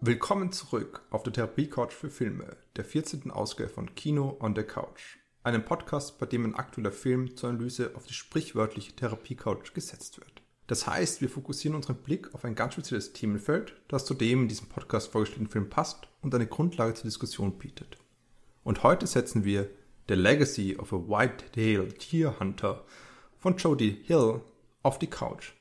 Willkommen 0.00 0.52
zurück 0.52 1.02
auf 1.10 1.22
der 1.22 1.34
Therapie-Couch 1.34 1.92
für 1.92 2.08
Filme, 2.08 2.56
der 2.76 2.84
14. 2.86 3.30
Ausgabe 3.30 3.68
von 3.68 3.94
Kino 3.94 4.38
on 4.40 4.56
the 4.56 4.62
Couch. 4.62 5.18
Einem 5.48 5.64
Podcast, 5.64 6.18
bei 6.18 6.26
dem 6.26 6.44
ein 6.44 6.54
aktueller 6.54 6.92
Film 6.92 7.34
zur 7.34 7.48
Analyse 7.48 7.92
auf 7.94 8.06
die 8.06 8.12
sprichwörtliche 8.12 8.92
Therapie-Couch 8.92 9.72
gesetzt 9.72 10.20
wird. 10.20 10.42
Das 10.66 10.86
heißt, 10.86 11.22
wir 11.22 11.30
fokussieren 11.30 11.74
unseren 11.74 11.96
Blick 11.96 12.34
auf 12.34 12.44
ein 12.44 12.54
ganz 12.54 12.74
spezielles 12.74 13.14
Themenfeld, 13.14 13.72
das 13.88 14.04
zu 14.04 14.12
dem 14.12 14.42
in 14.42 14.48
diesem 14.48 14.68
Podcast 14.68 15.10
vorgestellten 15.10 15.48
Film 15.48 15.70
passt 15.70 16.06
und 16.20 16.34
eine 16.34 16.46
Grundlage 16.46 16.92
zur 16.92 17.04
Diskussion 17.04 17.56
bietet. 17.56 17.96
Und 18.62 18.82
heute 18.82 19.06
setzen 19.06 19.46
wir 19.46 19.70
The 20.08 20.14
Legacy 20.14 20.76
of 20.76 20.92
a 20.92 20.96
White-Tailed 20.96 22.12
Deer 22.12 22.38
Hunter 22.38 22.84
von 23.38 23.56
Jodie 23.56 24.02
Hill 24.04 24.42
auf 24.82 24.98
die 24.98 25.06
Couch. 25.06 25.54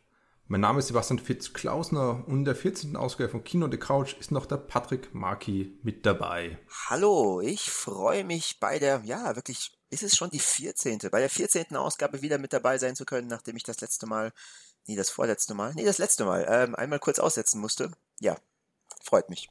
Mein 0.50 0.62
Name 0.62 0.80
ist 0.80 0.88
Sebastian 0.88 1.20
Fitz-Klausner 1.20 2.24
und 2.26 2.38
in 2.38 2.46
der 2.46 2.56
14. 2.56 2.96
Ausgabe 2.96 3.30
von 3.30 3.44
Kino 3.44 3.68
the 3.70 3.78
Couch 3.78 4.16
ist 4.18 4.32
noch 4.32 4.46
der 4.46 4.56
Patrick 4.56 5.14
Marki 5.14 5.78
mit 5.84 6.06
dabei. 6.06 6.58
Hallo, 6.90 7.42
ich 7.42 7.70
freue 7.70 8.24
mich 8.24 8.58
bei 8.62 8.80
der, 8.80 9.02
ja, 9.04 9.36
wirklich, 9.36 9.78
ist 9.90 10.04
es 10.04 10.16
schon 10.16 10.30
die 10.30 10.40
14. 10.40 11.00
Bei 11.12 11.20
der 11.20 11.30
14. 11.30 11.76
Ausgabe 11.76 12.22
wieder 12.22 12.38
mit 12.38 12.54
dabei 12.54 12.78
sein 12.78 12.96
zu 12.96 13.04
können, 13.04 13.28
nachdem 13.28 13.58
ich 13.58 13.64
das 13.64 13.82
letzte 13.82 14.06
Mal, 14.06 14.32
nee, 14.86 14.96
das 14.96 15.10
vorletzte 15.10 15.54
Mal, 15.54 15.74
nee, 15.76 15.84
das 15.84 15.98
letzte 15.98 16.24
Mal, 16.24 16.46
ähm, 16.50 16.76
einmal 16.76 17.00
kurz 17.00 17.20
aussetzen 17.20 17.60
musste. 17.60 17.92
Ja, 18.22 18.38
freut 19.04 19.30
mich. 19.30 19.50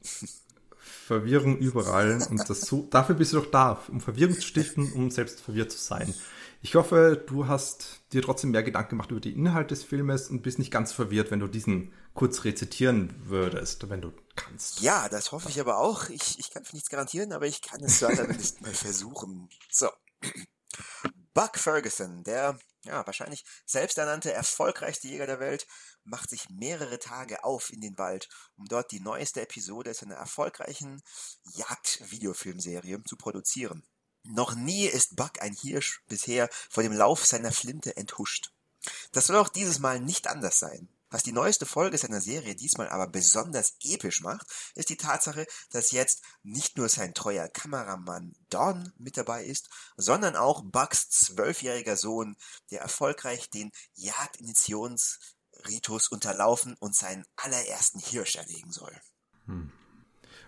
Verwirrung 1.05 1.59
überall 1.59 2.25
und 2.27 2.49
das 2.49 2.61
so, 2.61 2.87
dafür 2.89 3.13
bist 3.13 3.33
du 3.33 3.41
doch 3.41 3.51
da, 3.51 3.83
um 3.87 4.01
Verwirrung 4.01 4.33
zu 4.33 4.41
stiften, 4.41 4.91
um 4.93 5.11
selbst 5.11 5.41
verwirrt 5.41 5.71
zu 5.71 5.77
sein. 5.77 6.11
Ich 6.61 6.75
hoffe, 6.75 7.23
du 7.27 7.47
hast 7.47 8.01
dir 8.13 8.21
trotzdem 8.21 8.51
mehr 8.51 8.63
Gedanken 8.63 8.91
gemacht 8.91 9.11
über 9.11 9.19
den 9.19 9.35
Inhalt 9.35 9.71
des 9.71 9.83
Filmes 9.83 10.29
und 10.29 10.41
bist 10.41 10.59
nicht 10.59 10.71
ganz 10.71 10.91
verwirrt, 10.91 11.31
wenn 11.31 11.39
du 11.39 11.47
diesen 11.47 11.93
kurz 12.13 12.43
rezitieren 12.45 13.13
würdest, 13.25 13.89
wenn 13.89 14.01
du 14.01 14.11
kannst. 14.35 14.81
Ja, 14.81 15.07
das 15.07 15.31
hoffe 15.31 15.49
ich 15.49 15.59
aber 15.59 15.77
auch. 15.77 16.09
Ich, 16.09 16.39
ich 16.39 16.49
kann 16.49 16.65
für 16.65 16.75
nichts 16.75 16.89
garantieren, 16.89 17.31
aber 17.31 17.45
ich 17.45 17.61
kann 17.61 17.83
es 17.83 17.99
zumindest 17.99 18.61
mal 18.61 18.73
versuchen. 18.73 19.49
So. 19.69 19.89
Buck 21.33 21.57
Ferguson, 21.57 22.23
der 22.23 22.57
ja 22.83 23.05
wahrscheinlich 23.05 23.45
selbsternannte 23.65 24.33
erfolgreichste 24.33 25.07
Jäger 25.07 25.27
der 25.27 25.39
Welt, 25.39 25.67
macht 26.03 26.29
sich 26.29 26.49
mehrere 26.49 26.97
Tage 26.97 27.43
auf 27.43 27.71
in 27.71 27.81
den 27.81 27.97
Wald, 27.97 28.29
um 28.55 28.65
dort 28.65 28.91
die 28.91 28.99
neueste 28.99 29.41
Episode 29.41 29.93
seiner 29.93 30.15
erfolgreichen 30.15 31.01
Jagd-Videofilmserie 31.43 33.03
zu 33.03 33.17
produzieren. 33.17 33.85
Noch 34.29 34.55
nie 34.55 34.85
ist 34.85 35.15
Buck 35.15 35.41
ein 35.41 35.53
Hirsch 35.53 36.03
bisher 36.07 36.49
vor 36.69 36.83
dem 36.83 36.93
Lauf 36.93 37.25
seiner 37.25 37.51
Flinte 37.51 37.95
enthuscht. 37.95 38.51
Das 39.11 39.27
soll 39.27 39.37
auch 39.37 39.49
dieses 39.49 39.79
Mal 39.79 39.99
nicht 39.99 40.27
anders 40.27 40.59
sein. 40.59 40.89
Was 41.09 41.23
die 41.23 41.31
neueste 41.31 41.65
Folge 41.65 41.97
seiner 41.97 42.19
Serie 42.19 42.53
diesmal 42.53 42.89
aber 42.89 43.07
besonders 43.07 43.77
episch 43.81 44.19
macht, 44.19 44.45
ist 44.75 44.89
die 44.89 44.97
Tatsache, 44.97 45.47
dass 45.69 45.91
jetzt 45.91 46.21
nicht 46.43 46.75
nur 46.75 46.89
sein 46.89 47.13
treuer 47.13 47.47
Kameramann 47.47 48.35
Don 48.49 48.91
mit 48.97 49.15
dabei 49.15 49.45
ist, 49.45 49.69
sondern 49.95 50.35
auch 50.35 50.65
Bucks 50.65 51.09
zwölfjähriger 51.09 51.95
Sohn, 51.95 52.35
der 52.71 52.81
erfolgreich 52.81 53.49
den 53.49 53.71
Jagdinitiationsritus 53.95 56.09
unterlaufen 56.09 56.75
und 56.79 56.93
seinen 56.93 57.25
allerersten 57.37 57.99
Hirsch 57.99 58.35
erlegen 58.35 58.73
soll. 58.73 58.99
Hm. 59.45 59.71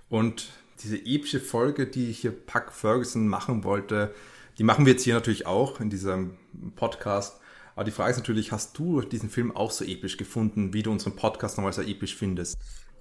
Und 0.09 0.49
diese 0.83 0.97
epische 0.97 1.39
Folge, 1.39 1.87
die 1.87 2.11
hier 2.11 2.31
Puck 2.31 2.71
Ferguson 2.71 3.27
machen 3.27 3.63
wollte, 3.63 4.13
die 4.57 4.63
machen 4.63 4.85
wir 4.85 4.93
jetzt 4.93 5.03
hier 5.03 5.13
natürlich 5.13 5.45
auch 5.45 5.79
in 5.79 5.89
diesem 5.89 6.37
Podcast. 6.75 7.39
Aber 7.75 7.85
die 7.85 7.91
Frage 7.91 8.11
ist 8.11 8.17
natürlich, 8.17 8.51
hast 8.51 8.77
du 8.77 9.01
diesen 9.01 9.29
Film 9.29 9.55
auch 9.55 9.71
so 9.71 9.85
episch 9.85 10.17
gefunden, 10.17 10.73
wie 10.73 10.83
du 10.83 10.91
unseren 10.91 11.15
Podcast 11.15 11.57
nochmal 11.57 11.71
so 11.71 11.81
episch 11.81 12.15
findest? 12.15 12.57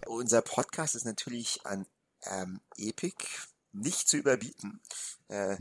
Unser 0.06 0.40
Podcast 0.40 0.94
ist 0.94 1.04
natürlich 1.04 1.60
an 1.64 1.86
ähm, 2.24 2.60
Epic 2.76 3.24
nicht 3.72 4.08
zu 4.08 4.16
überbieten. 4.16 4.80
Äh, 5.28 5.56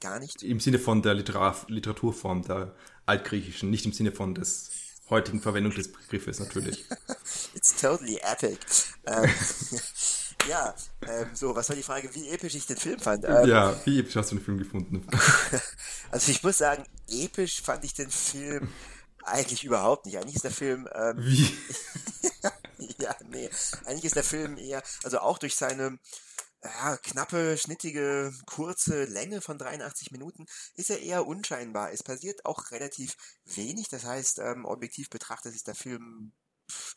gar 0.00 0.20
nicht. 0.20 0.42
Im 0.42 0.60
Sinne 0.60 0.78
von 0.78 1.02
der 1.02 1.14
Literar 1.14 1.56
Literaturform 1.68 2.42
der 2.42 2.76
altgriechischen, 3.06 3.70
nicht 3.70 3.86
im 3.86 3.92
Sinne 3.92 4.12
von 4.12 4.34
des 4.34 4.70
heutigen 5.10 5.40
Verwendung 5.40 5.74
des 5.74 5.90
Begriffes 5.90 6.38
natürlich. 6.38 6.84
It's 7.54 7.80
totally 7.80 8.18
epic. 8.22 8.58
Ähm, 9.06 9.28
ja, 10.48 10.74
ähm, 11.06 11.30
so, 11.34 11.54
was 11.54 11.68
war 11.68 11.76
die 11.76 11.82
Frage, 11.82 12.14
wie 12.14 12.28
episch 12.30 12.54
ich 12.54 12.66
den 12.66 12.76
Film 12.76 12.98
fand? 12.98 13.24
Ähm, 13.24 13.48
ja, 13.48 13.78
wie 13.84 14.00
episch 14.00 14.16
hast 14.16 14.32
du 14.32 14.36
den 14.36 14.44
Film 14.44 14.58
gefunden? 14.58 15.06
also 16.10 16.30
ich 16.30 16.42
muss 16.42 16.58
sagen, 16.58 16.84
episch 17.08 17.62
fand 17.62 17.84
ich 17.84 17.94
den 17.94 18.10
Film 18.10 18.72
eigentlich 19.24 19.64
überhaupt 19.64 20.06
nicht. 20.06 20.18
Eigentlich 20.18 20.36
ist 20.36 20.44
der 20.44 20.50
Film... 20.50 20.88
Ähm, 20.94 21.16
wie? 21.18 21.56
ja, 22.98 23.14
nee, 23.28 23.50
eigentlich 23.84 24.04
ist 24.04 24.16
der 24.16 24.24
Film 24.24 24.56
eher, 24.56 24.82
also 25.02 25.18
auch 25.18 25.38
durch 25.38 25.56
seine 25.56 25.98
ja, 26.62 26.96
knappe, 26.96 27.56
schnittige, 27.58 28.32
kurze 28.46 29.04
Länge 29.04 29.40
von 29.40 29.58
83 29.58 30.10
Minuten 30.10 30.46
ist 30.74 30.90
er 30.90 31.00
eher 31.00 31.26
unscheinbar. 31.26 31.92
Es 31.92 32.02
passiert 32.02 32.44
auch 32.44 32.70
relativ 32.70 33.16
wenig, 33.44 33.88
das 33.88 34.04
heißt, 34.04 34.38
ähm, 34.38 34.64
objektiv 34.64 35.10
betrachtet 35.10 35.54
ist 35.54 35.66
der 35.66 35.74
Film... 35.74 36.32
Pff, 36.70 36.94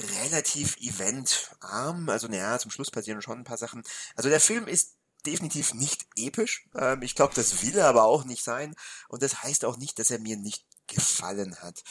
relativ 0.00 0.76
eventarm. 0.78 2.08
Also 2.08 2.28
naja, 2.28 2.58
zum 2.58 2.70
Schluss 2.70 2.90
passieren 2.90 3.22
schon 3.22 3.38
ein 3.38 3.44
paar 3.44 3.58
Sachen. 3.58 3.82
Also 4.16 4.28
der 4.28 4.40
Film 4.40 4.66
ist 4.66 4.96
definitiv 5.26 5.74
nicht 5.74 6.06
episch. 6.16 6.66
Ähm, 6.74 7.02
ich 7.02 7.14
glaube, 7.14 7.34
das 7.34 7.62
will 7.62 7.76
er 7.76 7.86
aber 7.86 8.04
auch 8.04 8.24
nicht 8.24 8.42
sein. 8.42 8.74
Und 9.08 9.22
das 9.22 9.42
heißt 9.42 9.64
auch 9.64 9.76
nicht, 9.76 9.98
dass 9.98 10.10
er 10.10 10.18
mir 10.18 10.36
nicht 10.36 10.64
gefallen 10.86 11.56
hat. 11.60 11.82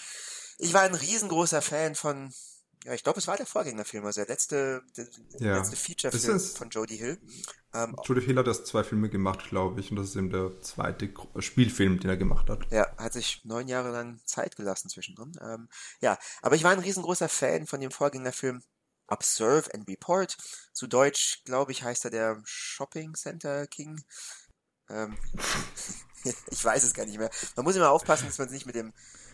Ich 0.58 0.74
war 0.74 0.82
ein 0.82 0.96
riesengroßer 0.96 1.62
Fan 1.62 1.96
von 1.96 2.34
ja, 2.86 2.94
ich 2.94 3.04
glaube, 3.04 3.20
es 3.20 3.28
war 3.28 3.36
der 3.36 3.46
Vorgängerfilm, 3.46 4.06
also 4.06 4.22
der 4.22 4.28
letzte, 4.28 4.82
der 4.96 5.08
ja. 5.40 5.58
letzte 5.58 5.76
Feature-Film 5.76 6.40
von 6.40 6.70
Jodie 6.70 6.96
Hill. 6.96 7.20
Ähm, 7.74 7.96
Jodie 8.04 8.22
Hill 8.22 8.38
hat 8.38 8.48
erst 8.48 8.68
zwei 8.68 8.84
Filme 8.84 9.10
gemacht, 9.10 9.50
glaube 9.50 9.80
ich, 9.82 9.92
und 9.92 9.98
das 9.98 10.08
ist 10.08 10.16
eben 10.16 10.30
der 10.30 10.62
zweite 10.62 11.14
Spielfilm, 11.40 12.00
den 12.00 12.10
er 12.10 12.18
gemacht 12.18 12.50
hat. 12.50 12.72
Ja, 12.72 12.88
hat 12.98 13.14
sich 13.14 13.44
neun 13.44 13.68
Jahre 13.68 13.92
lang 13.92 14.22
Zeit 14.26 14.56
gelassen 14.56 14.90
zwischendrin. 14.90 15.38
Ähm, 15.42 15.68
ja, 16.00 16.18
aber 16.42 16.56
ich 16.56 16.64
war 16.64 16.72
ein 16.72 16.80
riesengroßer 16.80 17.28
Fan 17.28 17.68
von 17.68 17.82
dem 17.82 17.92
Vorgängerfilm 17.92 18.64
Observe 19.08 19.74
and 19.74 19.88
Report. 19.88 20.38
Zu 20.72 20.88
Deutsch, 20.88 21.44
glaube 21.44 21.74
ich, 21.74 21.84
heißt 21.84 22.06
er 22.06 22.12
der 22.12 22.42
Shopping 22.46 23.14
Center 23.16 23.68
King. 23.68 24.02
Ähm, 24.90 25.18
ich 26.50 26.64
weiß 26.64 26.84
es 26.84 26.94
gar 26.94 27.06
nicht 27.06 27.18
mehr. 27.18 27.30
Man 27.56 27.66
muss 27.66 27.76
immer 27.76 27.90
aufpassen, 27.90 28.28
dass 28.28 28.38
man 28.38 28.48
es 28.48 28.54
nicht 28.54 28.66
mit 28.66 28.76
dem 28.76 28.94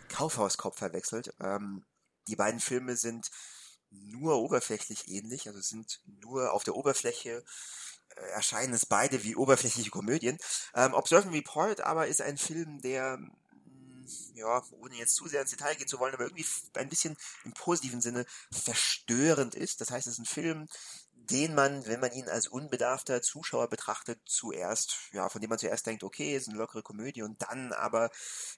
Kaufhauskopf 0.10 0.78
verwechselt. 0.78 1.34
Ähm, 1.40 1.84
die 2.28 2.36
beiden 2.36 2.60
Filme 2.60 2.96
sind 2.96 3.30
nur 3.92 4.38
oberflächlich 4.38 5.08
ähnlich, 5.08 5.48
also 5.48 5.62
sind 5.62 6.02
nur 6.22 6.54
auf 6.54 6.64
der 6.64 6.76
Oberfläche 6.76 7.44
äh, 8.16 8.22
erscheinen 8.32 8.74
es 8.74 8.86
beide 8.86 9.24
wie 9.24 9.36
oberflächliche 9.36 9.90
Komödien. 9.90 10.38
Ähm, 10.74 10.94
Observe 10.94 11.28
and 11.28 11.36
Report 11.36 11.82
aber 11.82 12.08
ist 12.08 12.22
ein 12.22 12.38
Film, 12.38 12.82
der 12.82 13.18
mm, 13.18 14.06
ja, 14.36 14.64
ohne 14.72 14.96
jetzt 14.96 15.16
zu 15.16 15.28
sehr 15.28 15.42
ins 15.42 15.52
Detail 15.52 15.76
gehen 15.76 15.88
zu 15.88 16.00
wollen, 16.00 16.14
aber 16.14 16.26
irgendwie 16.26 16.46
ein 16.76 16.90
bisschen 16.90 17.18
im 17.44 17.54
positiven 17.54 18.02
Sinne 18.02 18.26
verstörend 18.52 19.56
ist. 19.56 19.82
Das 19.82 19.92
heißt, 19.92 20.08
es 20.08 20.14
ist 20.14 20.20
ein 20.20 20.26
Film, 20.26 20.68
den 21.30 21.56
man, 21.56 21.86
wenn 21.86 22.00
man 22.00 22.12
ihn 22.12 22.30
als 22.30 22.48
unbedarfter 22.48 23.22
Zuschauer 23.22 23.70
betrachtet, 23.70 24.20
zuerst, 24.26 24.96
ja, 25.12 25.30
von 25.30 25.42
dem 25.42 25.50
man 25.50 25.60
zuerst 25.60 25.86
denkt, 25.86 26.04
okay, 26.04 26.36
ist 26.36 26.48
eine 26.48 26.58
lockere 26.58 26.84
Komödie 26.84 27.24
und 27.24 27.42
dann 27.42 27.74
aber 27.74 28.12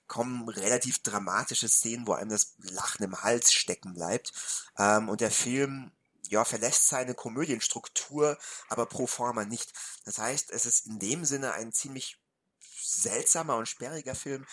kommen 0.08 0.48
relativ 0.50 1.00
dramatische 1.00 1.68
Szenen, 1.68 2.08
wo 2.08 2.14
einem 2.14 2.30
das 2.30 2.56
Lachen 2.60 3.04
im 3.04 3.22
Hals 3.22 3.54
stecken 3.54 3.94
bleibt. 3.94 4.34
Ähm, 4.78 5.10
und 5.10 5.22
der 5.22 5.32
Film, 5.32 5.92
ja, 6.30 6.44
verlässt 6.46 6.88
seine 6.88 7.14
Komödienstruktur, 7.14 8.38
aber 8.70 8.86
pro 8.86 9.08
forma 9.08 9.46
nicht. 9.46 9.74
Das 10.06 10.18
heißt, 10.18 10.52
es 10.52 10.66
ist 10.66 10.88
in 10.88 11.00
dem 11.00 11.26
Sinne 11.26 11.54
ein 11.54 11.72
ziemlich 11.72 12.20
seltsamer 12.82 13.58
und 13.58 13.68
sperriger 13.68 14.16
Film, 14.16 14.46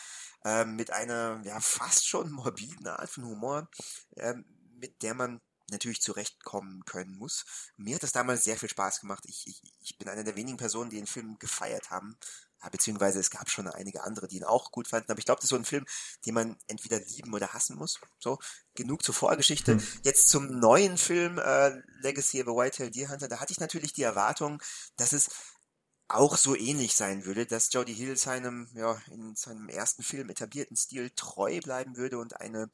ähm, 0.45 0.77
mit 0.77 0.91
einer, 0.91 1.41
ja, 1.45 1.61
fast 1.61 2.07
schon 2.07 2.31
morbiden 2.33 2.87
Art 2.87 3.11
von 3.11 3.25
Humor, 3.25 3.69
ähm, 4.17 4.45
mit 4.79 5.03
der 5.03 5.15
man 5.15 5.41
natürlich 5.71 6.03
zurechtkommen 6.03 6.85
können 6.85 7.17
muss. 7.17 7.45
Mir 7.77 7.95
hat 7.95 8.03
das 8.03 8.13
damals 8.13 8.45
sehr 8.45 8.57
viel 8.57 8.69
Spaß 8.69 9.01
gemacht. 9.01 9.25
Ich, 9.27 9.47
ich, 9.47 9.63
ich 9.81 9.99
bin 9.99 10.09
einer 10.09 10.25
der 10.25 10.37
wenigen 10.37 10.57
Personen, 10.57 10.91
die 10.91 10.97
den 10.97 11.07
Film 11.07 11.39
gefeiert 11.39 11.91
haben. 11.91 12.17
Ja, 12.63 12.69
beziehungsweise 12.71 13.21
es 13.21 13.31
gab 13.31 13.51
schon 13.51 13.69
einige 13.69 14.05
andere, 14.05 14.27
die 14.29 14.37
ihn 14.37 14.45
auch 14.45 14.71
gut 14.71 14.89
fanden. 14.89 15.11
Aber 15.11 15.19
ich 15.19 15.27
glaube, 15.27 15.39
das 15.39 15.45
ist 15.45 15.51
so 15.51 15.57
ein 15.57 15.65
Film, 15.65 15.85
den 16.25 16.35
man 16.35 16.57
entweder 16.67 16.99
lieben 17.01 17.35
oder 17.35 17.53
hassen 17.53 17.77
muss. 17.77 18.01
So, 18.19 18.39
genug 18.75 19.03
zur 19.03 19.15
Vorgeschichte. 19.15 19.73
Hm. 19.73 19.87
Jetzt 20.03 20.29
zum 20.29 20.59
neuen 20.59 20.97
Film, 20.97 21.39
äh, 21.39 21.81
Legacy 22.01 22.43
of 22.43 22.49
a 22.49 22.53
White-Tailed 22.53 22.95
Deer 22.95 23.11
Hunter. 23.11 23.29
Da 23.29 23.41
hatte 23.41 23.53
ich 23.53 23.61
natürlich 23.61 23.93
die 23.93 24.03
Erwartung, 24.03 24.63
dass 24.97 25.13
es 25.13 25.31
auch 26.09 26.37
so 26.37 26.55
ähnlich 26.55 26.95
sein 26.95 27.25
würde, 27.25 27.47
dass 27.47 27.73
Jodie 27.73 27.95
Hill 27.95 28.17
seinem, 28.17 28.69
ja, 28.75 29.01
in 29.11 29.35
seinem 29.37 29.69
ersten 29.69 30.03
Film 30.03 30.29
etablierten 30.31 30.77
Stil 30.77 31.11
treu 31.11 31.61
bleiben 31.61 31.97
würde 31.97 32.19
und 32.19 32.41
eine 32.41 32.71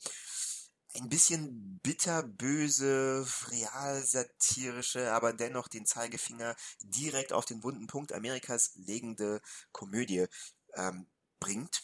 ein 0.94 1.08
bisschen 1.08 1.78
bitterböse, 1.82 3.26
realsatirische, 3.48 5.12
aber 5.12 5.32
dennoch 5.32 5.68
den 5.68 5.86
Zeigefinger 5.86 6.56
direkt 6.82 7.32
auf 7.32 7.44
den 7.44 7.62
wunden 7.62 7.86
Punkt 7.86 8.12
Amerikas 8.12 8.72
legende 8.74 9.40
Komödie 9.72 10.26
ähm, 10.74 11.06
bringt. 11.38 11.82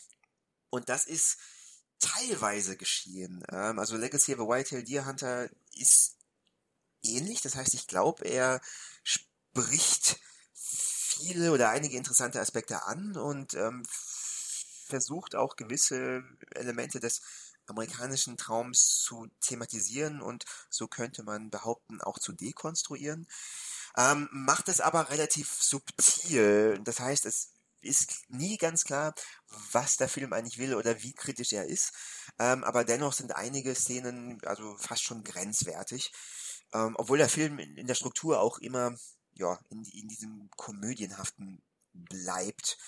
Und 0.71 0.89
das 0.89 1.07
ist 1.07 1.39
teilweise 1.99 2.77
geschehen. 2.77 3.45
Ähm, 3.51 3.79
also 3.79 3.97
Legacy 3.97 4.35
of 4.35 4.41
a 4.41 4.49
White-Tailed 4.49 4.89
Deer 4.89 5.07
Hunter 5.07 5.49
ist 5.73 6.17
ähnlich. 7.03 7.41
Das 7.43 7.55
heißt, 7.55 7.75
ich 7.75 7.87
glaube, 7.87 8.25
er 8.25 8.61
spricht 9.03 10.19
viele 10.53 11.53
oder 11.53 11.71
einige 11.71 11.97
interessante 11.97 12.41
Aspekte 12.41 12.85
an 12.85 13.17
und 13.17 13.55
ähm, 13.55 13.85
versucht 14.87 15.35
auch 15.35 15.57
gewisse 15.57 16.23
Elemente 16.55 17.01
des 17.01 17.23
amerikanischen 17.67 18.37
Traums 18.37 18.99
zu 19.01 19.29
thematisieren 19.41 20.21
und 20.21 20.45
so 20.71 20.89
könnte 20.89 21.23
man 21.23 21.51
behaupten 21.51 22.01
auch 22.01 22.19
zu 22.19 22.33
dekonstruieren. 22.33 23.27
Ähm, 23.97 24.29
macht 24.33 24.69
es 24.69 24.81
aber 24.81 25.11
relativ 25.11 25.51
subtil. 25.61 26.81
Das 26.85 27.01
heißt, 27.01 27.27
es 27.27 27.53
ist 27.81 28.25
nie 28.29 28.57
ganz 28.59 28.85
klar, 28.85 29.15
was 29.73 29.97
der 29.97 30.09
Film 30.09 30.33
eigentlich 30.33 30.59
will 30.59 30.75
oder 30.75 31.03
wie 31.03 31.15
kritisch 31.15 31.53
er 31.53 31.67
ist. 31.67 31.93
Ähm, 32.39 32.65
aber 32.65 32.85
dennoch 32.85 33.13
sind 33.13 33.35
einige 33.35 33.75
Szenen 33.75 34.41
also 34.45 34.77
fast 34.77 35.03
schon 35.03 35.25
grenzwertig. 35.25 36.13
Ähm, 36.73 36.95
obwohl 36.99 37.19
der 37.19 37.29
Film 37.29 37.59
in, 37.59 37.87
der 37.87 37.95
Struktur 37.95 38.41
auch 38.41 38.59
immer 38.59 38.95
ja, 39.35 39.59
in, 39.71 39.85
in 39.85 40.09
diesem 40.09 40.51
komödienhaften 40.57 41.63
bleibt. 41.93 42.79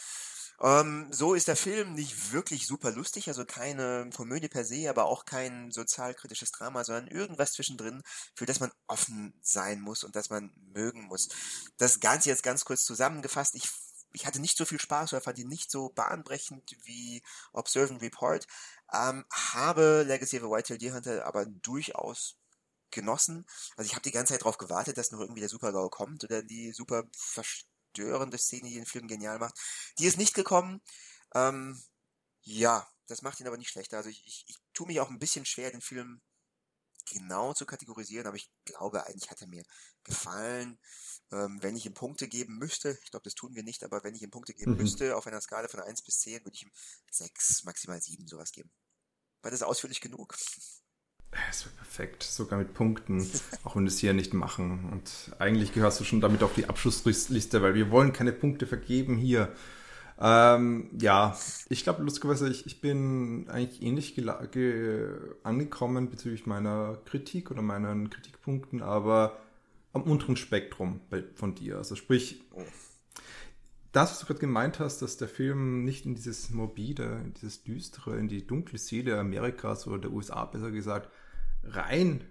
Ähm, 0.61 1.07
so 1.13 1.35
ist 1.35 1.49
der 1.49 1.57
Film 1.57 1.95
nicht 1.95 2.33
wirklich 2.33 2.67
super 2.67 2.91
lustig, 2.91 3.29
also 3.29 3.45
keine 3.45 4.11
Komödie 4.15 4.49
per 4.49 4.65
se, 4.65 4.91
aber 4.91 5.05
auch 5.05 5.25
kein 5.25 5.71
sozialkritisches 5.71 6.51
Drama, 6.51 6.85
sondern 6.85 7.07
irgendwas 7.07 7.53
zwischendrin, 7.53 8.03
für 8.35 8.47
das 8.47 8.59
man 8.61 8.73
offen 8.89 9.35
sein 9.41 9.81
muss 9.81 10.03
und 10.03 10.17
das 10.17 10.31
man 10.31 10.53
mögen 10.75 11.05
muss. 11.05 11.29
Das 11.77 12.01
Ganze 12.01 12.29
jetzt 12.31 12.43
ganz 12.43 12.65
kurz 12.65 12.85
zusammengefasst. 12.85 13.55
Ich 13.55 13.69
ich 14.13 14.27
hatte 14.27 14.41
nicht 14.41 14.57
so 14.57 14.65
viel 14.65 14.81
Spaß 14.81 15.13
oder 15.13 15.21
fand 15.23 15.39
ihn 15.39 15.49
nicht 15.49 15.71
so 15.71 15.91
bahnbrechend 15.91 16.77
wie 16.85 17.23
Observe 17.53 17.93
and 17.93 18.03
Report. 18.03 18.47
Ähm, 18.93 19.25
habe 19.31 20.03
Legacy 20.07 20.39
of 20.39 20.45
a 20.45 20.51
White-Tailed 20.51 20.81
Deer 20.83 20.95
Hunter 20.95 21.27
aber 21.27 21.45
durchaus 21.47 22.37
genossen. 22.91 23.47
Also 23.77 23.87
ich 23.87 23.93
habe 23.95 24.03
die 24.03 24.11
ganze 24.13 24.33
Zeit 24.33 24.43
darauf 24.43 24.59
gewartet, 24.59 24.97
dass 24.97 25.11
noch 25.11 25.21
irgendwie 25.21 25.41
der 25.41 25.49
Super-GAU 25.49 25.91
kommt 25.91 26.25
oder 26.25 26.43
die 26.43 26.73
super 26.73 27.05
verstörende 27.99 28.39
Szene, 28.39 28.69
die 28.69 28.75
den 28.75 28.87
Film 28.87 29.09
genial 29.09 29.39
macht. 29.39 29.59
Die 29.99 30.07
ist 30.07 30.19
nicht 30.19 30.35
gekommen. 30.35 30.81
Ähm, 31.35 31.81
ja, 32.43 32.89
das 33.07 33.23
macht 33.23 33.41
ihn 33.41 33.47
aber 33.47 33.59
nicht 33.59 33.71
schlechter. 33.71 33.97
Also 33.97 34.09
ich, 34.09 34.25
ich, 34.27 34.45
ich 34.47 34.57
tue 34.73 34.87
mich 34.87 35.01
auch 35.01 35.11
ein 35.11 35.19
bisschen 35.19 35.45
schwer, 35.45 35.71
den 35.71 35.81
Film 35.81 36.21
genau 37.11 37.55
zu 37.55 37.65
kategorisieren, 37.65 38.27
aber 38.27 38.37
ich 38.37 38.51
glaube, 38.65 39.07
eigentlich 39.07 39.31
hat 39.31 39.41
er 39.41 39.49
mir 39.49 39.65
gefallen. 40.05 40.79
Ähm, 41.33 41.59
wenn 41.63 41.77
ich 41.77 41.87
ihm 41.87 41.95
Punkte 41.95 42.29
geben 42.29 42.59
müsste, 42.59 42.99
ich 43.03 43.11
glaube, 43.11 43.25
das 43.25 43.35
tun 43.35 43.55
wir 43.55 43.63
nicht, 43.63 43.83
aber 43.83 44.05
wenn 44.05 44.15
ich 44.15 44.23
ihm 44.23 44.31
Punkte 44.31 44.55
geben 44.55 44.73
mhm. 44.73 44.79
müsste, 44.79 45.17
auf 45.17 45.27
einer 45.27 45.41
Skala 45.41 45.69
von 45.69 45.81
1 45.81 46.03
bis 46.03 46.21
10, 46.21 46.45
würde 46.45 46.55
ich 46.55 46.63
ihm 46.63 46.73
6, 47.11 47.65
maximal 47.65 48.01
7 48.01 48.27
sowas 48.29 48.53
geben. 48.53 48.71
War 49.43 49.51
das 49.51 49.63
ausführlich 49.63 50.01
genug? 50.01 50.37
Es 51.51 51.65
wird 51.65 51.77
perfekt, 51.77 52.23
sogar 52.23 52.59
mit 52.59 52.75
Punkten, 52.75 53.29
auch 53.65 53.77
wenn 53.77 53.85
wir 53.85 53.89
es 53.89 53.99
hier 53.99 54.13
nicht 54.13 54.35
machen. 54.35 54.89
Und 54.93 55.33
eigentlich 55.39 55.73
gehörst 55.73 56.01
du 56.01 56.05
schon 56.05 56.21
damit 56.21 56.43
auf 56.43 56.55
die 56.55 56.69
Abschlussliste, 56.69 57.63
weil 57.63 57.75
wir 57.75 57.91
wollen 57.91 58.13
keine 58.13 58.33
Punkte 58.33 58.67
vergeben 58.67 59.17
hier. 59.17 59.53
Ähm, 60.21 60.91
ja, 61.01 61.37
ich 61.69 61.85
glaube, 61.85 62.03
lustigerweise, 62.03 62.49
ich, 62.49 62.67
ich 62.67 62.81
bin 62.81 63.49
eigentlich 63.49 63.83
ähnlich 63.83 64.17
angekommen 65.45 66.11
bezüglich 66.11 66.47
meiner 66.47 66.99
Kritik 67.05 67.51
oder 67.51 67.63
meinen 67.63 68.11
Kritikpunkten, 68.11 68.83
aber 68.83 69.39
am 69.93 70.03
unteren 70.03 70.37
Spektrum 70.37 71.01
von 71.35 71.55
dir. 71.55 71.79
Also 71.79 71.95
sprich, 71.95 72.43
das, 73.93 74.11
was 74.11 74.21
du 74.21 74.27
gerade 74.27 74.41
gemeint 74.41 74.81
hast, 74.81 75.03
dass 75.03 75.17
der 75.17 75.29
Film 75.29 75.85
nicht 75.85 76.05
in 76.05 76.15
dieses 76.15 76.51
morbide, 76.51 77.23
in 77.25 77.35
dieses 77.35 77.63
düstere, 77.63 78.19
in 78.19 78.29
die 78.29 78.47
dunkle 78.47 78.79
Seele 78.79 79.19
Amerikas 79.19 79.87
oder 79.87 79.99
der 79.99 80.13
USA 80.13 80.45
besser 80.45 80.71
gesagt, 80.71 81.11
rein 81.75 82.25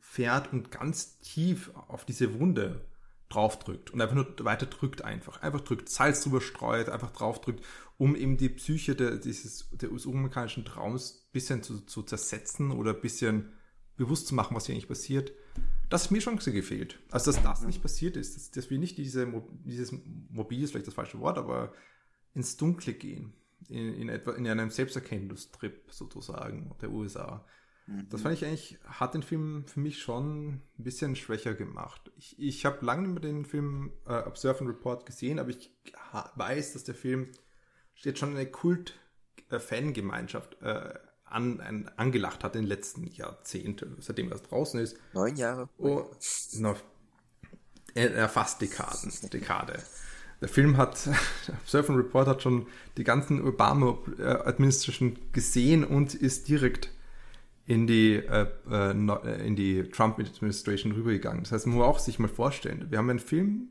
fährt 0.00 0.52
und 0.52 0.70
ganz 0.70 1.18
tief 1.20 1.70
auf 1.88 2.04
diese 2.04 2.38
Wunde 2.38 2.84
draufdrückt 3.28 3.90
und 3.90 4.00
einfach 4.00 4.14
nur 4.14 4.34
weiter 4.40 4.66
drückt 4.66 5.02
einfach. 5.02 5.40
Einfach 5.42 5.62
drückt, 5.62 5.88
Salz 5.88 6.22
drüber 6.22 6.40
streut, 6.40 6.88
einfach 6.88 7.10
draufdrückt, 7.10 7.64
um 7.96 8.14
eben 8.14 8.36
die 8.36 8.50
Psyche 8.50 8.94
der, 8.94 9.16
dieses, 9.16 9.70
der 9.72 9.90
US-amerikanischen 9.90 10.64
Traums 10.64 11.24
ein 11.26 11.32
bisschen 11.32 11.62
zu, 11.62 11.80
zu 11.80 12.02
zersetzen 12.02 12.70
oder 12.70 12.94
ein 12.94 13.00
bisschen 13.00 13.52
bewusst 13.96 14.26
zu 14.26 14.34
machen, 14.34 14.54
was 14.54 14.66
hier 14.66 14.74
eigentlich 14.74 14.88
passiert. 14.88 15.32
Das 15.88 16.10
mir 16.10 16.20
schon 16.20 16.38
gefehlt. 16.38 16.98
Also, 17.10 17.32
dass 17.32 17.42
das 17.42 17.62
nicht 17.62 17.82
passiert 17.82 18.16
ist, 18.16 18.36
dass, 18.36 18.50
dass 18.50 18.70
wir 18.70 18.78
nicht 18.78 18.96
diese, 18.98 19.30
dieses 19.64 19.92
Mobil 20.30 20.62
ist 20.62 20.70
vielleicht 20.70 20.86
das 20.86 20.94
falsche 20.94 21.20
Wort, 21.20 21.38
aber 21.38 21.72
ins 22.34 22.56
Dunkle 22.56 22.94
gehen. 22.94 23.34
In, 23.68 23.94
in, 23.94 24.08
etwa, 24.08 24.32
in 24.32 24.46
einem 24.46 24.70
Selbsterkenntnistrip 24.70 25.84
sozusagen 25.90 26.74
der 26.80 26.90
USA. 26.90 27.46
Das 28.10 28.22
fand 28.22 28.34
ich 28.34 28.44
eigentlich, 28.44 28.78
hat 28.84 29.14
den 29.14 29.24
Film 29.24 29.64
für 29.66 29.80
mich 29.80 30.00
schon 30.00 30.48
ein 30.48 30.62
bisschen 30.78 31.16
schwächer 31.16 31.54
gemacht. 31.54 32.12
Ich, 32.16 32.38
ich 32.38 32.64
habe 32.64 32.84
lange 32.84 33.08
nicht 33.08 33.14
mehr 33.14 33.22
den 33.32 33.44
Film 33.44 33.90
äh, 34.06 34.20
Observe 34.20 34.60
and 34.60 34.68
Report 34.68 35.04
gesehen, 35.04 35.40
aber 35.40 35.50
ich 35.50 35.74
weiß, 36.36 36.74
dass 36.74 36.84
der 36.84 36.94
Film 36.94 37.26
jetzt 37.96 38.20
schon 38.20 38.36
eine 38.36 38.46
Kult-Fangemeinschaft 38.46 40.62
äh, 40.62 40.94
an, 41.24 41.60
an, 41.60 41.90
angelacht 41.96 42.44
hat 42.44 42.54
in 42.54 42.62
den 42.62 42.68
letzten 42.68 43.02
Jahrzehnten, 43.04 43.96
seitdem 44.00 44.30
das 44.30 44.42
draußen 44.42 44.80
ist. 44.80 44.96
Neun 45.12 45.36
Jahre. 45.36 45.68
Oh, 45.78 46.08
noch, 46.58 46.80
äh, 47.94 48.28
fast 48.28 48.60
Dekaden, 48.60 49.12
Dekade. 49.32 49.82
Der 50.40 50.48
Film 50.48 50.76
hat, 50.76 51.08
Observe 51.62 51.92
and 51.92 51.98
Report 51.98 52.28
hat 52.28 52.42
schon 52.42 52.66
die 52.96 53.04
ganzen 53.04 53.46
Obama-Administration 53.46 55.18
gesehen 55.32 55.84
und 55.84 56.14
ist 56.14 56.48
direkt 56.48 56.90
in 57.64 57.86
die, 57.86 58.14
äh, 58.16 58.46
äh, 58.70 59.46
in 59.46 59.56
die 59.56 59.84
Trump-Administration 59.84 60.92
rübergegangen. 60.92 61.44
Das 61.44 61.52
heißt, 61.52 61.66
man 61.66 61.76
muss 61.76 61.86
auch 61.86 61.98
sich 61.98 62.18
mal 62.18 62.28
vorstellen, 62.28 62.90
wir 62.90 62.98
haben 62.98 63.10
einen 63.10 63.18
Film, 63.18 63.68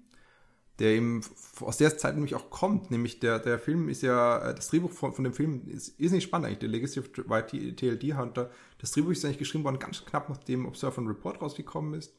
der 0.79 0.91
eben 0.91 1.21
aus 1.59 1.77
der 1.77 1.97
Zeit 1.97 2.15
nämlich 2.15 2.33
auch 2.33 2.49
kommt, 2.49 2.89
nämlich 2.89 3.19
der, 3.19 3.39
der 3.39 3.59
Film 3.59 3.89
ist 3.89 4.01
ja, 4.01 4.49
äh, 4.49 4.55
das 4.55 4.69
Drehbuch 4.69 4.91
von, 4.91 5.13
von 5.13 5.23
dem 5.23 5.33
Film 5.33 5.67
ist, 5.67 5.99
ist 5.99 6.11
nicht 6.11 6.23
spannend 6.23 6.47
eigentlich, 6.47 6.59
der 6.59 6.69
Legacy 6.69 6.99
of 6.99 7.09
White 7.29 7.75
TLD 7.75 8.17
Hunter. 8.17 8.49
Das 8.79 8.91
Drehbuch 8.91 9.11
ist 9.11 9.25
eigentlich 9.25 9.37
geschrieben 9.37 9.63
worden, 9.63 9.79
ganz 9.79 10.03
knapp 10.05 10.29
nachdem 10.29 10.65
Observe 10.65 10.99
and 10.99 11.09
Report 11.09 11.41
rausgekommen 11.41 11.93
ist. 11.93 12.13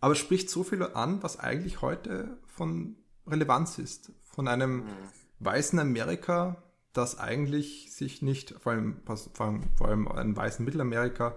Aber 0.00 0.12
es 0.12 0.18
spricht 0.18 0.50
so 0.50 0.64
viel 0.64 0.82
an, 0.82 1.22
was 1.22 1.38
eigentlich 1.38 1.80
heute 1.80 2.38
von 2.44 2.96
Relevanz 3.26 3.78
ist. 3.78 4.12
Von 4.22 4.48
einem 4.48 4.76
mhm. 4.76 4.84
weißen 5.40 5.78
Amerika, 5.78 6.62
das 6.96 7.18
eigentlich 7.18 7.92
sich 7.92 8.22
nicht, 8.22 8.54
vor 8.58 8.72
allem, 8.72 8.96
vor 9.04 9.46
allem, 9.46 9.62
vor 9.76 9.88
allem 9.88 10.08
in 10.20 10.36
weißen 10.36 10.64
Mittelamerika, 10.64 11.36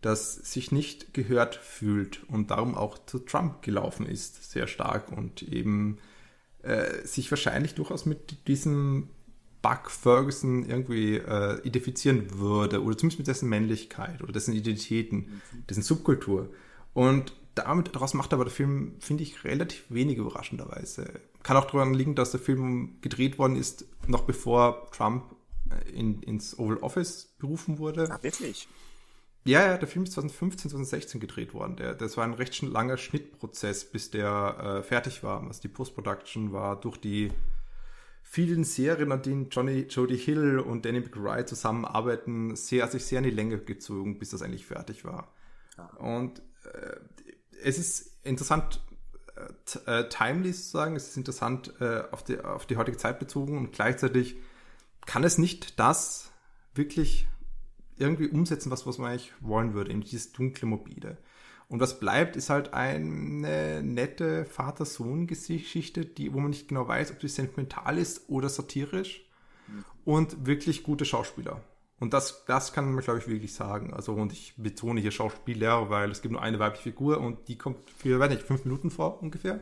das 0.00 0.34
sich 0.34 0.70
nicht 0.70 1.12
gehört 1.12 1.56
fühlt 1.56 2.24
und 2.28 2.50
darum 2.50 2.74
auch 2.74 2.98
zu 3.06 3.18
Trump 3.18 3.62
gelaufen 3.62 4.06
ist, 4.06 4.50
sehr 4.50 4.66
stark 4.66 5.10
und 5.10 5.42
eben 5.42 5.98
äh, 6.62 7.06
sich 7.06 7.30
wahrscheinlich 7.30 7.74
durchaus 7.74 8.06
mit 8.06 8.46
diesem 8.46 9.08
Buck 9.60 9.90
Ferguson 9.90 10.64
irgendwie 10.64 11.16
äh, 11.16 11.60
identifizieren 11.62 12.38
würde 12.38 12.82
oder 12.82 12.96
zumindest 12.96 13.18
mit 13.18 13.26
dessen 13.26 13.48
Männlichkeit 13.48 14.22
oder 14.22 14.32
dessen 14.32 14.54
Identitäten, 14.54 15.16
mhm. 15.18 15.66
dessen 15.68 15.82
Subkultur. 15.82 16.50
Und 16.94 17.32
damit, 17.58 17.94
daraus 17.94 18.14
macht 18.14 18.32
aber 18.32 18.44
der 18.44 18.52
Film, 18.52 18.96
finde 19.00 19.22
ich, 19.22 19.44
relativ 19.44 19.84
wenig 19.88 20.18
überraschenderweise. 20.18 21.20
Kann 21.42 21.56
auch 21.56 21.70
daran 21.70 21.94
liegen, 21.94 22.14
dass 22.14 22.30
der 22.30 22.40
Film 22.40 22.98
gedreht 23.00 23.38
worden 23.38 23.56
ist, 23.56 23.86
noch 24.06 24.22
bevor 24.22 24.90
Trump 24.92 25.34
äh, 25.70 25.90
in, 25.90 26.22
ins 26.22 26.58
Oval 26.58 26.78
Office 26.78 27.34
berufen 27.38 27.78
wurde. 27.78 28.08
Ach, 28.10 28.22
wirklich? 28.22 28.68
Ja, 29.44 29.64
ja, 29.64 29.78
der 29.78 29.88
Film 29.88 30.04
ist 30.04 30.12
2015, 30.12 30.70
2016 30.70 31.20
gedreht 31.20 31.54
worden. 31.54 31.76
Der, 31.76 31.94
das 31.94 32.16
war 32.16 32.24
ein 32.24 32.34
recht 32.34 32.60
langer 32.62 32.96
Schnittprozess, 32.98 33.84
bis 33.90 34.10
der 34.10 34.80
äh, 34.80 34.82
fertig 34.82 35.22
war. 35.22 35.48
Was 35.48 35.60
die 35.60 35.68
Post-Production 35.68 36.52
war, 36.52 36.78
durch 36.78 36.98
die 36.98 37.32
vielen 38.22 38.64
Serien, 38.64 39.10
an 39.10 39.22
denen 39.22 39.48
Johnny, 39.48 39.86
Jodie 39.88 40.18
Hill 40.18 40.58
und 40.58 40.84
Danny 40.84 41.00
McBride 41.00 41.46
zusammenarbeiten, 41.46 42.56
sehr, 42.56 42.86
sich 42.88 43.06
sehr 43.06 43.18
in 43.18 43.24
die 43.24 43.30
Länge 43.30 43.58
gezogen, 43.58 44.18
bis 44.18 44.30
das 44.30 44.42
eigentlich 44.42 44.66
fertig 44.66 45.04
war. 45.06 45.32
Ja. 45.78 45.86
Und 45.96 46.42
äh, 46.64 46.96
es 47.62 47.78
ist 47.78 48.16
interessant, 48.24 48.80
äh, 49.86 50.00
äh, 50.00 50.08
timely 50.08 50.52
sozusagen, 50.52 50.96
es 50.96 51.08
ist 51.08 51.16
interessant 51.16 51.72
äh, 51.80 52.02
auf, 52.10 52.22
die, 52.22 52.40
auf 52.40 52.66
die 52.66 52.76
heutige 52.76 52.96
Zeit 52.96 53.18
bezogen 53.18 53.58
und 53.58 53.72
gleichzeitig 53.72 54.36
kann 55.06 55.24
es 55.24 55.38
nicht 55.38 55.78
das 55.78 56.30
wirklich 56.74 57.26
irgendwie 57.96 58.28
umsetzen, 58.28 58.70
was, 58.70 58.86
was 58.86 58.98
man 58.98 59.10
eigentlich 59.10 59.32
wollen 59.40 59.74
würde, 59.74 59.90
eben 59.90 60.02
dieses 60.02 60.32
dunkle 60.32 60.66
Mobile. 60.66 61.18
Und 61.68 61.80
was 61.80 62.00
bleibt, 62.00 62.36
ist 62.36 62.48
halt 62.48 62.72
eine 62.72 63.82
nette 63.82 64.46
Vater-Sohn-Geschichte, 64.46 66.06
die, 66.06 66.32
wo 66.32 66.40
man 66.40 66.50
nicht 66.50 66.68
genau 66.68 66.88
weiß, 66.88 67.10
ob 67.12 67.20
sie 67.20 67.28
sentimental 67.28 67.98
ist 67.98 68.28
oder 68.28 68.48
satirisch. 68.48 69.26
Mhm. 69.66 69.84
Und 70.04 70.46
wirklich 70.46 70.82
gute 70.82 71.04
Schauspieler. 71.04 71.62
Und 72.00 72.14
das, 72.14 72.44
das 72.46 72.72
kann 72.72 72.92
man, 72.92 73.02
glaube 73.02 73.18
ich, 73.18 73.26
wirklich 73.26 73.54
sagen. 73.54 73.92
Also, 73.92 74.12
und 74.12 74.32
ich 74.32 74.54
betone 74.56 75.00
hier 75.00 75.10
Schauspieler, 75.10 75.90
weil 75.90 76.10
es 76.10 76.22
gibt 76.22 76.32
nur 76.32 76.42
eine 76.42 76.58
weibliche 76.58 76.84
Figur 76.84 77.20
und 77.20 77.48
die 77.48 77.58
kommt 77.58 77.90
für, 77.90 78.20
weiß 78.20 78.30
nicht, 78.30 78.42
fünf 78.42 78.64
Minuten 78.64 78.90
vor 78.90 79.20
ungefähr. 79.22 79.60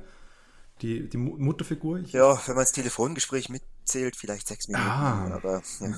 Die, 0.83 1.09
die 1.09 1.17
Mutterfigur. 1.17 2.01
Ich 2.01 2.13
ja, 2.13 2.39
wenn 2.47 2.55
man 2.55 2.65
das 2.65 2.73
Telefongespräch 2.73 3.49
mitzählt, 3.49 4.15
vielleicht 4.15 4.47
sechs 4.47 4.69
Minuten. 4.69 4.87
Ah, 4.87 5.35
aber 5.35 5.63
ja. 5.81 5.95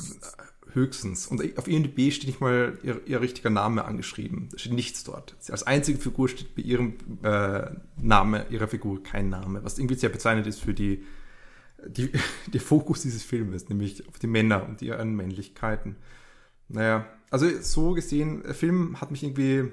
höchstens. 0.73 1.27
Und 1.27 1.59
auf 1.59 1.67
IMDb 1.67 2.13
steht 2.13 2.29
nicht 2.29 2.41
mal 2.41 2.79
ihr, 2.85 3.01
ihr, 3.05 3.21
richtiger 3.21 3.51
Name 3.51 3.85
angeschrieben. 3.85 4.49
Da 4.53 4.59
steht 4.59 4.75
nichts 4.75 5.03
dort. 5.03 5.35
Als 5.51 5.65
einzige 5.65 5.99
Figur 5.99 6.29
steht 6.29 6.55
bei 6.55 6.63
ihrem 6.63 6.95
äh, 7.25 7.71
Name, 7.97 8.47
ihrer 8.51 8.69
Figur 8.69 9.03
kein 9.03 9.29
Name, 9.29 9.65
was 9.65 9.81
irgendwie 9.81 9.97
sehr 9.97 10.11
bezeichnend 10.11 10.47
ist 10.47 10.61
für 10.61 10.75
die, 10.75 11.05
die, 11.85 12.13
der 12.47 12.61
Fokus 12.61 13.03
dieses 13.03 13.25
Filmes, 13.25 13.69
nämlich 13.69 14.07
auf 14.07 14.21
die 14.21 14.29
Männer 14.29 14.65
und 14.65 14.81
ihren 14.81 15.17
Männlichkeiten. 15.17 15.97
Naja, 16.69 17.07
also 17.31 17.49
so 17.61 17.93
gesehen, 17.93 18.43
der 18.43 18.55
Film 18.55 19.01
hat 19.01 19.11
mich 19.11 19.23
irgendwie 19.23 19.61
ein 19.61 19.73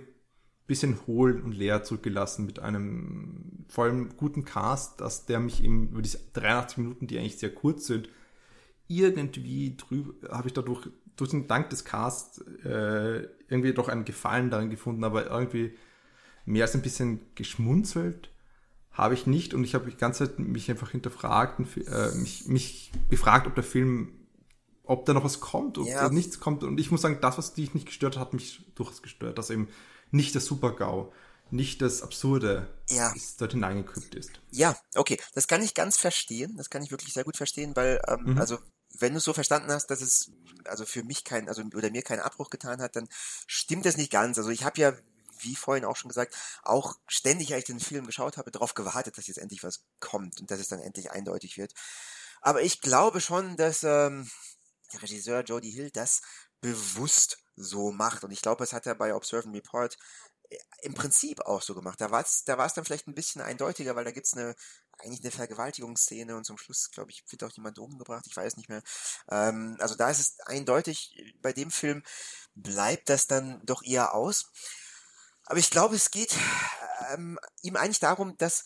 bisschen 0.67 0.97
hohl 1.07 1.39
und 1.41 1.53
leer 1.53 1.83
zurückgelassen 1.83 2.45
mit 2.45 2.59
einem 2.59 3.65
vor 3.67 3.85
allem 3.85 4.15
guten 4.17 4.45
Cast, 4.45 5.01
dass 5.01 5.25
der 5.25 5.39
mich 5.39 5.63
eben 5.63 5.89
über 5.89 6.01
diese 6.01 6.19
83 6.33 6.77
Minuten, 6.77 7.07
die 7.07 7.17
eigentlich 7.17 7.37
sehr 7.37 7.53
kurz 7.53 7.87
sind, 7.87 8.09
irgendwie 8.87 9.75
drüber, 9.75 10.13
habe 10.29 10.47
ich 10.47 10.53
dadurch, 10.53 10.87
durch 11.15 11.31
den 11.31 11.47
Dank 11.47 11.69
des 11.69 11.85
Casts, 11.85 12.39
äh, 12.63 13.27
irgendwie 13.47 13.73
doch 13.73 13.89
einen 13.89 14.05
Gefallen 14.05 14.49
darin 14.49 14.69
gefunden, 14.69 15.03
aber 15.03 15.29
irgendwie 15.29 15.73
mehr 16.45 16.65
als 16.65 16.75
ein 16.75 16.81
bisschen 16.81 17.21
geschmunzelt 17.35 18.29
habe 18.91 19.13
ich 19.13 19.27
nicht. 19.27 19.53
Und 19.53 19.63
ich 19.63 19.75
habe 19.75 19.89
die 19.89 19.97
ganze 19.97 20.25
Zeit 20.25 20.39
mich 20.39 20.69
einfach 20.69 20.91
hinterfragt 20.91 21.59
und 21.59 21.67
äh, 21.87 22.15
mich, 22.15 22.47
mich 22.47 22.91
gefragt, 23.09 23.47
ob 23.47 23.55
der 23.55 23.63
Film 23.63 24.09
ob 24.87 25.05
da 25.05 25.13
noch 25.13 25.23
was 25.23 25.39
kommt, 25.39 25.77
ob 25.77 25.87
ja. 25.87 26.01
da 26.01 26.09
nichts 26.09 26.39
kommt. 26.39 26.63
Und 26.63 26.79
ich 26.79 26.91
muss 26.91 27.01
sagen, 27.01 27.19
das, 27.21 27.37
was 27.37 27.53
dich 27.53 27.73
nicht 27.73 27.85
gestört 27.85 28.15
hat, 28.15 28.27
hat 28.27 28.33
mich 28.33 28.65
durchaus 28.75 29.01
gestört, 29.01 29.37
dass 29.37 29.49
eben 29.49 29.69
nicht 30.11 30.35
das 30.35 30.45
Super-GAU, 30.45 31.11
nicht 31.51 31.81
das 31.81 32.01
Absurde 32.01 32.67
ja. 32.89 33.11
ist, 33.13 33.39
dort 33.41 33.51
hineingeküpft 33.53 34.15
ist. 34.15 34.31
Ja, 34.51 34.75
okay, 34.95 35.17
das 35.33 35.47
kann 35.47 35.61
ich 35.61 35.73
ganz 35.73 35.97
verstehen, 35.97 36.57
das 36.57 36.69
kann 36.69 36.83
ich 36.83 36.91
wirklich 36.91 37.13
sehr 37.13 37.23
gut 37.23 37.37
verstehen, 37.37 37.75
weil, 37.75 38.01
ähm, 38.07 38.33
mhm. 38.33 38.37
also, 38.37 38.59
wenn 38.97 39.13
du 39.13 39.17
es 39.17 39.23
so 39.23 39.33
verstanden 39.33 39.71
hast, 39.71 39.87
dass 39.87 40.01
es 40.01 40.31
also 40.67 40.85
für 40.85 41.03
mich 41.03 41.23
kein, 41.23 41.49
also 41.49 41.61
oder 41.75 41.91
mir 41.91 42.01
keinen 42.01 42.21
Abbruch 42.21 42.49
getan 42.49 42.81
hat, 42.81 42.95
dann 42.95 43.07
stimmt 43.45 43.85
das 43.85 43.97
nicht 43.97 44.11
ganz. 44.11 44.37
Also 44.37 44.49
ich 44.49 44.63
habe 44.63 44.79
ja, 44.79 44.93
wie 45.39 45.55
vorhin 45.55 45.85
auch 45.85 45.97
schon 45.97 46.09
gesagt, 46.09 46.35
auch 46.63 46.95
ständig, 47.07 47.53
als 47.53 47.59
ich 47.59 47.65
den 47.65 47.79
Film 47.79 48.05
geschaut 48.05 48.37
habe, 48.37 48.51
darauf 48.51 48.73
gewartet, 48.73 49.17
dass 49.17 49.27
jetzt 49.27 49.37
endlich 49.37 49.63
was 49.63 49.83
kommt 49.99 50.39
und 50.39 50.49
dass 50.49 50.59
es 50.59 50.69
dann 50.69 50.79
endlich 50.79 51.11
eindeutig 51.11 51.57
wird. 51.57 51.73
Aber 52.41 52.61
ich 52.61 52.81
glaube 52.81 53.21
schon, 53.21 53.57
dass 53.57 53.83
ähm, 53.83 54.29
der 54.95 55.03
Regisseur 55.03 55.43
Jody 55.43 55.71
Hill 55.71 55.91
das 55.91 56.21
bewusst 56.61 57.37
so 57.55 57.91
macht. 57.91 58.23
Und 58.23 58.31
ich 58.31 58.41
glaube, 58.41 58.63
es 58.63 58.73
hat 58.73 58.85
er 58.85 58.95
bei 58.95 59.13
Observe 59.13 59.45
and 59.45 59.55
Report 59.55 59.97
äh, 60.49 60.57
im 60.81 60.93
Prinzip 60.93 61.41
auch 61.41 61.61
so 61.61 61.75
gemacht. 61.75 62.01
Da 62.01 62.11
war 62.11 62.21
es 62.21 62.43
da 62.43 62.57
war's 62.57 62.73
dann 62.73 62.85
vielleicht 62.85 63.07
ein 63.07 63.15
bisschen 63.15 63.41
eindeutiger, 63.41 63.95
weil 63.95 64.05
da 64.05 64.11
gibt's 64.11 64.33
eine 64.33 64.55
eigentlich 64.97 65.21
eine 65.21 65.31
Vergewaltigungsszene 65.31 66.35
und 66.35 66.45
zum 66.45 66.57
Schluss, 66.57 66.89
glaube 66.91 67.11
ich, 67.11 67.23
wird 67.29 67.43
auch 67.43 67.51
jemand 67.51 67.79
umgebracht, 67.79 68.25
ich 68.27 68.35
weiß 68.35 68.55
nicht 68.57 68.69
mehr. 68.69 68.81
Ähm, 69.29 69.75
also 69.79 69.95
da 69.95 70.09
ist 70.09 70.19
es 70.19 70.39
eindeutig, 70.45 71.33
bei 71.41 71.53
dem 71.53 71.71
Film 71.71 72.03
bleibt 72.55 73.09
das 73.09 73.27
dann 73.27 73.61
doch 73.65 73.83
eher 73.83 74.13
aus. 74.13 74.51
Aber 75.43 75.59
ich 75.59 75.69
glaube, 75.69 75.95
es 75.95 76.11
geht 76.11 76.35
ähm, 77.13 77.37
ihm 77.61 77.75
eigentlich 77.75 77.99
darum, 77.99 78.37
dass 78.37 78.63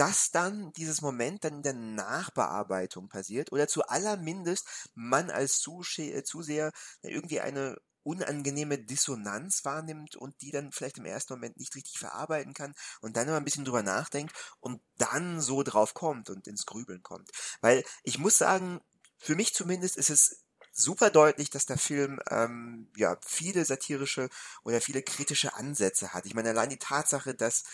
dass 0.00 0.30
dann 0.30 0.72
dieses 0.72 1.02
Moment 1.02 1.44
dann 1.44 1.56
in 1.56 1.62
der 1.62 1.74
Nachbearbeitung 1.74 3.10
passiert 3.10 3.52
oder 3.52 3.68
zu 3.68 3.86
allermindest 3.86 4.66
man 4.94 5.30
als 5.30 5.62
äh, 5.98 6.24
Zuseher 6.24 6.72
irgendwie 7.02 7.40
eine 7.40 7.76
unangenehme 8.02 8.78
Dissonanz 8.78 9.62
wahrnimmt 9.66 10.16
und 10.16 10.40
die 10.40 10.52
dann 10.52 10.72
vielleicht 10.72 10.96
im 10.96 11.04
ersten 11.04 11.34
Moment 11.34 11.58
nicht 11.58 11.74
richtig 11.74 11.98
verarbeiten 11.98 12.54
kann 12.54 12.74
und 13.02 13.18
dann 13.18 13.28
immer 13.28 13.36
ein 13.36 13.44
bisschen 13.44 13.66
drüber 13.66 13.82
nachdenkt 13.82 14.34
und 14.60 14.80
dann 14.96 15.42
so 15.42 15.62
drauf 15.62 15.92
kommt 15.92 16.30
und 16.30 16.46
ins 16.46 16.64
Grübeln 16.64 17.02
kommt. 17.02 17.30
Weil 17.60 17.84
ich 18.02 18.18
muss 18.18 18.38
sagen, 18.38 18.80
für 19.18 19.34
mich 19.34 19.52
zumindest 19.52 19.98
ist 19.98 20.08
es 20.08 20.44
super 20.72 21.10
deutlich, 21.10 21.50
dass 21.50 21.66
der 21.66 21.76
Film 21.76 22.20
ähm, 22.30 22.90
ja 22.96 23.18
viele 23.20 23.66
satirische 23.66 24.30
oder 24.64 24.80
viele 24.80 25.02
kritische 25.02 25.52
Ansätze 25.52 26.14
hat. 26.14 26.24
Ich 26.24 26.32
meine, 26.32 26.48
allein 26.48 26.70
die 26.70 26.78
Tatsache, 26.78 27.34
dass 27.34 27.64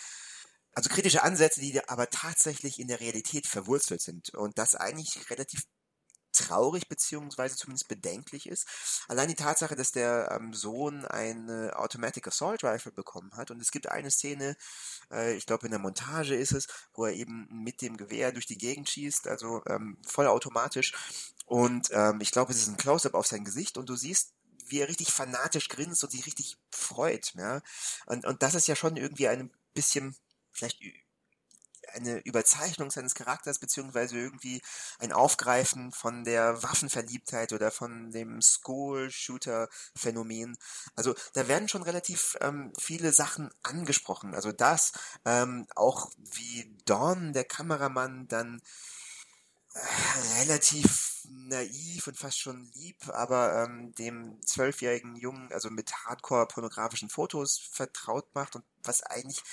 also 0.77 0.91
kritische 0.91 1.23
Ansätze, 1.23 1.59
die 1.59 1.89
aber 1.89 2.07
tatsächlich 2.11 2.79
in 2.79 2.87
der 2.87 2.99
Realität 2.99 3.47
verwurzelt 3.47 3.99
sind 3.99 4.29
und 4.35 4.59
das 4.59 4.75
eigentlich 4.75 5.27
relativ 5.31 5.63
traurig 6.31 6.87
beziehungsweise 6.87 7.55
zumindest 7.55 7.87
bedenklich 7.87 8.47
ist. 8.47 8.67
Allein 9.07 9.27
die 9.27 9.33
Tatsache, 9.33 9.75
dass 9.75 9.91
der 9.91 10.29
ähm, 10.31 10.53
Sohn 10.53 11.03
eine 11.05 11.75
Automatic 11.75 12.27
Assault 12.27 12.63
Rifle 12.63 12.91
bekommen 12.91 13.35
hat 13.35 13.49
und 13.49 13.59
es 13.59 13.71
gibt 13.71 13.89
eine 13.89 14.11
Szene, 14.11 14.55
äh, 15.11 15.33
ich 15.33 15.47
glaube 15.47 15.65
in 15.65 15.71
der 15.71 15.79
Montage 15.79 16.35
ist 16.35 16.51
es, 16.51 16.67
wo 16.93 17.05
er 17.05 17.13
eben 17.13 17.47
mit 17.49 17.81
dem 17.81 17.97
Gewehr 17.97 18.31
durch 18.31 18.45
die 18.45 18.59
Gegend 18.59 18.87
schießt, 18.87 19.27
also 19.27 19.63
ähm, 19.65 19.97
vollautomatisch 20.05 20.93
und 21.47 21.89
ähm, 21.89 22.19
ich 22.21 22.29
glaube 22.29 22.51
es 22.51 22.59
ist 22.59 22.67
ein 22.67 22.77
Close-up 22.77 23.15
auf 23.15 23.25
sein 23.25 23.45
Gesicht 23.45 23.79
und 23.79 23.89
du 23.89 23.95
siehst 23.95 24.35
wie 24.67 24.81
er 24.81 24.89
richtig 24.89 25.11
fanatisch 25.11 25.69
grinst 25.69 26.03
und 26.03 26.11
sich 26.11 26.27
richtig 26.27 26.57
freut, 26.69 27.33
ja. 27.35 27.61
Und, 28.05 28.25
und 28.25 28.43
das 28.43 28.53
ist 28.53 28.67
ja 28.67 28.75
schon 28.75 28.97
irgendwie 28.97 29.29
ein 29.29 29.49
bisschen 29.73 30.13
vielleicht 30.57 30.81
eine 31.93 32.19
Überzeichnung 32.19 32.91
seines 32.91 33.15
Charakters 33.15 33.59
beziehungsweise 33.59 34.17
irgendwie 34.17 34.61
ein 34.99 35.13
Aufgreifen 35.13 35.91
von 35.91 36.23
der 36.23 36.63
Waffenverliebtheit 36.63 37.51
oder 37.53 37.71
von 37.71 38.11
dem 38.11 38.41
School-Shooter-Phänomen. 38.41 40.57
Also 40.95 41.15
da 41.33 41.47
werden 41.47 41.69
schon 41.69 41.83
relativ 41.83 42.35
ähm, 42.41 42.73
viele 42.77 43.13
Sachen 43.13 43.49
angesprochen. 43.63 44.35
Also 44.35 44.51
das, 44.51 44.91
ähm, 45.25 45.65
auch 45.75 46.11
wie 46.17 46.75
Dawn, 46.85 47.31
der 47.33 47.45
Kameramann, 47.45 48.27
dann 48.27 48.61
äh, 49.73 49.79
relativ 50.41 51.07
naiv 51.29 52.07
und 52.07 52.17
fast 52.17 52.39
schon 52.39 52.69
lieb, 52.73 53.07
aber 53.09 53.63
ähm, 53.63 53.93
dem 53.95 54.39
zwölfjährigen 54.45 55.15
Jungen 55.15 55.51
also 55.51 55.69
mit 55.69 55.93
Hardcore-pornografischen 55.93 57.09
Fotos 57.09 57.57
vertraut 57.57 58.33
macht 58.33 58.55
und 58.55 58.63
was 58.83 59.03
eigentlich 59.03 59.43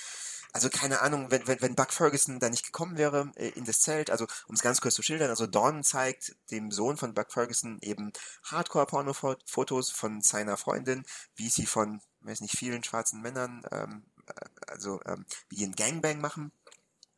also 0.55 0.71
keine 0.71 1.03
Ahnung, 1.03 1.33
wenn, 1.33 1.47
wenn, 1.49 1.61
wenn 1.61 1.75
Buck 1.75 1.93
Ferguson 1.93 2.39
da 2.39 2.49
nicht 2.49 2.65
gekommen 2.65 2.97
wäre 2.97 3.33
äh, 3.35 3.49
in 3.51 3.65
das 3.65 3.81
Zelt, 3.81 4.09
also 4.09 4.25
um 4.47 4.55
es 4.55 4.63
ganz 4.63 4.81
kurz 4.81 4.95
zu 4.95 5.03
schildern, 5.03 5.29
also 5.29 5.49
Dawn 5.49 5.83
zeigt 5.83 6.37
dem 6.53 6.71
Sohn 6.71 6.97
von 6.97 7.13
Buck 7.13 7.33
Ferguson 7.33 7.79
eben 7.83 8.13
Hardcore-Porno-Fotos 8.45 9.91
von 9.91 10.23
seiner 10.23 10.57
Freundin, 10.57 11.05
wie 11.35 11.49
sie 11.49 11.67
von, 11.67 12.01
weiß 12.21 12.41
nicht, 12.41 12.57
vielen 12.57 12.85
schwarzen 12.85 13.21
Männern, 13.21 13.67
ähm, 13.73 14.05
äh, 14.29 14.33
also 14.69 15.01
ähm, 15.07 15.27
wie 15.49 15.65
ein 15.65 15.75
Gangbang 15.75 16.21
machen. 16.21 16.53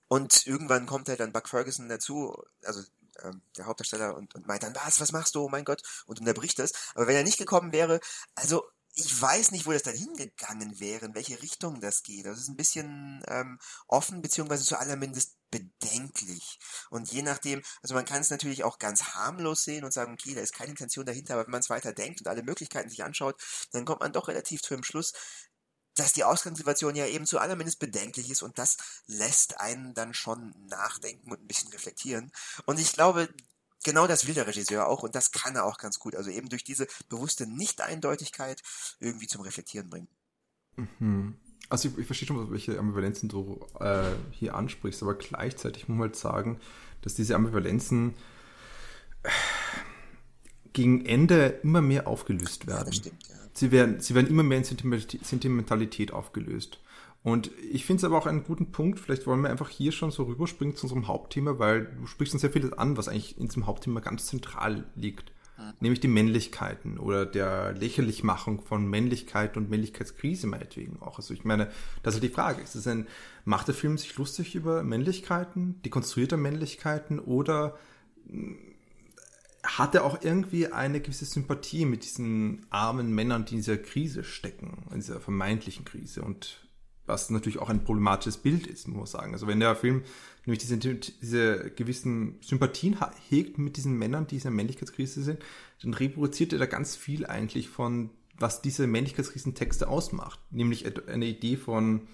Und 0.09 0.47
irgendwann 0.47 0.87
kommt 0.87 1.11
halt 1.11 1.21
dann 1.21 1.33
Buck 1.33 1.51
Ferguson 1.51 1.91
dazu, 1.91 2.43
also 2.65 2.83
ähm, 3.23 3.43
der 3.59 3.67
Hauptdarsteller, 3.67 4.17
und, 4.17 4.35
und 4.35 4.47
meint 4.47 4.63
dann, 4.63 4.75
was, 4.77 4.99
was 4.99 5.13
machst 5.13 5.35
du, 5.35 5.43
oh 5.43 5.51
mein 5.51 5.67
Gott, 5.67 5.83
und 6.07 6.21
unterbricht 6.21 6.59
das. 6.59 6.73
Aber 6.95 7.07
wenn 7.07 7.17
er 7.17 7.25
nicht 7.25 7.39
gekommen 7.39 7.73
wäre, 7.73 8.01
also 8.35 8.65
ich 8.99 9.21
weiß 9.21 9.51
nicht, 9.51 9.67
wo 9.67 9.73
das 9.73 9.83
dann 9.83 9.95
hingegangen 9.95 10.81
wäre, 10.81 11.05
in 11.05 11.15
welche 11.15 11.43
Richtung 11.43 11.81
das 11.83 12.03
geht. 12.03 12.25
Das 12.25 12.39
ist 12.39 12.49
ein 12.49 12.57
bisschen 12.57 13.23
ähm, 13.29 13.59
offen, 13.89 14.23
beziehungsweise 14.23 14.65
zu 14.65 14.79
allermindest 14.79 15.37
bedenklich. 15.51 16.59
Und 16.89 17.13
je 17.13 17.21
nachdem, 17.21 17.63
also 17.83 17.95
man 17.95 18.07
kann 18.07 18.23
es 18.23 18.31
natürlich 18.31 18.65
auch 18.65 18.79
ganz 18.79 19.03
harmlos 19.15 19.65
sehen 19.65 19.85
und 19.85 19.93
sagen, 19.93 20.15
okay, 20.15 20.35
da 20.35 20.41
ist 20.41 20.55
keine 20.55 20.71
Intention 20.71 21.05
dahinter, 21.05 21.35
aber 21.35 21.45
wenn 21.45 21.51
man 21.51 21.61
es 21.61 21.69
weiter 21.69 21.93
denkt 21.93 22.21
und 22.21 22.29
alle 22.29 22.43
Möglichkeiten 22.43 22.89
sich 22.89 23.05
anschaut, 23.05 23.39
dann 23.73 23.85
kommt 23.85 24.01
man 24.01 24.15
doch 24.15 24.29
relativ 24.29 24.63
zu 24.63 24.75
dem 24.75 24.83
Schluss, 24.83 25.13
dass 25.95 26.15
die 26.15 26.25
Ausgangssituation 26.25 26.95
ja 26.97 27.07
eben 27.07 27.27
zu 27.27 27.39
allermindest 27.39 27.79
bedenklich 27.79 28.31
ist 28.31 28.43
und 28.43 28.59
das 28.59 28.79
lässt 29.07 29.61
einen 29.61 29.93
dann 29.93 30.15
schon 30.15 30.55
nachdenken 30.69 31.31
und 31.31 31.43
ein 31.43 31.47
bisschen 31.47 31.71
reflektieren. 31.71 32.33
Und 32.65 32.81
ich 32.81 32.93
glaube, 32.95 33.29
genau 33.87 34.07
das 34.07 34.27
will 34.27 34.35
der 34.35 34.47
Regisseur 34.47 34.87
auch 34.89 35.03
und 35.05 35.15
das 35.15 35.31
kann 35.31 35.55
er 35.55 35.65
auch 35.65 35.79
ganz 35.79 35.99
gut. 35.99 36.15
Also 36.15 36.31
eben 36.31 36.49
durch 36.49 36.65
diese 36.65 36.87
bewusste 37.09 37.47
Nicht-Eindeutigkeit 37.47 38.63
irgendwie 39.01 39.29
zum 39.29 39.41
Reflektieren 39.41 39.89
bringen. 39.89 40.09
Mhm. 40.77 41.37
Also 41.69 41.89
ich, 41.89 41.99
ich, 41.99 42.07
verstehe 42.07 42.29
schon, 42.29 42.51
welche 42.51 42.79
Ambivalenzen 42.79 43.29
du 43.29 43.65
äh, 43.81 44.13
hier 44.33 44.55
ansprichst, 44.55 45.03
aber 45.03 45.15
gleichzeitig 45.15 45.89
muss 45.89 45.97
man 45.97 46.09
halt 46.09 46.17
sagen, 46.17 46.61
dass 47.03 47.15
diese 47.15 47.35
Ambivalenzen 47.35 48.15
äh, 49.23 49.31
gegen 50.73 51.07
Ende 51.07 51.61
immer 51.63 51.81
mehr 51.81 52.07
aufgelöst 52.07 52.67
werden. 52.67 52.79
Ja, 52.79 52.85
das 52.85 52.97
stimmt, 52.97 53.29
ja. 53.29 53.37
Sie 53.55 53.71
werden, 53.71 54.01
sie 54.01 54.15
werden 54.15 54.27
immer 54.27 54.43
mehr 54.43 54.59
in 54.59 54.65
Sentimentalität 54.65 56.13
aufgelöst. 56.13 56.79
Und 57.27 57.51
ich 57.73 57.85
finde 57.85 57.99
es 57.99 58.05
aber 58.05 58.17
auch 58.19 58.27
einen 58.27 58.45
guten 58.45 58.71
Punkt. 58.71 59.01
Vielleicht 59.01 59.27
wollen 59.27 59.41
wir 59.41 59.51
einfach 59.51 59.69
hier 59.69 59.91
schon 59.91 60.13
so 60.13 60.23
rüberspringen 60.23 60.77
zu 60.77 60.85
unserem 60.85 61.09
Hauptthema, 61.09 61.59
weil 61.59 61.87
du 61.87 62.07
sprichst 62.07 62.35
uns 62.35 62.43
sehr 62.43 62.53
vieles 62.53 62.73
an, 62.75 62.97
was 62.97 63.09
eigentlich 63.09 63.37
in 63.37 63.49
diesem 63.49 63.67
Hauptthema 63.67 63.99
ganz 63.99 64.27
zentral 64.27 64.85
liegt. 64.95 65.33
mhm. 65.59 65.73
nämlich 65.81 65.99
die 65.99 66.07
Männlichkeiten 66.07 66.99
oder 66.99 67.27
der 67.27 67.73
Lächerlichmachung 67.73 68.63
von 68.63 68.87
Männlichkeit 68.89 69.57
und 69.57 69.69
Männlichkeitskrise 69.69 70.47
meinetwegen 70.47 71.03
auch. 71.03 71.19
Also 71.19 71.35
ich 71.35 71.45
meine, 71.45 71.69
das 72.05 72.15
ist 72.15 72.23
die 72.23 72.29
Frage. 72.29 72.63
Ist 72.63 72.77
es 72.77 72.87
ein, 72.87 73.09
macht 73.45 73.67
der 73.67 73.75
Film 73.75 73.99
sich 73.99 74.17
lustig 74.17 74.55
über 74.55 74.85
Männlichkeiten, 74.85 75.83
dekonstruierte 75.83 76.37
Männlichkeiten 76.37 77.19
oder 77.19 77.77
hm, 78.29 78.57
hat 79.65 79.97
er 79.97 80.05
auch 80.05 80.23
irgendwie 80.23 80.69
eine 80.69 81.01
gewisse 81.01 81.25
Sympathie 81.25 81.87
mit 81.87 82.05
diesen 82.05 82.65
armen 82.71 83.13
Männern, 83.13 83.47
die 83.47 83.55
in 83.55 83.61
dieser 83.63 83.79
Krise 83.79 84.23
stecken, 84.23 84.85
in 84.93 85.01
dieser 85.01 85.19
vermeintlichen 85.19 85.85
Krise 85.85 86.23
und 86.23 86.66
was 87.07 87.31
natürlich 87.31 87.59
auch 87.59 87.69
ein 87.69 87.85
problematisches 87.85 88.37
Bild 88.37 88.67
ist, 88.67 88.89
muss 88.89 88.97
man 88.97 89.07
sagen. 89.07 89.33
Also 89.33 89.47
wenn 89.47 89.61
der 89.61 89.77
Film 89.77 90.03
nämlich 90.45 90.61
diese, 90.61 90.77
diese 90.77 91.71
gewissen 91.71 92.39
Sympathien 92.41 92.97
hegt 93.29 93.59
mit 93.59 93.77
diesen 93.77 93.95
Männern, 93.95 94.27
die 94.27 94.37
in 94.37 94.43
der 94.43 94.51
Männlichkeitskrise 94.51 95.23
sind, 95.23 95.43
dann 95.83 95.95
reproduziert 95.95 96.53
er 96.53 96.59
da 96.59 96.67
ganz 96.67 96.97
viel 96.97 97.27
eigentlich 97.27 97.69
von, 97.69 98.11
was 98.39 98.63
diese 98.63 98.87
Männlichkeitskrisentexte 98.87 99.89
ausmacht. 99.89 100.41
Nämlich 100.51 100.85
eine 101.09 101.27
Idee 101.27 101.57
von, 101.57 102.07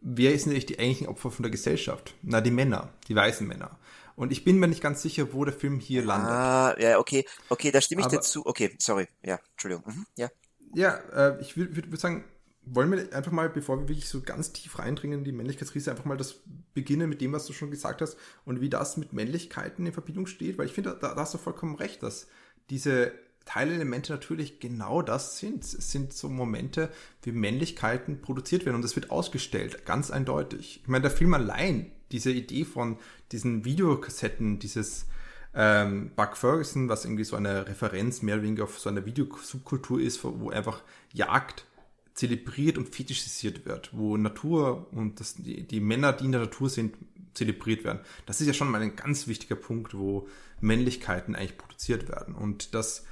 wer 0.00 0.34
ist 0.34 0.46
eigentlich 0.46 0.66
die 0.66 0.78
eigentlichen 0.78 1.08
Opfer 1.08 1.30
von 1.30 1.42
der 1.42 1.50
Gesellschaft? 1.50 2.14
Na, 2.22 2.40
die 2.40 2.50
Männer, 2.50 2.92
die 3.08 3.16
weißen 3.16 3.46
Männer. 3.46 3.78
Und 4.16 4.30
ich 4.30 4.44
bin 4.44 4.58
mir 4.58 4.68
nicht 4.68 4.82
ganz 4.82 5.02
sicher, 5.02 5.32
wo 5.32 5.44
der 5.44 5.54
Film 5.54 5.80
hier 5.80 6.04
landet. 6.04 6.30
Ah, 6.30 6.76
ja, 6.78 6.98
okay, 6.98 7.24
okay, 7.48 7.72
da 7.72 7.80
stimme 7.80 8.02
ich 8.02 8.06
Aber, 8.06 8.16
dazu. 8.16 8.46
Okay, 8.46 8.76
sorry, 8.78 9.08
ja, 9.24 9.40
Entschuldigung. 9.52 9.84
Mhm, 9.86 10.06
ja. 10.16 10.28
Ja, 10.74 10.94
äh, 11.12 11.40
ich 11.40 11.56
würde 11.56 11.90
würd 11.90 12.00
sagen, 12.00 12.24
wollen 12.66 12.90
wir 12.90 13.12
einfach 13.14 13.32
mal, 13.32 13.48
bevor 13.48 13.78
wir 13.78 13.88
wirklich 13.88 14.08
so 14.08 14.20
ganz 14.20 14.52
tief 14.52 14.78
reindringen 14.78 15.20
in 15.20 15.24
die 15.24 15.32
Männlichkeitskrise, 15.32 15.90
einfach 15.90 16.04
mal 16.04 16.16
das 16.16 16.40
beginnen 16.72 17.08
mit 17.08 17.20
dem, 17.20 17.32
was 17.32 17.46
du 17.46 17.52
schon 17.52 17.70
gesagt 17.70 18.00
hast 18.00 18.16
und 18.44 18.60
wie 18.60 18.70
das 18.70 18.96
mit 18.96 19.12
Männlichkeiten 19.12 19.86
in 19.86 19.92
Verbindung 19.92 20.26
steht, 20.26 20.58
weil 20.58 20.66
ich 20.66 20.72
finde, 20.72 20.96
da, 21.00 21.14
da 21.14 21.20
hast 21.20 21.34
du 21.34 21.38
vollkommen 21.38 21.74
recht, 21.74 22.02
dass 22.02 22.28
diese 22.70 23.12
Teilelemente 23.44 24.12
natürlich 24.12 24.58
genau 24.58 25.02
das 25.02 25.38
sind. 25.38 25.64
Es 25.64 25.90
sind 25.90 26.14
so 26.14 26.28
Momente, 26.30 26.88
wie 27.22 27.32
Männlichkeiten 27.32 28.22
produziert 28.22 28.64
werden 28.64 28.76
und 28.76 28.82
das 28.82 28.96
wird 28.96 29.10
ausgestellt, 29.10 29.84
ganz 29.84 30.10
eindeutig. 30.10 30.80
Ich 30.82 30.88
meine, 30.88 31.02
der 31.02 31.10
Film 31.10 31.34
allein, 31.34 31.92
diese 32.10 32.30
Idee 32.30 32.64
von 32.64 32.98
diesen 33.32 33.64
Videokassetten, 33.64 34.58
dieses 34.58 35.06
ähm, 35.54 36.10
Buck 36.16 36.36
Ferguson, 36.36 36.88
was 36.88 37.04
irgendwie 37.04 37.24
so 37.24 37.36
eine 37.36 37.68
Referenz 37.68 38.22
mehr 38.22 38.36
oder 38.36 38.44
weniger 38.44 38.64
auf 38.64 38.78
so 38.78 38.88
eine 38.88 39.04
Videosubkultur 39.04 40.00
ist, 40.00 40.24
wo 40.24 40.50
einfach 40.50 40.82
Jagd 41.12 41.66
zelebriert 42.14 42.78
und 42.78 42.94
fetischisiert 42.94 43.66
wird, 43.66 43.90
wo 43.92 44.16
Natur 44.16 44.88
und 44.92 45.20
das, 45.20 45.34
die, 45.34 45.66
die 45.66 45.80
Männer, 45.80 46.12
die 46.12 46.24
in 46.24 46.32
der 46.32 46.42
Natur 46.42 46.70
sind, 46.70 46.96
zelebriert 47.34 47.84
werden. 47.84 48.00
Das 48.26 48.40
ist 48.40 48.46
ja 48.46 48.52
schon 48.52 48.70
mal 48.70 48.80
ein 48.80 48.96
ganz 48.96 49.26
wichtiger 49.26 49.56
Punkt, 49.56 49.94
wo 49.94 50.28
Männlichkeiten 50.60 51.34
eigentlich 51.34 51.58
produziert 51.58 52.08
werden. 52.08 52.34
Und 52.34 52.74
das 52.74 53.04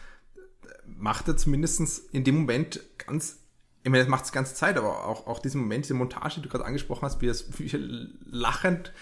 macht 0.87 1.29
er 1.29 1.37
zumindest 1.37 1.81
in 2.13 2.23
dem 2.25 2.37
Moment 2.37 2.81
ganz, 2.99 3.41
ich 3.83 3.91
meine, 3.91 4.05
das 4.05 4.11
macht 4.11 4.25
es 4.25 4.33
ganze 4.33 4.55
Zeit, 4.55 4.77
aber 4.77 5.07
auch, 5.07 5.27
auch 5.27 5.41
diesen 5.41 5.61
Moment, 5.61 5.85
diese 5.85 5.95
Montage, 5.95 6.37
die 6.37 6.43
du 6.43 6.49
gerade 6.49 6.65
angesprochen 6.65 7.03
hast, 7.03 7.21
wie 7.21 7.29
er 7.29 7.79
lachend 8.25 8.93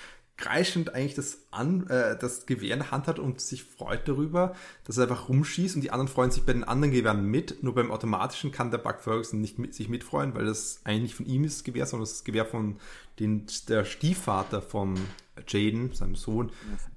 kreischend 0.40 0.94
eigentlich 0.94 1.14
das, 1.14 1.38
an, 1.50 1.86
äh, 1.88 2.18
das 2.18 2.46
Gewehr 2.46 2.72
in 2.72 2.80
der 2.80 2.90
Hand 2.90 3.06
hat 3.06 3.18
und 3.18 3.40
sich 3.40 3.62
freut 3.62 4.08
darüber, 4.08 4.56
dass 4.84 4.96
er 4.96 5.04
einfach 5.04 5.28
rumschießt 5.28 5.76
und 5.76 5.82
die 5.82 5.90
anderen 5.90 6.08
freuen 6.08 6.30
sich 6.30 6.42
bei 6.44 6.52
den 6.52 6.64
anderen 6.64 6.92
Gewehren 6.92 7.26
mit. 7.26 7.62
Nur 7.62 7.74
beim 7.74 7.90
automatischen 7.90 8.50
kann 8.50 8.70
der 8.70 8.78
Buck 8.78 9.00
Ferguson 9.00 9.40
nicht 9.40 9.58
mit, 9.58 9.74
sich 9.74 9.88
mitfreuen, 9.88 10.34
weil 10.34 10.46
das 10.46 10.80
eigentlich 10.84 11.02
nicht 11.02 11.14
von 11.14 11.26
ihm 11.26 11.44
ist, 11.44 11.58
das 11.58 11.64
Gewehr, 11.64 11.86
sondern 11.86 12.08
das 12.08 12.24
Gewehr 12.24 12.46
von 12.46 12.76
den, 13.18 13.46
der 13.68 13.84
Stiefvater 13.84 14.62
von 14.62 14.98
Jaden, 15.46 15.92
seinem 15.92 16.16
Sohn, 16.16 16.50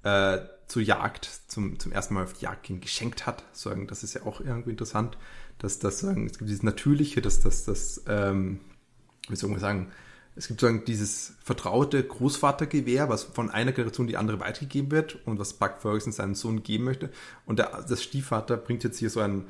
äh, 0.03 0.39
zur 0.67 0.81
Jagd, 0.81 1.29
zum, 1.47 1.77
zum 1.79 1.91
ersten 1.91 2.13
Mal 2.13 2.23
auf 2.23 2.33
die 2.33 2.45
Jagd 2.45 2.71
geschenkt 2.81 3.27
hat. 3.27 3.43
Sagen, 3.51 3.87
das 3.87 4.03
ist 4.03 4.13
ja 4.13 4.23
auch 4.23 4.39
irgendwie 4.39 4.71
interessant, 4.71 5.17
dass 5.59 5.79
das 5.79 5.99
sagen, 5.99 6.25
es 6.25 6.37
gibt 6.37 6.49
dieses 6.49 6.63
Natürliche, 6.63 7.21
dass 7.21 7.41
das, 7.41 7.65
das, 7.65 8.03
ähm, 8.07 8.59
wie 9.27 9.35
soll 9.35 9.49
man 9.49 9.59
sagen, 9.59 9.91
es 10.35 10.47
gibt 10.47 10.59
sozusagen 10.59 10.85
dieses 10.85 11.33
vertraute 11.43 12.03
Großvatergewehr, 12.03 13.07
was 13.09 13.23
von 13.23 13.51
einer 13.51 13.71
Generation 13.71 14.07
die 14.07 14.17
andere 14.17 14.39
weitergegeben 14.39 14.91
wird 14.91 15.25
und 15.27 15.39
was 15.39 15.53
Buck 15.53 15.75
Ferguson 15.79 16.11
seinem 16.11 16.35
Sohn 16.35 16.63
geben 16.63 16.85
möchte. 16.85 17.11
Und 17.45 17.59
der, 17.59 17.83
das 17.87 18.01
Stiefvater 18.01 18.57
bringt 18.57 18.83
jetzt 18.83 18.97
hier 18.97 19.09
so 19.09 19.19
ein 19.19 19.47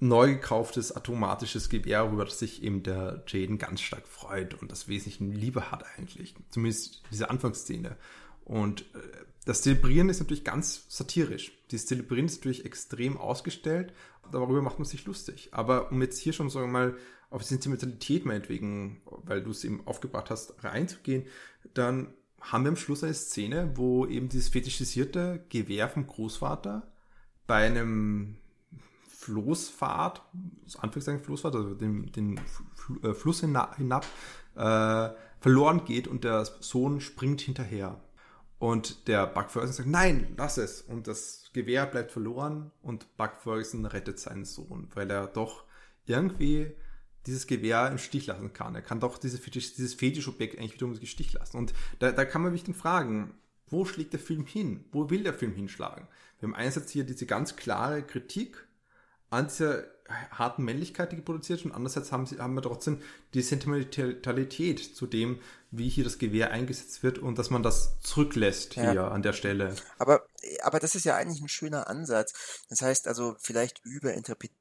neu 0.00 0.34
gekauftes 0.34 0.94
automatisches 0.94 1.68
Gewehr, 1.68 2.04
über 2.04 2.24
das 2.24 2.38
sich 2.38 2.62
eben 2.62 2.82
der 2.82 3.22
Jaden 3.26 3.58
ganz 3.58 3.80
stark 3.80 4.06
freut 4.06 4.54
und 4.60 4.70
das 4.70 4.88
wesentlich 4.88 5.20
Liebe 5.20 5.70
hat 5.70 5.84
eigentlich. 5.96 6.34
Zumindest 6.50 7.02
diese 7.10 7.30
Anfangsszene. 7.30 7.96
Und 8.44 8.82
äh, 8.94 8.98
das 9.44 9.62
Zelebrieren 9.62 10.08
ist 10.08 10.18
natürlich 10.18 10.44
ganz 10.44 10.84
satirisch. 10.88 11.52
Dieses 11.70 11.86
Zelebrieren 11.86 12.26
ist 12.26 12.38
natürlich 12.38 12.64
extrem 12.64 13.16
ausgestellt, 13.16 13.92
darüber 14.32 14.60
macht 14.60 14.78
man 14.78 14.86
sich 14.86 15.04
lustig. 15.06 15.50
Aber 15.52 15.92
um 15.92 16.02
jetzt 16.02 16.18
hier 16.18 16.32
schon, 16.32 16.50
sagen 16.50 16.66
wir 16.66 16.72
mal, 16.72 16.96
auf 17.30 17.42
Sentimentalität 17.42 18.24
meinetwegen, 18.24 19.00
weil 19.04 19.42
du 19.42 19.50
es 19.50 19.64
eben 19.64 19.86
aufgebracht 19.86 20.30
hast, 20.30 20.62
reinzugehen, 20.64 21.26
dann 21.74 22.14
haben 22.40 22.64
wir 22.64 22.68
am 22.70 22.76
Schluss 22.76 23.02
eine 23.02 23.14
Szene, 23.14 23.72
wo 23.74 24.06
eben 24.06 24.28
dieses 24.28 24.48
fetischisierte 24.48 25.44
Gewehr 25.48 25.88
vom 25.88 26.06
Großvater 26.06 26.86
bei 27.46 27.66
einem 27.66 28.36
Floßfahrt, 29.08 30.22
Anführungszeichen 30.78 31.22
Floßfahrt, 31.22 31.56
also 31.56 31.74
den, 31.74 32.12
den 32.12 32.40
äh, 33.02 33.12
Fluss 33.12 33.40
hinab, 33.40 33.76
hinab 33.76 34.06
äh, 34.54 35.10
verloren 35.40 35.84
geht 35.84 36.06
und 36.06 36.24
der 36.24 36.44
Sohn 36.44 37.00
springt 37.00 37.40
hinterher. 37.40 38.00
Und 38.58 39.08
der 39.08 39.26
Buck 39.26 39.50
Ferguson 39.50 39.74
sagt, 39.74 39.88
nein, 39.88 40.34
lass 40.36 40.56
es. 40.56 40.80
Und 40.80 41.08
das 41.08 41.50
Gewehr 41.52 41.86
bleibt 41.86 42.10
verloren 42.10 42.70
und 42.82 43.16
Buck 43.16 43.32
Ferguson 43.42 43.84
rettet 43.84 44.18
seinen 44.18 44.44
Sohn, 44.44 44.88
weil 44.94 45.10
er 45.10 45.26
doch 45.26 45.64
irgendwie 46.06 46.72
dieses 47.26 47.46
Gewehr 47.46 47.90
im 47.90 47.98
Stich 47.98 48.26
lassen 48.26 48.52
kann. 48.52 48.74
Er 48.74 48.82
kann 48.82 49.00
doch 49.00 49.18
diese 49.18 49.38
Fetisch, 49.38 49.74
dieses 49.74 49.94
Fetischobjekt 49.94 50.58
eigentlich 50.58 50.74
wiederum 50.74 50.94
im 50.94 51.06
Stich 51.06 51.32
lassen. 51.32 51.56
Und 51.56 51.74
da, 51.98 52.12
da 52.12 52.24
kann 52.24 52.42
man 52.42 52.52
mich 52.52 52.64
dann 52.64 52.74
fragen, 52.74 53.34
wo 53.68 53.84
schlägt 53.84 54.12
der 54.12 54.20
Film 54.20 54.46
hin? 54.46 54.84
Wo 54.92 55.10
will 55.10 55.22
der 55.22 55.34
Film 55.34 55.54
hinschlagen? 55.54 56.06
Wir 56.38 56.48
haben 56.48 56.54
einerseits 56.54 56.92
hier 56.92 57.04
diese 57.04 57.26
ganz 57.26 57.56
klare 57.56 58.02
Kritik 58.02 58.66
an 59.30 59.48
dieser 59.48 59.84
harten 60.30 60.64
Männlichkeit, 60.64 61.10
die 61.10 61.16
produziert 61.16 61.58
wird, 61.58 61.66
und 61.66 61.72
andererseits 61.72 62.12
haben, 62.12 62.26
sie, 62.26 62.38
haben 62.38 62.54
wir 62.54 62.62
trotzdem 62.62 63.02
die 63.34 63.42
Sentimentalität 63.42 64.78
zu 64.78 65.06
dem, 65.06 65.40
wie 65.72 65.88
hier 65.88 66.04
das 66.04 66.18
Gewehr 66.18 66.52
eingesetzt 66.52 67.02
wird 67.02 67.18
und 67.18 67.38
dass 67.38 67.50
man 67.50 67.64
das 67.64 68.00
zurücklässt 68.00 68.76
ja. 68.76 68.92
hier 68.92 69.10
an 69.10 69.22
der 69.22 69.32
Stelle. 69.32 69.74
Aber, 69.98 70.24
aber 70.62 70.78
das 70.78 70.94
ist 70.94 71.04
ja 71.04 71.16
eigentlich 71.16 71.42
ein 71.42 71.48
schöner 71.48 71.88
Ansatz. 71.88 72.64
Das 72.68 72.82
heißt 72.82 73.08
also 73.08 73.36
vielleicht 73.40 73.84
überinterpretiert 73.84 74.54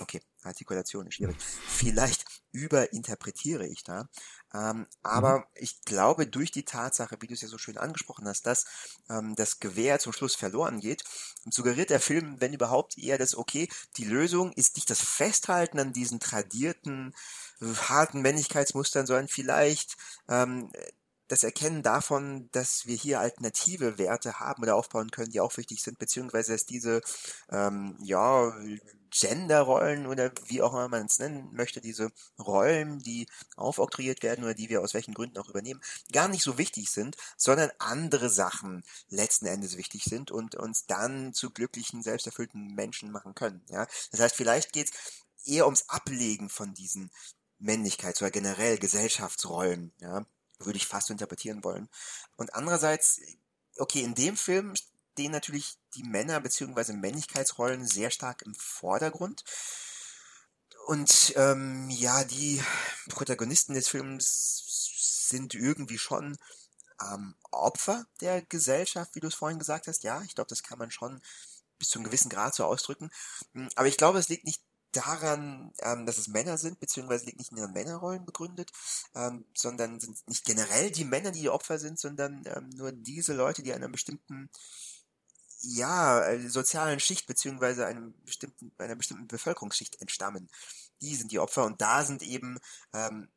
okay, 0.00 0.20
Artikulation 0.42 1.06
ist 1.06 1.14
schwierig. 1.14 1.36
Vielleicht 1.66 2.24
überinterpretiere 2.52 3.66
ich 3.66 3.84
da. 3.84 4.08
Ähm, 4.54 4.86
aber 5.02 5.40
mhm. 5.40 5.44
ich 5.54 5.82
glaube, 5.82 6.26
durch 6.26 6.50
die 6.50 6.64
Tatsache, 6.64 7.16
wie 7.20 7.26
du 7.26 7.34
es 7.34 7.42
ja 7.42 7.48
so 7.48 7.58
schön 7.58 7.76
angesprochen 7.76 8.26
hast, 8.26 8.46
dass 8.46 8.64
ähm, 9.10 9.34
das 9.36 9.60
Gewehr 9.60 9.98
zum 9.98 10.12
Schluss 10.12 10.34
verloren 10.34 10.80
geht, 10.80 11.04
suggeriert 11.50 11.90
der 11.90 12.00
Film, 12.00 12.40
wenn 12.40 12.54
überhaupt, 12.54 12.96
eher 12.96 13.18
das, 13.18 13.36
okay, 13.36 13.68
die 13.96 14.04
Lösung 14.04 14.52
ist 14.52 14.76
nicht 14.76 14.88
das 14.88 15.00
Festhalten 15.00 15.78
an 15.78 15.92
diesen 15.92 16.20
tradierten, 16.20 17.14
harten 17.60 18.22
Männlichkeitsmustern, 18.22 19.06
sondern 19.06 19.28
vielleicht 19.28 19.96
ähm, 20.28 20.70
das 21.28 21.42
Erkennen 21.42 21.82
davon, 21.82 22.48
dass 22.52 22.86
wir 22.86 22.96
hier 22.96 23.20
alternative 23.20 23.98
Werte 23.98 24.40
haben 24.40 24.62
oder 24.62 24.76
aufbauen 24.76 25.10
können, 25.10 25.30
die 25.30 25.40
auch 25.40 25.56
wichtig 25.58 25.82
sind, 25.82 25.98
beziehungsweise 25.98 26.52
dass 26.52 26.64
diese 26.64 27.02
ähm, 27.50 27.98
ja 28.00 28.54
Genderrollen 29.10 30.06
oder 30.06 30.32
wie 30.46 30.62
auch 30.62 30.72
immer 30.72 30.88
man 30.88 31.06
es 31.06 31.18
nennen 31.18 31.48
möchte, 31.52 31.80
diese 31.80 32.10
Rollen, 32.38 32.98
die 33.00 33.26
aufoktroyiert 33.56 34.22
werden 34.22 34.44
oder 34.44 34.54
die 34.54 34.68
wir 34.68 34.82
aus 34.82 34.94
welchen 34.94 35.14
Gründen 35.14 35.38
auch 35.38 35.48
übernehmen, 35.48 35.80
gar 36.12 36.28
nicht 36.28 36.42
so 36.42 36.58
wichtig 36.58 36.90
sind, 36.90 37.16
sondern 37.36 37.70
andere 37.78 38.30
Sachen 38.30 38.84
letzten 39.08 39.46
Endes 39.46 39.76
wichtig 39.76 40.04
sind 40.04 40.30
und 40.30 40.54
uns 40.54 40.86
dann 40.86 41.32
zu 41.32 41.50
glücklichen, 41.50 42.02
selbsterfüllten 42.02 42.74
Menschen 42.74 43.10
machen 43.10 43.34
können. 43.34 43.62
Ja? 43.68 43.86
Das 44.10 44.20
heißt, 44.20 44.36
vielleicht 44.36 44.72
geht 44.72 44.90
es 44.90 45.46
eher 45.46 45.66
ums 45.66 45.88
Ablegen 45.88 46.48
von 46.48 46.74
diesen 46.74 47.10
Männlichkeits- 47.60 48.20
oder 48.20 48.30
generell 48.30 48.78
Gesellschaftsrollen, 48.78 49.92
ja, 50.00 50.26
würde 50.58 50.76
ich 50.76 50.86
fast 50.86 51.10
interpretieren 51.10 51.64
wollen. 51.64 51.88
Und 52.36 52.54
andererseits, 52.54 53.20
okay, 53.78 54.02
in 54.02 54.14
dem 54.14 54.36
Film 54.36 54.74
stehen 55.18 55.32
natürlich 55.32 55.76
die 55.96 56.04
Männer 56.04 56.40
bzw. 56.40 56.92
Männlichkeitsrollen 56.92 57.84
sehr 57.84 58.12
stark 58.12 58.42
im 58.42 58.54
Vordergrund. 58.54 59.42
Und 60.86 61.32
ähm, 61.34 61.90
ja, 61.90 62.22
die 62.22 62.62
Protagonisten 63.08 63.74
des 63.74 63.88
Films 63.88 65.26
sind 65.28 65.54
irgendwie 65.54 65.98
schon 65.98 66.38
ähm, 67.02 67.34
Opfer 67.50 68.06
der 68.20 68.42
Gesellschaft, 68.42 69.16
wie 69.16 69.20
du 69.20 69.26
es 69.26 69.34
vorhin 69.34 69.58
gesagt 69.58 69.88
hast. 69.88 70.04
Ja, 70.04 70.22
ich 70.22 70.36
glaube, 70.36 70.50
das 70.50 70.62
kann 70.62 70.78
man 70.78 70.92
schon 70.92 71.20
bis 71.80 71.88
zu 71.88 71.98
einem 71.98 72.06
gewissen 72.06 72.30
Grad 72.30 72.54
so 72.54 72.64
ausdrücken. 72.64 73.10
Aber 73.74 73.88
ich 73.88 73.96
glaube, 73.96 74.20
es 74.20 74.28
liegt 74.28 74.44
nicht 74.44 74.62
daran, 74.92 75.72
ähm, 75.80 76.06
dass 76.06 76.16
es 76.18 76.28
Männer 76.28 76.58
sind, 76.58 76.78
beziehungsweise 76.78 77.26
liegt 77.26 77.38
nicht 77.38 77.50
in 77.50 77.58
ihren 77.58 77.72
Männerrollen 77.72 78.24
begründet, 78.24 78.70
ähm, 79.16 79.44
sondern 79.52 79.98
sind 79.98 80.26
nicht 80.28 80.44
generell 80.44 80.92
die 80.92 81.04
Männer, 81.04 81.32
die 81.32 81.40
die 81.40 81.50
Opfer 81.50 81.80
sind, 81.80 81.98
sondern 81.98 82.44
ähm, 82.46 82.70
nur 82.70 82.92
diese 82.92 83.34
Leute, 83.34 83.64
die 83.64 83.72
einer 83.72 83.88
bestimmten 83.88 84.48
ja, 85.60 86.24
äh, 86.24 86.48
sozialen 86.48 87.00
Schicht 87.00 87.26
beziehungsweise 87.26 87.86
einem 87.86 88.14
bestimmten, 88.24 88.72
einer 88.78 88.96
bestimmten 88.96 89.28
Bevölkerungsschicht 89.28 90.00
entstammen. 90.00 90.48
Die 91.00 91.14
sind 91.14 91.32
die 91.32 91.38
Opfer 91.38 91.64
und 91.64 91.80
da 91.80 92.04
sind 92.04 92.22
eben 92.22 92.58
ähm, 92.92 93.28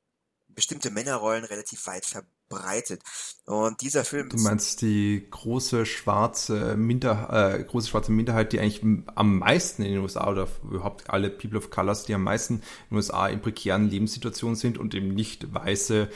bestimmte 0.47 0.91
Männerrollen 0.91 1.45
relativ 1.45 1.85
weit 1.87 2.05
verbreitet. 2.51 3.01
Und 3.45 3.81
dieser 3.81 4.05
Film. 4.05 4.29
Du 4.29 4.37
meinst 4.37 4.81
die 4.81 5.27
große 5.29 5.85
schwarze 5.85 6.77
Minder, 6.77 7.55
äh, 7.57 7.63
große 7.63 7.89
schwarze 7.89 8.11
Minderheit, 8.11 8.53
die 8.53 8.59
eigentlich 8.59 8.81
am 9.15 9.39
meisten 9.39 9.81
in 9.83 9.93
den 9.93 10.01
USA 10.01 10.29
oder 10.29 10.47
überhaupt 10.63 11.09
alle 11.09 11.29
People 11.29 11.57
of 11.57 11.69
Colors, 11.69 12.05
die 12.05 12.13
am 12.13 12.23
meisten 12.23 12.55
in 12.55 12.61
den 12.91 12.97
USA 12.97 13.27
in 13.27 13.41
prekären 13.41 13.89
Lebenssituationen 13.89 14.55
sind 14.55 14.77
und 14.77 14.93
eben 14.93 15.13
nicht 15.13 15.53
weiße 15.53 16.09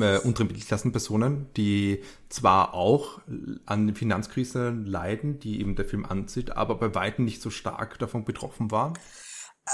äh, 0.00 0.18
untere 0.18 0.46
Mittelklassenpersonen, 0.46 1.52
die 1.56 2.02
zwar 2.28 2.74
auch 2.74 3.20
an 3.66 3.86
der 3.86 3.96
Finanzkrise 3.96 4.70
leiden, 4.70 5.40
die 5.40 5.60
eben 5.60 5.76
der 5.76 5.84
Film 5.84 6.04
ansieht, 6.04 6.56
aber 6.56 6.76
bei 6.76 6.94
weitem 6.94 7.24
nicht 7.24 7.42
so 7.42 7.50
stark 7.50 7.98
davon 7.98 8.24
betroffen 8.24 8.70
waren. 8.70 8.94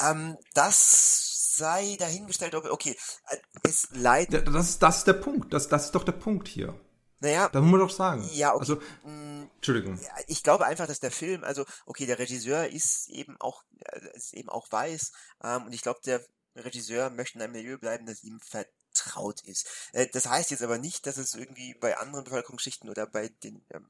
Ähm, 0.02 0.36
das 0.54 1.33
sei 1.56 1.96
dahingestellt, 1.98 2.54
ob, 2.54 2.64
okay, 2.66 2.96
äh, 3.28 3.36
es 3.62 3.88
leidet. 3.92 4.48
Das 4.48 4.70
ist, 4.70 4.82
das 4.82 4.98
ist 4.98 5.06
der 5.06 5.14
Punkt. 5.14 5.52
Das, 5.52 5.68
das 5.68 5.86
ist 5.86 5.94
doch 5.94 6.04
der 6.04 6.12
Punkt 6.12 6.48
hier. 6.48 6.78
Naja. 7.20 7.48
Das 7.48 7.62
muss 7.62 7.70
man 7.70 7.80
doch 7.80 7.90
sagen. 7.90 8.28
Ja, 8.32 8.52
okay. 8.54 8.60
Also, 8.60 8.76
mm, 9.04 9.48
Entschuldigung. 9.56 9.98
Ich 10.26 10.42
glaube 10.42 10.66
einfach, 10.66 10.86
dass 10.86 11.00
der 11.00 11.10
Film, 11.10 11.42
also, 11.44 11.64
okay, 11.86 12.06
der 12.06 12.18
Regisseur 12.18 12.68
ist 12.68 13.08
eben 13.08 13.36
auch, 13.40 13.64
äh, 13.80 14.00
ist 14.14 14.34
eben 14.34 14.50
auch 14.50 14.70
weiß, 14.70 15.12
ähm, 15.42 15.64
und 15.66 15.72
ich 15.72 15.82
glaube, 15.82 16.00
der 16.04 16.20
Regisseur 16.56 17.10
möchte 17.10 17.38
in 17.38 17.42
einem 17.42 17.52
Milieu 17.52 17.78
bleiben, 17.78 18.06
das 18.06 18.22
ihm 18.22 18.40
vertraut 18.40 19.40
ist. 19.42 19.66
Äh, 19.92 20.06
das 20.12 20.26
heißt 20.26 20.50
jetzt 20.50 20.62
aber 20.62 20.78
nicht, 20.78 21.06
dass 21.06 21.16
es 21.16 21.34
irgendwie 21.34 21.74
bei 21.74 21.96
anderen 21.96 22.24
Bevölkerungsschichten 22.24 22.90
oder 22.90 23.06
bei 23.06 23.28
den 23.42 23.64
ähm, 23.70 23.88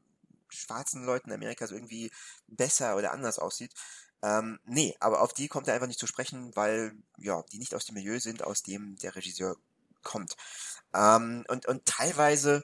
schwarzen 0.48 1.04
Leuten 1.04 1.30
in 1.30 1.34
Amerika 1.34 1.66
so 1.66 1.74
irgendwie 1.74 2.10
besser 2.46 2.96
oder 2.96 3.12
anders 3.12 3.38
aussieht. 3.38 3.72
Ähm, 4.24 4.58
nee, 4.64 4.96
aber 5.00 5.20
auf 5.20 5.34
die 5.34 5.48
kommt 5.48 5.68
er 5.68 5.74
einfach 5.74 5.86
nicht 5.86 6.00
zu 6.00 6.06
sprechen, 6.06 6.56
weil 6.56 6.94
ja, 7.18 7.42
die 7.52 7.58
nicht 7.58 7.74
aus 7.74 7.84
dem 7.84 7.94
Milieu 7.94 8.18
sind, 8.18 8.42
aus 8.42 8.62
dem 8.62 8.96
der 8.96 9.14
Regisseur 9.16 9.56
kommt. 10.02 10.36
Ähm, 10.94 11.44
und, 11.48 11.66
und 11.66 11.84
teilweise, 11.84 12.62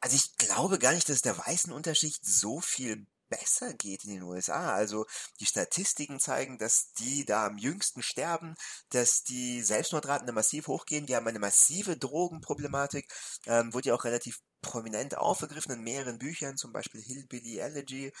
also 0.00 0.16
ich 0.16 0.36
glaube 0.36 0.80
gar 0.80 0.92
nicht, 0.92 1.08
dass 1.08 1.22
der 1.22 1.38
weißen 1.38 1.72
Unterschicht 1.72 2.26
so 2.26 2.60
viel 2.60 3.06
besser 3.28 3.74
geht 3.74 4.04
in 4.04 4.10
den 4.10 4.22
USA. 4.22 4.74
Also 4.74 5.06
die 5.38 5.46
Statistiken 5.46 6.18
zeigen, 6.18 6.58
dass 6.58 6.92
die 6.94 7.24
da 7.24 7.46
am 7.46 7.58
jüngsten 7.58 8.02
sterben, 8.02 8.56
dass 8.90 9.22
die 9.22 9.62
Selbstmordraten 9.62 10.26
da 10.26 10.32
massiv 10.32 10.66
hochgehen. 10.66 11.06
Wir 11.06 11.16
haben 11.16 11.28
eine 11.28 11.38
massive 11.38 11.96
Drogenproblematik, 11.96 13.08
ähm, 13.46 13.72
wurde 13.72 13.90
ja 13.90 13.94
auch 13.94 14.04
relativ 14.04 14.40
prominent 14.62 15.16
aufgegriffen 15.16 15.72
in 15.72 15.82
mehreren 15.82 16.18
Büchern, 16.18 16.56
zum 16.56 16.72
Beispiel 16.72 17.00
Hillbilly 17.02 17.58
Elegy. 17.58 18.12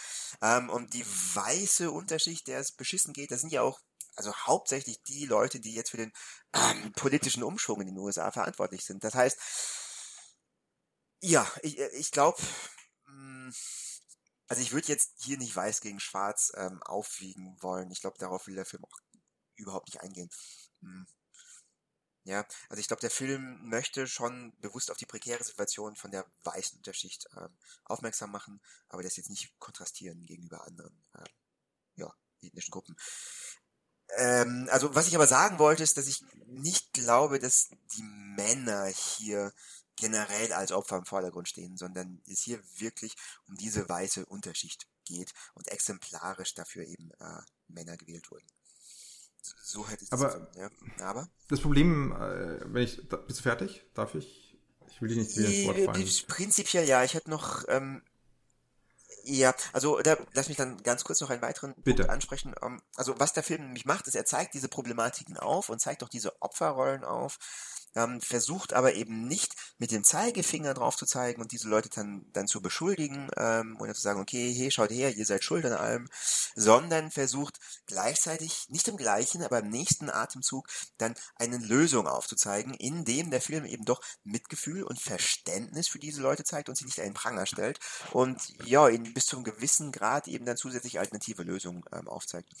Ähm, 0.42 0.70
und 0.70 0.94
die 0.94 1.04
weiße 1.04 1.90
Unterschicht, 1.90 2.46
der 2.46 2.60
es 2.60 2.72
beschissen 2.72 3.12
geht, 3.12 3.30
das 3.30 3.40
sind 3.40 3.52
ja 3.52 3.62
auch 3.62 3.80
also 4.16 4.34
hauptsächlich 4.34 5.02
die 5.02 5.26
Leute, 5.26 5.60
die 5.60 5.74
jetzt 5.74 5.90
für 5.90 5.98
den 5.98 6.12
ähm, 6.54 6.92
politischen 6.92 7.42
Umschwung 7.42 7.82
in 7.82 7.88
den 7.88 7.98
USA 7.98 8.30
verantwortlich 8.32 8.84
sind. 8.84 9.04
Das 9.04 9.14
heißt, 9.14 9.38
ja, 11.20 11.46
ich, 11.62 11.78
ich 11.78 12.10
glaube, 12.10 12.40
hm, 13.06 13.52
also 14.48 14.62
ich 14.62 14.72
würde 14.72 14.88
jetzt 14.88 15.14
hier 15.18 15.38
nicht 15.38 15.54
weiß 15.54 15.80
gegen 15.80 16.00
schwarz 16.00 16.52
ähm, 16.56 16.82
aufwiegen 16.82 17.56
wollen. 17.60 17.90
Ich 17.90 18.00
glaube, 18.00 18.16
darauf 18.18 18.46
will 18.46 18.54
der 18.54 18.64
Film 18.64 18.84
auch 18.84 18.98
überhaupt 19.56 19.88
nicht 19.88 20.00
eingehen. 20.00 20.30
Hm. 20.80 21.06
Ja, 22.26 22.44
also 22.68 22.80
ich 22.80 22.88
glaube, 22.88 23.00
der 23.00 23.10
Film 23.10 23.68
möchte 23.68 24.08
schon 24.08 24.52
bewusst 24.60 24.90
auf 24.90 24.96
die 24.96 25.06
prekäre 25.06 25.44
Situation 25.44 25.94
von 25.94 26.10
der 26.10 26.26
weißen 26.42 26.76
Unterschicht 26.76 27.26
äh, 27.36 27.48
aufmerksam 27.84 28.32
machen, 28.32 28.60
aber 28.88 29.04
das 29.04 29.16
jetzt 29.16 29.30
nicht 29.30 29.56
kontrastieren 29.60 30.26
gegenüber 30.26 30.66
anderen 30.66 31.04
äh, 31.14 31.24
ja, 31.94 32.12
ethnischen 32.42 32.72
Gruppen. 32.72 32.96
Ähm, 34.16 34.68
also 34.72 34.92
was 34.92 35.06
ich 35.06 35.14
aber 35.14 35.28
sagen 35.28 35.60
wollte, 35.60 35.84
ist, 35.84 35.98
dass 35.98 36.08
ich 36.08 36.24
nicht 36.46 36.92
glaube, 36.92 37.38
dass 37.38 37.68
die 37.96 38.02
Männer 38.02 38.86
hier 38.86 39.52
generell 39.94 40.52
als 40.52 40.72
Opfer 40.72 40.96
im 40.96 41.06
Vordergrund 41.06 41.48
stehen, 41.48 41.76
sondern 41.76 42.20
es 42.26 42.42
hier 42.42 42.60
wirklich 42.74 43.14
um 43.46 43.54
diese 43.54 43.88
weiße 43.88 44.26
Unterschicht 44.26 44.88
geht 45.04 45.32
und 45.54 45.68
exemplarisch 45.68 46.54
dafür 46.54 46.84
eben 46.84 47.12
äh, 47.20 47.40
Männer 47.68 47.96
gewählt 47.96 48.32
wurden. 48.32 48.46
So 49.62 49.88
hätte 49.88 50.04
ich 50.04 50.10
das 50.10 50.20
aber, 50.20 50.48
ja. 50.56 50.70
aber 51.00 51.28
das 51.48 51.60
Problem, 51.60 52.12
äh, 52.12 52.60
wenn 52.72 52.82
ich, 52.82 53.08
bist 53.26 53.38
du 53.38 53.42
fertig? 53.42 53.84
Darf 53.94 54.14
ich? 54.14 54.58
Ich 54.88 55.02
will 55.02 55.08
dich 55.08 55.18
nicht 55.18 55.36
wieder 55.36 55.48
ins 55.48 55.66
Wort 55.66 55.96
fallen. 55.96 56.08
Prinzipiell 56.28 56.88
ja. 56.88 57.04
Ich 57.04 57.14
hätte 57.14 57.28
noch, 57.28 57.64
ähm, 57.68 58.02
ja, 59.24 59.54
also 59.72 60.00
da, 60.00 60.16
lass 60.32 60.48
mich 60.48 60.56
dann 60.56 60.82
ganz 60.82 61.04
kurz 61.04 61.20
noch 61.20 61.30
einen 61.30 61.42
weiteren 61.42 61.74
Bitte. 61.74 62.02
Punkt 62.02 62.10
ansprechen. 62.10 62.54
Um, 62.60 62.74
ähm, 62.74 62.82
also 62.94 63.18
was 63.18 63.32
der 63.32 63.42
Film 63.42 63.62
nämlich 63.62 63.84
macht, 63.84 64.06
ist, 64.06 64.14
er 64.14 64.24
zeigt 64.24 64.54
diese 64.54 64.68
Problematiken 64.68 65.36
auf 65.36 65.68
und 65.68 65.80
zeigt 65.80 66.02
auch 66.02 66.08
diese 66.08 66.40
Opferrollen 66.40 67.04
auf 67.04 67.38
ähm, 67.96 68.20
versucht 68.20 68.74
aber 68.74 68.94
eben 68.94 69.26
nicht 69.26 69.54
mit 69.78 69.90
dem 69.90 70.04
Zeigefinger 70.04 70.74
drauf 70.74 70.96
zu 70.96 71.06
zeigen 71.06 71.40
und 71.40 71.52
diese 71.52 71.68
Leute 71.68 71.88
dann, 71.88 72.26
dann 72.32 72.46
zu 72.46 72.60
beschuldigen 72.60 73.28
ähm, 73.36 73.76
und 73.76 73.92
zu 73.94 74.00
sagen, 74.00 74.20
okay, 74.20 74.52
hey, 74.54 74.70
schaut 74.70 74.90
her, 74.90 75.16
ihr 75.16 75.26
seid 75.26 75.42
schuld 75.42 75.64
an 75.64 75.72
allem, 75.72 76.08
sondern 76.54 77.10
versucht 77.10 77.58
gleichzeitig, 77.86 78.66
nicht 78.68 78.86
im 78.88 78.96
gleichen, 78.96 79.42
aber 79.42 79.60
im 79.60 79.70
nächsten 79.70 80.10
Atemzug 80.10 80.68
dann 80.98 81.14
eine 81.36 81.56
Lösung 81.56 82.06
aufzuzeigen, 82.06 82.74
indem 82.74 83.30
der 83.30 83.40
Film 83.40 83.64
eben 83.64 83.84
doch 83.84 84.02
Mitgefühl 84.22 84.82
und 84.82 85.00
Verständnis 85.00 85.88
für 85.88 85.98
diese 85.98 86.20
Leute 86.20 86.44
zeigt 86.44 86.68
und 86.68 86.76
sie 86.76 86.84
nicht 86.84 87.00
einen 87.00 87.14
Pranger 87.14 87.46
stellt 87.46 87.80
und 88.12 88.40
ja, 88.64 88.88
ihnen 88.88 89.14
bis 89.14 89.26
zu 89.26 89.36
einem 89.36 89.44
gewissen 89.44 89.90
Grad 89.90 90.28
eben 90.28 90.44
dann 90.44 90.56
zusätzlich 90.56 90.98
alternative 90.98 91.42
Lösungen 91.42 91.82
ähm, 91.92 92.08
aufzeigt. 92.08 92.52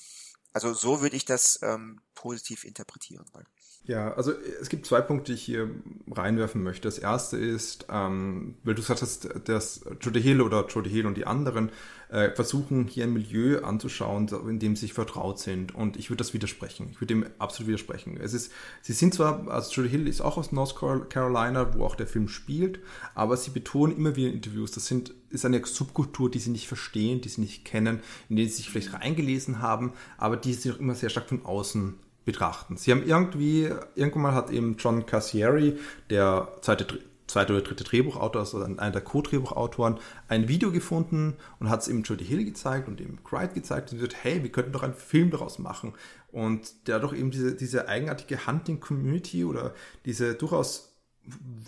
Also 0.52 0.72
so 0.72 1.02
würde 1.02 1.16
ich 1.16 1.26
das 1.26 1.58
ähm, 1.60 2.00
positiv 2.14 2.64
interpretieren 2.64 3.26
wollen. 3.32 3.46
Ja, 3.86 4.12
also 4.14 4.32
es 4.60 4.68
gibt 4.68 4.84
zwei 4.84 5.00
Punkte, 5.00 5.30
die 5.30 5.34
ich 5.34 5.44
hier 5.44 5.70
reinwerfen 6.10 6.60
möchte. 6.60 6.88
Das 6.88 6.98
erste 6.98 7.36
ist, 7.36 7.86
ähm, 7.88 8.56
weil 8.64 8.74
du 8.74 8.82
gesagt 8.82 9.00
hast, 9.00 9.28
dass 9.44 9.84
Jody 10.00 10.20
Hill 10.20 10.40
oder 10.40 10.66
Jody 10.66 10.90
Hill 10.90 11.06
und 11.06 11.16
die 11.16 11.24
anderen 11.24 11.70
äh, 12.08 12.30
versuchen, 12.32 12.88
hier 12.88 13.04
ein 13.04 13.12
Milieu 13.12 13.62
anzuschauen, 13.62 14.28
in 14.48 14.58
dem 14.58 14.74
sie 14.74 14.82
sich 14.82 14.92
vertraut 14.92 15.38
sind. 15.38 15.72
Und 15.72 15.96
ich 15.96 16.10
würde 16.10 16.18
das 16.18 16.34
widersprechen. 16.34 16.88
Ich 16.90 17.00
würde 17.00 17.14
dem 17.14 17.26
absolut 17.38 17.68
widersprechen. 17.68 18.18
Es 18.20 18.34
ist, 18.34 18.50
sie 18.82 18.92
sind 18.92 19.14
zwar, 19.14 19.46
also 19.48 19.72
Jody 19.72 19.90
Hill 19.90 20.08
ist 20.08 20.20
auch 20.20 20.36
aus 20.36 20.50
North 20.50 20.74
Carolina, 21.08 21.74
wo 21.74 21.84
auch 21.84 21.94
der 21.94 22.08
Film 22.08 22.26
spielt, 22.26 22.80
aber 23.14 23.36
sie 23.36 23.50
betonen 23.52 23.96
immer 23.96 24.16
wieder 24.16 24.30
in 24.30 24.34
Interviews, 24.34 24.72
das 24.72 24.86
sind, 24.86 25.14
ist 25.30 25.44
eine 25.44 25.64
Subkultur, 25.64 26.28
die 26.28 26.40
sie 26.40 26.50
nicht 26.50 26.66
verstehen, 26.66 27.20
die 27.20 27.28
sie 27.28 27.40
nicht 27.40 27.64
kennen, 27.64 28.00
in 28.28 28.36
denen 28.36 28.48
sie 28.48 28.56
sich 28.56 28.70
vielleicht 28.70 28.94
reingelesen 28.94 29.62
haben, 29.62 29.92
aber 30.18 30.36
die 30.36 30.54
sie 30.54 30.72
auch 30.72 30.80
immer 30.80 30.96
sehr 30.96 31.10
stark 31.10 31.28
von 31.28 31.44
außen 31.44 31.94
betrachten. 32.26 32.76
Sie 32.76 32.90
haben 32.90 33.06
irgendwie, 33.06 33.70
irgendwann 33.94 34.22
mal 34.22 34.34
hat 34.34 34.50
eben 34.50 34.76
John 34.76 35.06
Cassieri, 35.06 35.78
der 36.10 36.52
zweite, 36.60 36.86
zweite 37.28 37.54
oder 37.54 37.62
dritte 37.62 37.84
Drehbuchautor, 37.84 38.40
also 38.40 38.62
einer 38.62 38.90
der 38.90 39.00
Co-Drehbuchautoren, 39.00 39.98
ein 40.28 40.48
Video 40.48 40.72
gefunden 40.72 41.36
und 41.60 41.70
hat 41.70 41.82
es 41.82 41.88
eben 41.88 42.02
Jodie 42.02 42.24
Hill 42.24 42.44
gezeigt 42.44 42.88
und 42.88 43.00
eben 43.00 43.22
Cried 43.24 43.54
gezeigt 43.54 43.92
und 43.92 43.98
gesagt, 43.98 44.22
hey, 44.22 44.42
wir 44.42 44.50
könnten 44.50 44.72
doch 44.72 44.82
einen 44.82 44.94
Film 44.94 45.30
daraus 45.30 45.58
machen. 45.58 45.94
Und 46.32 46.88
der 46.88 46.98
doch 46.98 47.14
eben 47.14 47.30
diese, 47.30 47.54
diese 47.54 47.88
eigenartige 47.88 48.46
Hunting-Community 48.46 49.44
oder 49.44 49.72
diese 50.04 50.34
durchaus 50.34 50.92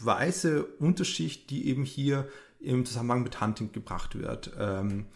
weiße 0.03 0.65
Unterschicht, 0.81 1.51
die 1.51 1.69
eben 1.69 1.85
hier 1.85 2.29
im 2.61 2.85
Zusammenhang 2.85 3.23
mit 3.23 3.41
Hunting 3.41 3.71
gebracht 3.71 4.19
wird. 4.19 4.51
Ähm, 4.59 5.07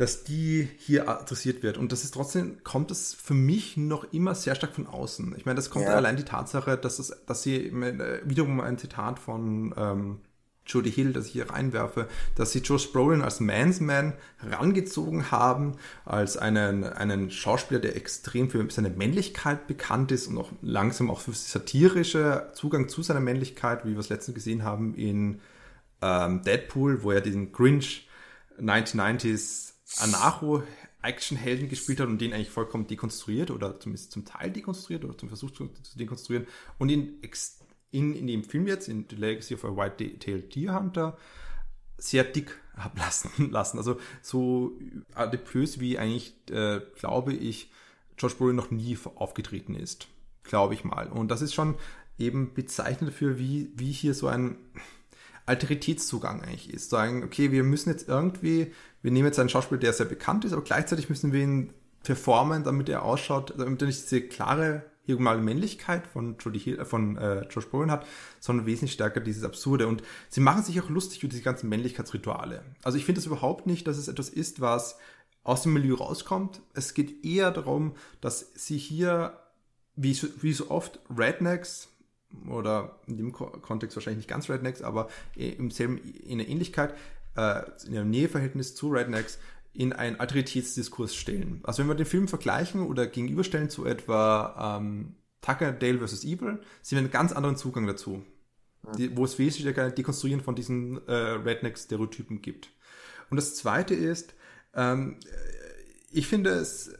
dass 0.00 0.24
die 0.24 0.66
hier 0.78 1.10
adressiert 1.10 1.62
wird. 1.62 1.76
Und 1.76 1.92
das 1.92 2.04
ist 2.04 2.14
trotzdem, 2.14 2.64
kommt 2.64 2.90
es 2.90 3.12
für 3.12 3.34
mich 3.34 3.76
noch 3.76 4.10
immer 4.14 4.34
sehr 4.34 4.54
stark 4.54 4.74
von 4.74 4.86
außen. 4.86 5.34
Ich 5.36 5.44
meine, 5.44 5.56
das 5.56 5.68
kommt 5.68 5.84
ja. 5.84 5.94
allein 5.94 6.16
die 6.16 6.24
Tatsache, 6.24 6.78
dass, 6.78 6.98
es, 6.98 7.14
dass 7.26 7.42
sie 7.42 7.66
äh, 7.66 8.22
wiederum 8.24 8.60
ein 8.62 8.78
Zitat 8.78 9.18
von 9.18 9.74
ähm, 9.76 10.20
Jodie 10.64 10.90
Hill, 10.90 11.12
das 11.12 11.26
ich 11.26 11.32
hier 11.32 11.50
reinwerfe, 11.50 12.08
dass 12.34 12.52
sie 12.52 12.60
Josh 12.60 12.90
Brolin 12.92 13.20
als 13.20 13.40
Mansman 13.40 14.14
herangezogen 14.38 15.30
haben, 15.30 15.76
als 16.06 16.38
einen, 16.38 16.84
einen 16.84 17.30
Schauspieler, 17.30 17.80
der 17.80 17.94
extrem 17.94 18.48
für 18.48 18.66
seine 18.70 18.88
Männlichkeit 18.88 19.66
bekannt 19.66 20.12
ist 20.12 20.28
und 20.28 20.38
auch 20.38 20.50
langsam 20.62 21.10
auch 21.10 21.20
für 21.20 21.34
satirische 21.34 22.50
Zugang 22.54 22.88
zu 22.88 23.02
seiner 23.02 23.20
Männlichkeit, 23.20 23.84
wie 23.84 23.92
wir 23.92 23.98
es 24.00 24.08
letztens 24.08 24.34
gesehen 24.34 24.64
haben 24.64 24.94
in 24.94 25.42
ähm, 26.00 26.42
Deadpool, 26.42 27.02
wo 27.02 27.10
er 27.10 27.20
diesen 27.20 27.52
Grinch 27.52 28.08
1990s 28.58 29.69
Anarcho-Action-Helden 29.98 31.68
gespielt 31.68 32.00
hat 32.00 32.08
und 32.08 32.20
den 32.20 32.32
eigentlich 32.32 32.50
vollkommen 32.50 32.86
dekonstruiert 32.86 33.50
oder 33.50 33.78
zumindest 33.80 34.12
zum 34.12 34.24
Teil 34.24 34.50
dekonstruiert 34.50 35.04
oder 35.04 35.16
zum 35.16 35.28
Versuch 35.28 35.50
zu, 35.50 35.70
dekonstruieren 35.96 36.46
und 36.78 36.88
ihn 36.88 37.20
in, 37.90 38.14
in 38.14 38.26
dem 38.26 38.44
Film 38.44 38.66
jetzt, 38.66 38.88
in 38.88 39.06
The 39.08 39.16
Legacy 39.16 39.54
of 39.54 39.64
a 39.64 39.76
White-Tailed 39.76 40.54
Deer 40.54 40.74
Hunter, 40.74 41.18
sehr 41.98 42.24
dick 42.24 42.58
ablassen 42.74 43.30
lassen. 43.50 43.78
Also 43.78 43.98
so 44.22 44.78
adipös 45.14 45.80
wie 45.80 45.98
eigentlich, 45.98 46.34
äh, 46.50 46.80
glaube 46.98 47.32
ich, 47.32 47.70
Josh 48.18 48.36
Brolin 48.36 48.56
noch 48.56 48.70
nie 48.70 48.98
aufgetreten 49.16 49.74
ist. 49.74 50.08
Glaube 50.42 50.74
ich 50.74 50.84
mal. 50.84 51.08
Und 51.08 51.30
das 51.30 51.42
ist 51.42 51.54
schon 51.54 51.76
eben 52.18 52.54
bezeichnend 52.54 53.12
dafür, 53.12 53.38
wie, 53.38 53.70
wie 53.74 53.92
hier 53.92 54.14
so 54.14 54.28
ein 54.28 54.56
Alteritätszugang 55.46 56.42
eigentlich 56.42 56.72
ist. 56.72 56.90
Sagen, 56.90 57.24
okay, 57.24 57.50
wir 57.50 57.62
müssen 57.64 57.90
jetzt 57.90 58.08
irgendwie, 58.08 58.72
wir 59.02 59.10
nehmen 59.10 59.26
jetzt 59.26 59.38
einen 59.38 59.48
Schauspieler, 59.48 59.80
der 59.80 59.92
sehr 59.92 60.06
bekannt 60.06 60.44
ist, 60.44 60.52
aber 60.52 60.62
gleichzeitig 60.62 61.08
müssen 61.08 61.32
wir 61.32 61.42
ihn 61.42 61.72
performen, 62.02 62.64
damit 62.64 62.88
er 62.88 63.04
ausschaut, 63.04 63.54
damit 63.56 63.82
er 63.82 63.86
nicht 63.86 64.02
diese 64.02 64.22
klare 64.22 64.84
hier 65.02 65.18
mal 65.18 65.40
Männlichkeit 65.40 66.06
von, 66.06 66.36
Jodie 66.38 66.58
Hill, 66.58 66.78
äh, 66.78 66.84
von 66.84 67.16
äh, 67.16 67.42
Josh 67.48 67.68
Brolin 67.68 67.90
hat, 67.90 68.06
sondern 68.38 68.66
wesentlich 68.66 68.92
stärker 68.92 69.20
dieses 69.20 69.44
Absurde. 69.44 69.88
Und 69.88 70.02
sie 70.28 70.40
machen 70.40 70.62
sich 70.62 70.80
auch 70.80 70.88
lustig 70.88 71.22
über 71.22 71.30
diese 71.30 71.42
ganzen 71.42 71.68
Männlichkeitsrituale. 71.68 72.62
Also 72.82 72.98
ich 72.98 73.04
finde 73.04 73.20
es 73.20 73.26
überhaupt 73.26 73.66
nicht, 73.66 73.86
dass 73.86 73.98
es 73.98 74.08
etwas 74.08 74.28
ist, 74.28 74.60
was 74.60 74.98
aus 75.42 75.62
dem 75.62 75.72
Milieu 75.72 75.94
rauskommt. 75.94 76.60
Es 76.74 76.94
geht 76.94 77.24
eher 77.24 77.50
darum, 77.50 77.94
dass 78.20 78.52
sie 78.54 78.76
hier, 78.78 79.38
wie 79.96 80.14
so, 80.14 80.28
wie 80.40 80.52
so 80.52 80.70
oft, 80.70 81.00
Rednecks 81.16 81.88
oder 82.48 83.00
in 83.06 83.16
dem 83.16 83.32
Kontext 83.32 83.96
wahrscheinlich 83.96 84.18
nicht 84.18 84.28
ganz 84.28 84.48
Rednecks, 84.48 84.82
aber 84.82 85.08
im 85.34 85.70
selben, 85.70 85.98
in 85.98 86.38
der 86.38 86.48
Ähnlichkeit, 86.48 86.94
äh, 87.36 87.62
in 87.86 87.96
einem 87.96 88.10
Näheverhältnis 88.10 88.74
zu 88.74 88.88
Rednecks, 88.88 89.38
in 89.72 89.92
einen 89.92 90.16
Alteritätsdiskurs 90.18 91.14
stellen. 91.14 91.60
Also 91.62 91.82
wenn 91.82 91.88
wir 91.88 91.94
den 91.94 92.06
Film 92.06 92.28
vergleichen 92.28 92.82
oder 92.82 93.06
gegenüberstellen 93.06 93.70
zu 93.70 93.86
etwa 93.86 94.78
ähm, 94.78 95.14
Tucker, 95.40 95.72
Dale 95.72 96.06
vs. 96.06 96.24
Evil, 96.24 96.60
sehen 96.82 96.96
wir 96.96 96.98
einen 96.98 97.10
ganz 97.10 97.32
anderen 97.32 97.56
Zugang 97.56 97.86
dazu, 97.86 98.24
die, 98.96 99.16
wo 99.16 99.24
es 99.24 99.38
wesentlich 99.38 99.78
ein 99.78 99.94
Dekonstruieren 99.94 100.42
von 100.42 100.54
diesen 100.54 101.06
äh, 101.06 101.12
Redneck-Stereotypen 101.12 102.42
gibt. 102.42 102.70
Und 103.30 103.36
das 103.36 103.54
Zweite 103.54 103.94
ist, 103.94 104.34
ähm, 104.74 105.16
ich 106.10 106.26
finde 106.26 106.50
es, 106.50 106.92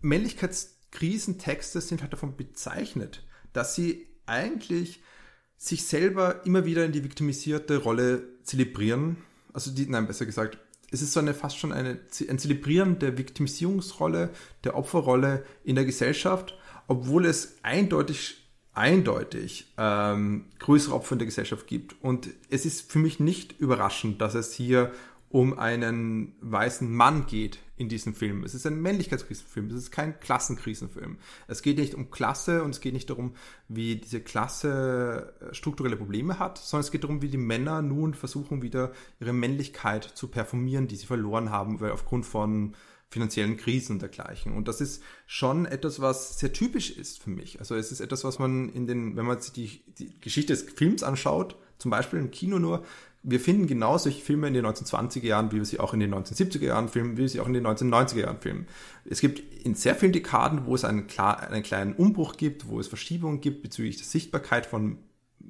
Männlichkeitskrisentexte 0.00 1.80
sind 1.80 2.00
halt 2.00 2.12
davon 2.12 2.36
bezeichnet, 2.36 3.26
dass 3.52 3.74
sie 3.74 4.06
eigentlich 4.24 5.02
sich 5.56 5.86
selber 5.86 6.46
immer 6.46 6.64
wieder 6.64 6.86
in 6.86 6.92
die 6.92 7.04
viktimisierte 7.04 7.76
Rolle 7.76 8.42
zelebrieren. 8.42 9.18
Also 9.52 9.70
die, 9.70 9.86
nein, 9.86 10.06
besser 10.06 10.26
gesagt, 10.26 10.58
es 10.90 11.02
ist 11.02 11.12
so 11.12 11.20
eine 11.20 11.34
fast 11.34 11.58
schon 11.58 11.72
eine, 11.72 12.00
ein 12.28 12.38
Zelebrieren 12.38 12.98
der 12.98 13.16
Viktimisierungsrolle, 13.16 14.30
der 14.64 14.76
Opferrolle 14.76 15.44
in 15.64 15.76
der 15.76 15.84
Gesellschaft, 15.84 16.58
obwohl 16.88 17.26
es 17.26 17.56
eindeutig 17.62 18.40
eindeutig 18.72 19.72
ähm, 19.78 20.46
größere 20.58 20.94
Opfer 20.94 21.12
in 21.12 21.18
der 21.18 21.26
Gesellschaft 21.26 21.66
gibt. 21.66 21.96
Und 22.02 22.28
es 22.50 22.64
ist 22.64 22.90
für 22.90 22.98
mich 22.98 23.20
nicht 23.20 23.58
überraschend, 23.58 24.20
dass 24.20 24.34
es 24.34 24.52
hier 24.52 24.92
um 25.30 25.56
einen 25.56 26.34
weißen 26.40 26.92
Mann 26.92 27.26
geht 27.26 27.60
in 27.76 27.88
diesem 27.88 28.14
Film. 28.14 28.42
Es 28.42 28.52
ist 28.52 28.66
ein 28.66 28.82
Männlichkeitskrisenfilm, 28.82 29.68
es 29.68 29.76
ist 29.76 29.90
kein 29.92 30.18
Klassenkrisenfilm. 30.18 31.18
Es 31.46 31.62
geht 31.62 31.78
nicht 31.78 31.94
um 31.94 32.10
Klasse 32.10 32.64
und 32.64 32.70
es 32.70 32.80
geht 32.80 32.92
nicht 32.92 33.08
darum, 33.08 33.34
wie 33.68 33.96
diese 33.96 34.20
Klasse 34.20 35.32
äh, 35.40 35.54
strukturelle 35.54 35.96
Probleme 35.96 36.40
hat, 36.40 36.58
sondern 36.58 36.84
es 36.84 36.90
geht 36.90 37.04
darum, 37.04 37.22
wie 37.22 37.28
die 37.28 37.38
Männer 37.38 37.80
nun 37.80 38.14
versuchen, 38.14 38.60
wieder 38.60 38.90
ihre 39.20 39.32
Männlichkeit 39.32 40.02
zu 40.02 40.26
performieren, 40.26 40.88
die 40.88 40.96
sie 40.96 41.06
verloren 41.06 41.50
haben, 41.50 41.80
weil 41.80 41.92
aufgrund 41.92 42.26
von 42.26 42.74
finanziellen 43.08 43.56
Krisen 43.56 43.94
und 43.94 44.02
dergleichen. 44.02 44.52
Und 44.52 44.66
das 44.66 44.80
ist 44.80 45.02
schon 45.26 45.64
etwas, 45.64 46.00
was 46.00 46.40
sehr 46.40 46.52
typisch 46.52 46.90
ist 46.90 47.22
für 47.22 47.30
mich. 47.30 47.60
Also 47.60 47.76
es 47.76 47.92
ist 47.92 48.00
etwas, 48.00 48.24
was 48.24 48.40
man 48.40 48.68
in 48.68 48.86
den, 48.86 49.16
wenn 49.16 49.26
man 49.26 49.40
sich 49.40 49.52
die, 49.52 49.82
die 49.94 50.20
Geschichte 50.20 50.52
des 50.52 50.62
Films 50.62 51.02
anschaut, 51.02 51.56
zum 51.78 51.90
Beispiel 51.90 52.18
im 52.18 52.30
Kino 52.30 52.58
nur, 52.58 52.84
wir 53.22 53.40
finden 53.40 53.66
genau 53.66 53.98
solche 53.98 54.22
Filme 54.22 54.48
in 54.48 54.54
den 54.54 54.64
1920er 54.64 55.26
Jahren, 55.26 55.52
wie 55.52 55.56
wir 55.56 55.64
sie 55.64 55.78
auch 55.78 55.92
in 55.92 56.00
den 56.00 56.14
1970er 56.14 56.64
Jahren 56.64 56.88
filmen, 56.88 57.16
wie 57.16 57.22
wir 57.22 57.28
sie 57.28 57.40
auch 57.40 57.46
in 57.46 57.52
den 57.52 57.66
1990er 57.66 58.20
Jahren 58.20 58.40
filmen. 58.40 58.66
Es 59.04 59.20
gibt 59.20 59.64
in 59.64 59.74
sehr 59.74 59.94
vielen 59.94 60.12
Dekaden, 60.12 60.66
wo 60.66 60.74
es 60.74 60.84
einen, 60.84 61.06
klar, 61.06 61.40
einen 61.40 61.62
kleinen 61.62 61.92
Umbruch 61.94 62.36
gibt, 62.36 62.68
wo 62.68 62.80
es 62.80 62.88
Verschiebungen 62.88 63.40
gibt 63.40 63.62
bezüglich 63.62 63.98
der 63.98 64.06
Sichtbarkeit 64.06 64.64
von 64.64 64.98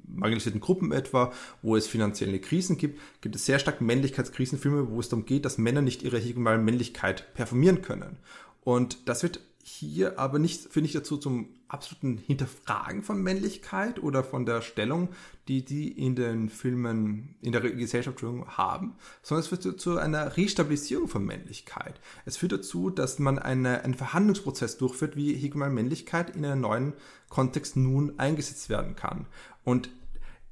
marginalisierten 0.07 0.61
Gruppen 0.61 0.91
etwa, 0.91 1.31
wo 1.61 1.75
es 1.75 1.87
finanzielle 1.87 2.39
Krisen 2.39 2.77
gibt, 2.77 2.99
gibt 3.21 3.35
es 3.35 3.45
sehr 3.45 3.59
stark 3.59 3.81
Männlichkeitskrisenfilme, 3.81 4.89
wo 4.89 4.99
es 4.99 5.09
darum 5.09 5.25
geht, 5.25 5.45
dass 5.45 5.57
Männer 5.57 5.81
nicht 5.81 6.03
ihre 6.03 6.17
hegemale 6.17 6.59
Männlichkeit 6.59 7.33
performieren 7.33 7.81
können. 7.81 8.17
Und 8.63 9.07
das 9.07 9.23
wird 9.23 9.39
hier 9.63 10.19
aber 10.19 10.39
nicht, 10.39 10.71
finde 10.71 10.87
ich, 10.87 10.93
dazu 10.93 11.17
zum 11.17 11.49
absoluten 11.67 12.17
Hinterfragen 12.17 13.01
von 13.01 13.21
Männlichkeit 13.21 14.01
oder 14.01 14.23
von 14.23 14.45
der 14.45 14.61
Stellung, 14.61 15.09
die 15.47 15.63
die 15.63 15.89
in 15.89 16.15
den 16.15 16.49
Filmen, 16.49 17.35
in 17.41 17.51
der 17.51 17.61
Gesellschaft 17.61 18.21
haben, 18.21 18.95
sondern 19.21 19.41
es 19.41 19.47
führt 19.47 19.79
zu 19.79 19.97
einer 19.97 20.37
Restabilisierung 20.37 21.07
von 21.07 21.25
Männlichkeit. 21.25 21.99
Es 22.25 22.37
führt 22.37 22.51
dazu, 22.51 22.89
dass 22.89 23.19
man 23.19 23.39
eine, 23.39 23.83
einen 23.83 23.93
Verhandlungsprozess 23.93 24.77
durchführt, 24.77 25.15
wie 25.15 25.33
Hegel 25.33 25.69
Männlichkeit 25.69 26.35
in 26.35 26.45
einem 26.45 26.61
neuen 26.61 26.93
Kontext 27.29 27.77
nun 27.77 28.19
eingesetzt 28.19 28.69
werden 28.69 28.95
kann. 28.95 29.27
Und 29.63 29.89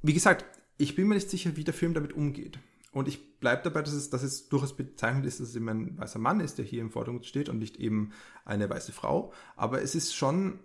wie 0.02 0.14
gesagt, 0.14 0.44
ich 0.78 0.96
bin 0.96 1.08
mir 1.08 1.14
nicht 1.14 1.30
sicher, 1.30 1.56
wie 1.56 1.64
der 1.64 1.74
Film 1.74 1.94
damit 1.94 2.12
umgeht. 2.12 2.58
Und 2.92 3.06
ich 3.06 3.29
bleibe 3.40 3.62
dabei, 3.62 3.82
dass 3.82 3.94
es, 3.94 4.10
dass 4.10 4.22
es 4.22 4.48
durchaus 4.48 4.76
bezeichnend 4.76 5.26
ist, 5.26 5.40
dass 5.40 5.48
es 5.48 5.56
eben 5.56 5.68
ein 5.68 5.98
weißer 5.98 6.18
Mann 6.18 6.40
ist, 6.40 6.58
der 6.58 6.64
hier 6.64 6.80
im 6.80 6.90
Vordergrund 6.90 7.26
steht 7.26 7.48
und 7.48 7.58
nicht 7.58 7.76
eben 7.76 8.12
eine 8.44 8.68
weiße 8.68 8.92
Frau. 8.92 9.32
Aber 9.56 9.82
es 9.82 9.94
ist 9.94 10.14
schon, 10.14 10.60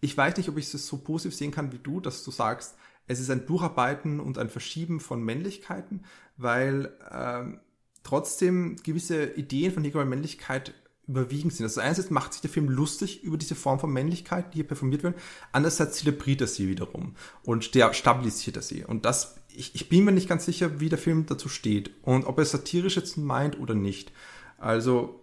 ich 0.00 0.16
weiß 0.16 0.36
nicht, 0.36 0.48
ob 0.48 0.58
ich 0.58 0.72
es 0.72 0.86
so 0.86 0.98
positiv 0.98 1.36
sehen 1.36 1.50
kann 1.50 1.72
wie 1.72 1.78
du, 1.78 2.00
dass 2.00 2.22
du 2.22 2.30
sagst, 2.30 2.76
es 3.06 3.20
ist 3.20 3.30
ein 3.30 3.46
Durcharbeiten 3.46 4.20
und 4.20 4.38
ein 4.38 4.48
Verschieben 4.48 5.00
von 5.00 5.22
Männlichkeiten, 5.22 6.04
weil 6.36 6.96
ähm, 7.10 7.60
trotzdem 8.02 8.76
gewisse 8.82 9.24
Ideen 9.34 9.72
von 9.72 9.82
hegemonischer 9.82 10.10
Männlichkeit 10.10 10.74
überwiegend 11.06 11.52
sind. 11.52 11.64
Also 11.64 11.80
einerseits 11.80 12.10
macht 12.10 12.32
sich 12.32 12.42
der 12.42 12.50
Film 12.50 12.68
lustig 12.68 13.22
über 13.22 13.36
diese 13.36 13.54
Form 13.54 13.78
von 13.78 13.92
Männlichkeit, 13.92 14.52
die 14.52 14.58
hier 14.58 14.66
performiert 14.66 15.02
wird, 15.02 15.16
andererseits 15.52 15.98
zelebriert 15.98 16.40
er 16.40 16.46
sie 16.46 16.68
wiederum 16.68 17.14
und 17.44 17.64
stabilisiert 17.64 18.56
er 18.56 18.62
sie. 18.62 18.84
Und 18.84 19.04
das, 19.04 19.36
ich, 19.54 19.74
ich 19.74 19.88
bin 19.88 20.04
mir 20.04 20.12
nicht 20.12 20.28
ganz 20.28 20.44
sicher, 20.44 20.80
wie 20.80 20.88
der 20.88 20.98
Film 20.98 21.26
dazu 21.26 21.48
steht 21.48 21.90
und 22.02 22.24
ob 22.24 22.38
er 22.38 22.44
satirisch 22.44 22.96
jetzt 22.96 23.16
meint 23.16 23.58
oder 23.58 23.74
nicht. 23.74 24.12
Also, 24.58 25.20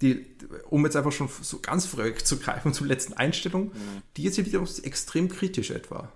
die, 0.00 0.26
um 0.70 0.84
jetzt 0.84 0.96
einfach 0.96 1.12
schon 1.12 1.28
so 1.42 1.58
ganz 1.58 1.86
fröhlich 1.86 2.24
zu 2.24 2.38
greifen 2.38 2.72
zur 2.72 2.86
letzten 2.86 3.14
Einstellung, 3.14 3.66
mhm. 3.66 4.02
die 4.16 4.24
ist 4.24 4.36
hier 4.36 4.46
wiederum 4.46 4.68
extrem 4.82 5.28
kritisch 5.28 5.70
etwa. 5.70 6.12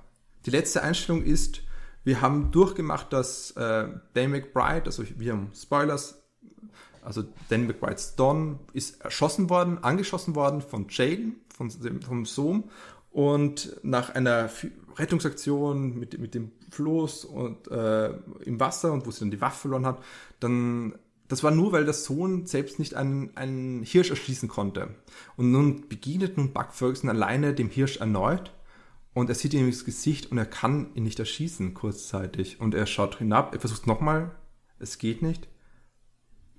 Die 0.47 0.51
letzte 0.51 0.83
Einstellung 0.83 1.23
ist, 1.23 1.63
wir 2.05 2.21
haben 2.21 2.51
durchgemacht, 2.51 3.13
dass 3.13 3.51
äh, 3.53 3.89
Dane 4.15 4.29
McBride, 4.29 4.87
also 4.87 5.05
wir 5.17 5.33
haben 5.33 5.51
Spoilers, 5.55 6.20
also 7.11 7.25
Dan 7.49 7.67
McBride's 7.67 8.15
Don 8.15 8.61
ist 8.73 9.01
erschossen 9.01 9.51
worden, 9.51 9.83
angeschossen 9.83 10.37
worden 10.37 10.61
von 10.61 10.87
Jaden, 10.89 11.41
von 11.53 11.69
dem, 11.69 12.01
vom 12.03 12.25
Sohn. 12.25 12.65
Und 13.11 13.77
nach 13.83 14.11
einer 14.11 14.49
Rettungsaktion 14.97 15.99
mit, 15.99 16.17
mit 16.21 16.37
dem 16.37 16.53
Floß 16.71 17.25
und 17.25 17.69
äh, 17.69 18.11
im 18.45 18.61
Wasser 18.61 18.93
und 18.93 19.07
wo 19.07 19.11
sie 19.11 19.21
dann 19.21 19.33
die 19.33 19.41
Waffe 19.41 19.63
verloren 19.63 19.87
hat, 19.87 19.99
dann 20.39 20.95
das 21.27 21.43
war 21.45 21.51
nur, 21.53 21.73
weil 21.73 21.85
der 21.85 21.95
Sohn 21.95 22.47
selbst 22.47 22.81
nicht 22.81 22.95
einen, 22.95 23.37
einen 23.37 23.83
Hirsch 23.85 24.11
erschießen 24.11 24.49
konnte. 24.49 24.95
Und 25.37 25.53
nun 25.53 25.89
begegnet 25.89 26.37
nun 26.37 26.53
Buck 26.53 26.73
Ferguson 26.73 27.09
alleine 27.09 27.55
dem 27.55 27.69
Hirsch 27.69 27.99
erneut 27.99 28.53
und 29.15 29.29
er 29.29 29.37
sieht 29.37 29.55
ihm 29.55 29.67
ins 29.67 29.85
Gesicht 29.85 30.31
und 30.31 30.39
er 30.39 30.47
kann 30.47 30.95
ihn 30.95 31.05
nicht 31.05 31.19
erschießen 31.19 31.75
kurzzeitig. 31.75 32.61
Und 32.61 32.75
er 32.75 32.87
schaut 32.87 33.19
hinab, 33.19 33.55
er 33.55 33.61
versucht 33.61 33.87
nochmal, 33.87 34.33
es 34.81 34.99
geht 34.99 35.23
nicht 35.23 35.49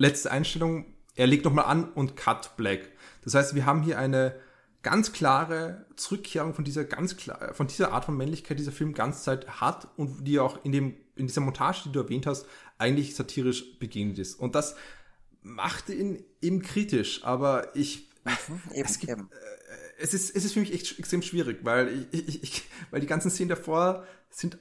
letzte 0.02 0.32
Einstellung, 0.32 0.86
er 1.16 1.28
legt 1.28 1.46
nochmal 1.46 1.66
an 1.66 1.92
und 1.92 2.18
Cut 2.18 2.58
Black. 2.58 2.90
Das 3.24 3.34
heißt, 3.36 3.56
wir 3.56 3.66
haben 3.66 3.84
hier 3.84 3.98
eine 3.98 4.36
ganz 4.82 5.14
klare 5.14 5.86
Zurückkehrung 5.96 6.54
von 6.54 6.66
dieser 6.66 6.84
ganz 6.84 7.16
klar, 7.16 7.54
von 7.54 7.68
dieser 7.68 7.92
Art 7.92 8.06
von 8.06 8.18
Männlichkeit, 8.18 8.58
die 8.58 8.64
dieser 8.64 8.72
Film 8.72 8.94
ganz 8.94 9.24
Zeit 9.24 9.62
hat 9.62 9.88
und 9.96 10.24
die 10.28 10.40
auch 10.40 10.66
in 10.66 10.72
dem, 10.72 10.96
in 11.16 11.28
dieser 11.28 11.42
Montage, 11.42 11.84
die 11.86 11.92
du 11.92 12.00
erwähnt 12.00 12.26
hast, 12.26 12.48
eigentlich 12.78 13.16
satirisch 13.16 13.78
begegnet 13.78 14.18
ist. 14.18 14.36
Und 14.36 14.56
das 14.56 14.76
machte 15.44 15.94
ihn 15.94 16.24
eben 16.42 16.62
kritisch, 16.62 17.24
aber 17.24 17.76
ich, 17.76 18.10
mhm, 18.26 18.62
eben, 18.74 18.86
es, 18.86 19.00
gibt, 19.00 19.12
äh, 19.12 19.16
es, 20.00 20.16
ist, 20.16 20.36
es 20.36 20.46
ist 20.46 20.54
für 20.54 20.62
mich 20.62 20.74
echt 20.74 20.98
extrem 20.98 21.22
schwierig, 21.22 21.60
weil 21.62 22.08
ich, 22.12 22.28
ich, 22.28 22.44
ich, 22.44 22.64
weil 22.90 23.02
die 23.02 23.08
ganzen 23.08 23.30
Szenen 23.30 23.50
davor 23.50 24.06
sind 24.32 24.58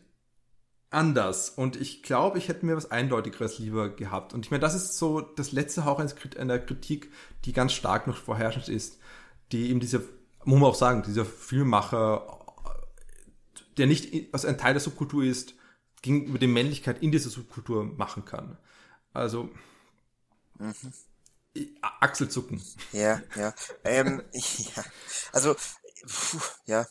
anders. 0.91 1.51
Und 1.51 1.77
ich 1.77 2.03
glaube, 2.03 2.39
ich 2.39 2.49
hätte 2.49 2.67
mir 2.67 2.77
was 2.77 2.91
Eindeutigeres 2.91 3.59
lieber 3.59 3.89
gehabt. 3.89 4.35
Und 4.35 4.45
ich 4.45 4.51
meine, 4.51 4.61
das 4.61 4.75
ist 4.75 4.99
so 4.99 5.21
das 5.21 5.53
letzte 5.53 5.85
Hauch 5.85 6.01
einer 6.37 6.59
Kritik, 6.59 7.11
die 7.45 7.53
ganz 7.53 7.73
stark 7.73 8.07
noch 8.07 8.17
vorherrschend 8.17 8.69
ist, 8.69 8.99
die 9.53 9.71
eben 9.71 9.81
dieser, 9.81 10.01
muss 10.45 10.61
man 10.61 10.69
auch 10.69 10.75
sagen, 10.75 11.03
dieser 11.03 11.25
Filmmacher, 11.25 12.39
der 13.77 13.87
nicht 13.87 14.35
also 14.35 14.49
ein 14.49 14.59
Teil 14.59 14.75
der 14.75 14.81
Subkultur 14.81 15.25
ist, 15.25 15.55
gegenüber 16.03 16.39
der 16.39 16.49
Männlichkeit 16.49 17.03
in 17.03 17.13
dieser 17.13 17.31
Subkultur 17.31 17.85
machen 17.85 18.25
kann. 18.25 18.59
Also, 19.13 19.49
mhm. 20.59 20.75
Achselzucken. 21.83 22.63
Ja, 22.93 23.21
ja. 23.37 23.55
Ähm, 23.85 24.23
ja. 24.33 24.85
Also, 25.33 25.55
puh, 26.07 26.41
ja, 26.67 26.87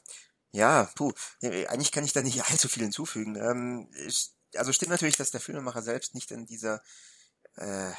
ja, 0.52 0.90
puh, 0.96 1.12
eigentlich 1.42 1.92
kann 1.92 2.04
ich 2.04 2.14
da 2.14 2.22
nicht 2.22 2.44
allzu 2.50 2.68
viel 2.68 2.84
hinzufügen. 2.84 3.36
Ähm, 3.36 3.90
also 4.56 4.74
stimmt 4.74 4.92
natürlich, 4.92 5.18
dass 5.18 5.32
der 5.32 5.42
Filmemacher 5.42 5.82
selbst 5.82 6.16
nicht 6.16 6.32
in 6.32 6.46
dieser 6.46 6.82
äh, 7.56 7.92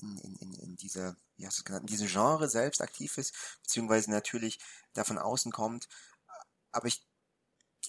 in, 0.00 0.36
in, 0.40 0.54
in 0.54 0.76
dieser, 0.76 1.16
wie 1.36 1.46
hast 1.46 1.58
du 1.58 1.60
es 1.60 1.64
genannt, 1.64 1.82
in 1.82 1.86
diesem 1.96 2.08
Genre 2.08 2.48
selbst 2.48 2.80
aktiv 2.80 3.18
ist, 3.18 3.34
beziehungsweise 3.62 4.10
natürlich 4.10 4.58
da 4.94 5.04
von 5.04 5.18
außen 5.18 5.52
kommt. 5.52 5.88
Aber 6.72 6.86
ich, 6.86 7.06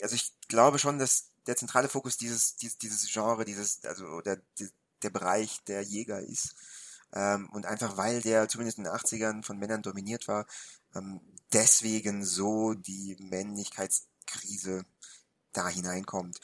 also 0.02 0.16
ich 0.16 0.34
glaube 0.48 0.80
schon, 0.80 1.00
dass 1.00 1.32
der 1.48 1.56
zentrale 1.56 1.90
Fokus 1.90 2.18
dieses, 2.18 2.56
dieses, 2.56 2.78
dieses 2.78 3.12
Genre, 3.12 3.46
dieses, 3.46 3.84
also 3.86 4.22
der, 4.22 4.42
der 5.02 5.10
Bereich 5.10 5.64
der 5.66 5.82
Jäger 5.82 6.20
ist. 6.20 6.56
Ähm, 7.14 7.50
und 7.52 7.66
einfach 7.66 7.98
weil 7.98 8.22
der 8.22 8.48
zumindest 8.48 8.78
in 8.78 8.86
den 8.86 8.94
80ern 8.94 9.44
von 9.44 9.58
Männern 9.60 9.82
dominiert 9.82 10.28
war, 10.28 10.46
ähm, 10.96 11.22
deswegen 11.52 12.26
so 12.26 12.74
die 12.74 13.16
Männlichkeitskrise 13.20 14.86
da 15.52 15.68
hineinkommt. 15.68 16.40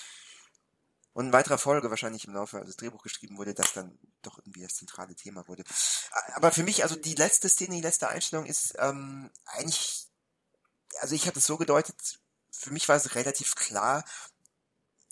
Und 1.14 1.28
in 1.28 1.34
weiterer 1.34 1.58
Folge 1.58 1.90
wahrscheinlich 1.90 2.26
im 2.26 2.34
Laufe 2.34 2.62
des 2.62 2.78
Drehbuchs 2.78 3.04
geschrieben 3.04 3.38
wurde, 3.38 3.54
das 3.54 3.74
dann 3.74 3.98
doch 4.22 4.38
irgendwie 4.38 4.62
das 4.62 4.76
zentrale 4.76 5.16
Thema 5.16 5.48
wurde. 5.48 5.64
Aber 6.36 6.52
für 6.52 6.64
mich, 6.64 6.84
also 6.84 6.96
die 6.96 7.16
letzte 7.16 7.50
Szene, 7.50 7.76
die 7.76 7.82
letzte 7.82 8.08
Einstellung 8.08 8.46
ist 8.46 8.76
ähm, 8.78 9.30
eigentlich, 9.46 10.08
also 11.02 11.16
ich 11.16 11.28
habe 11.28 11.40
es 11.40 11.46
so 11.46 11.58
gedeutet, 11.58 12.20
für 12.52 12.72
mich 12.72 12.88
war 12.88 12.96
es 12.96 13.16
relativ 13.16 13.56
klar, 13.56 14.06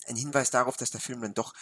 ein 0.06 0.16
Hinweis 0.16 0.50
darauf, 0.50 0.76
dass 0.76 0.90
der 0.90 1.00
Film 1.00 1.20
dann 1.20 1.34
doch 1.34 1.52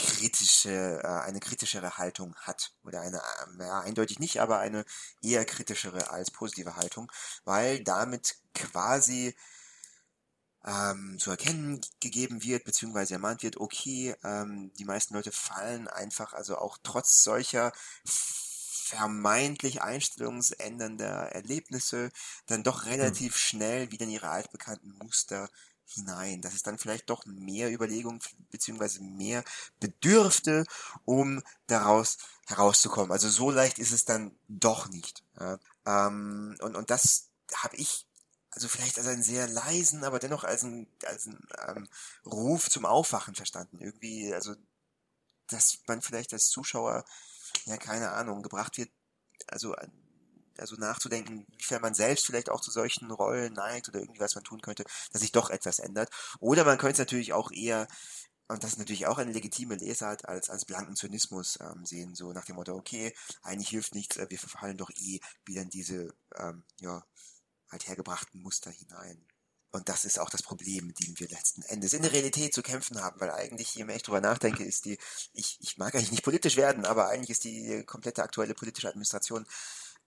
kritische, 0.00 1.00
äh, 1.02 1.06
eine 1.06 1.40
kritischere 1.40 1.98
Haltung 1.98 2.34
hat. 2.36 2.72
Oder 2.84 3.00
eine, 3.00 3.18
äh, 3.18 3.66
ja, 3.66 3.80
eindeutig 3.80 4.18
nicht, 4.18 4.40
aber 4.40 4.58
eine 4.58 4.84
eher 5.22 5.44
kritischere 5.44 6.10
als 6.10 6.30
positive 6.30 6.76
Haltung, 6.76 7.10
weil 7.44 7.82
damit 7.84 8.36
quasi 8.54 9.34
ähm, 10.64 11.16
zu 11.18 11.30
erkennen 11.30 11.80
gegeben 12.00 12.42
wird, 12.42 12.64
beziehungsweise 12.64 13.14
ermahnt 13.14 13.42
wird, 13.42 13.56
okay, 13.58 14.14
ähm, 14.24 14.72
die 14.78 14.84
meisten 14.84 15.14
Leute 15.14 15.32
fallen 15.32 15.88
einfach, 15.88 16.32
also 16.34 16.58
auch 16.58 16.78
trotz 16.82 17.22
solcher 17.22 17.72
vermeintlich 18.04 19.82
einstellungsändernder 19.82 21.32
Erlebnisse, 21.32 22.10
dann 22.46 22.62
doch 22.62 22.84
hm. 22.84 22.90
relativ 22.90 23.36
schnell 23.36 23.90
wieder 23.92 24.04
in 24.04 24.10
ihre 24.10 24.30
altbekannten 24.30 24.98
Muster 24.98 25.48
hinein, 25.92 26.40
dass 26.40 26.54
es 26.54 26.62
dann 26.62 26.78
vielleicht 26.78 27.10
doch 27.10 27.24
mehr 27.26 27.72
Überlegungen 27.72 28.20
beziehungsweise 28.50 29.02
mehr 29.02 29.44
bedürfte, 29.80 30.64
um 31.04 31.42
daraus 31.66 32.18
herauszukommen. 32.46 33.12
Also 33.12 33.28
so 33.28 33.50
leicht 33.50 33.78
ist 33.78 33.92
es 33.92 34.04
dann 34.04 34.36
doch 34.48 34.88
nicht. 34.88 35.24
Ja. 35.38 35.58
Ähm, 35.86 36.56
und, 36.60 36.76
und 36.76 36.90
das 36.90 37.28
habe 37.54 37.76
ich 37.76 38.06
also 38.52 38.68
vielleicht 38.68 38.98
als 38.98 39.06
einen 39.06 39.22
sehr 39.22 39.46
leisen, 39.48 40.02
aber 40.04 40.18
dennoch 40.18 40.44
als 40.44 40.64
ein, 40.64 40.88
als 41.06 41.26
ein 41.26 41.38
ähm, 41.68 41.88
Ruf 42.26 42.68
zum 42.68 42.84
Aufwachen 42.84 43.34
verstanden. 43.34 43.78
Irgendwie, 43.80 44.34
also 44.34 44.54
dass 45.46 45.78
man 45.86 46.02
vielleicht 46.02 46.32
als 46.32 46.48
Zuschauer, 46.48 47.04
ja 47.64 47.76
keine 47.76 48.12
Ahnung, 48.12 48.42
gebracht 48.42 48.76
wird, 48.76 48.90
also 49.48 49.74
also 50.60 50.76
nachzudenken, 50.76 51.46
wiefern 51.58 51.82
man 51.82 51.94
selbst 51.94 52.26
vielleicht 52.26 52.50
auch 52.50 52.60
zu 52.60 52.70
solchen 52.70 53.10
Rollen 53.10 53.52
neigt 53.54 53.88
oder 53.88 54.00
irgendwie 54.00 54.20
was 54.20 54.34
man 54.34 54.44
tun 54.44 54.60
könnte, 54.60 54.84
dass 55.12 55.22
sich 55.22 55.32
doch 55.32 55.50
etwas 55.50 55.78
ändert. 55.78 56.10
Oder 56.40 56.64
man 56.64 56.78
könnte 56.78 56.94
es 56.94 56.98
natürlich 56.98 57.32
auch 57.32 57.50
eher, 57.50 57.88
und 58.48 58.64
das 58.64 58.72
ist 58.72 58.78
natürlich 58.78 59.06
auch 59.06 59.18
eine 59.18 59.32
legitime 59.32 59.76
Lesart, 59.76 60.28
als, 60.28 60.50
als 60.50 60.64
blanken 60.64 60.96
Zynismus 60.96 61.58
ähm, 61.60 61.84
sehen, 61.86 62.14
so 62.14 62.32
nach 62.32 62.44
dem 62.44 62.56
Motto, 62.56 62.74
okay, 62.74 63.14
eigentlich 63.42 63.68
hilft 63.68 63.94
nichts, 63.94 64.16
äh, 64.16 64.26
wir 64.28 64.38
verfallen 64.38 64.76
doch 64.76 64.90
eh 64.90 65.20
wieder 65.44 65.62
in 65.62 65.70
diese, 65.70 66.12
ähm, 66.36 66.64
ja, 66.80 67.04
althergebrachten 67.68 68.42
Muster 68.42 68.70
hinein. 68.70 69.24
Und 69.72 69.88
das 69.88 70.04
ist 70.04 70.18
auch 70.18 70.30
das 70.30 70.42
Problem, 70.42 70.88
mit 70.88 70.98
dem 70.98 71.18
wir 71.18 71.28
letzten 71.28 71.62
Endes 71.62 71.92
in 71.92 72.02
der 72.02 72.12
Realität 72.12 72.52
zu 72.52 72.62
kämpfen 72.62 73.00
haben, 73.00 73.20
weil 73.20 73.30
eigentlich, 73.30 73.72
je 73.76 73.84
mehr 73.84 73.94
ich 73.94 74.02
drüber 74.02 74.20
nachdenke, 74.20 74.64
ist 74.64 74.84
die, 74.84 74.98
ich, 75.32 75.58
ich 75.60 75.78
mag 75.78 75.94
eigentlich 75.94 76.10
nicht 76.10 76.24
politisch 76.24 76.56
werden, 76.56 76.84
aber 76.84 77.08
eigentlich 77.08 77.30
ist 77.30 77.44
die 77.44 77.84
komplette 77.86 78.24
aktuelle 78.24 78.54
politische 78.54 78.88
Administration 78.88 79.46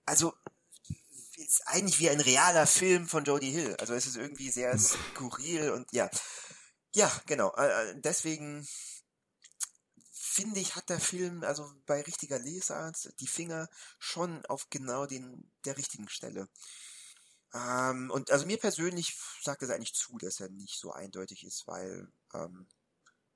also 0.06 0.34
ist 1.38 1.68
eigentlich 1.68 2.00
wie 2.00 2.10
ein 2.10 2.20
realer 2.20 2.68
Film 2.68 3.08
von 3.08 3.24
Jodie 3.24 3.52
Hill. 3.52 3.76
Also 3.80 3.94
es 3.94 4.06
ist 4.06 4.18
irgendwie 4.18 4.50
sehr 4.50 4.78
skurril 4.78 5.72
und 5.72 5.92
ja. 5.92 6.10
Ja, 6.96 7.12
genau. 7.26 7.54
Äh, 7.56 7.92
äh, 7.92 8.02
deswegen 8.02 8.68
finde 10.12 10.60
ich, 10.60 10.76
hat 10.76 10.90
der 10.90 11.00
Film 11.00 11.44
also 11.44 11.72
bei 11.86 12.02
richtiger 12.02 12.40
Lesart 12.40 13.14
die 13.20 13.28
Finger 13.28 13.70
schon 14.00 14.46
auf 14.48 14.70
genau 14.70 15.06
den 15.06 15.52
der 15.66 15.78
richtigen 15.78 16.10
Stelle. 16.10 16.48
Ähm, 17.54 18.10
und 18.12 18.32
also 18.32 18.46
mir 18.46 18.58
persönlich 18.58 19.18
sagt 19.42 19.62
es 19.64 19.70
eigentlich 19.70 19.94
zu, 19.94 20.18
dass 20.18 20.40
er 20.40 20.50
nicht 20.50 20.80
so 20.80 20.92
eindeutig 20.92 21.44
ist, 21.46 21.68
weil 21.68 22.08
ähm, 22.34 22.68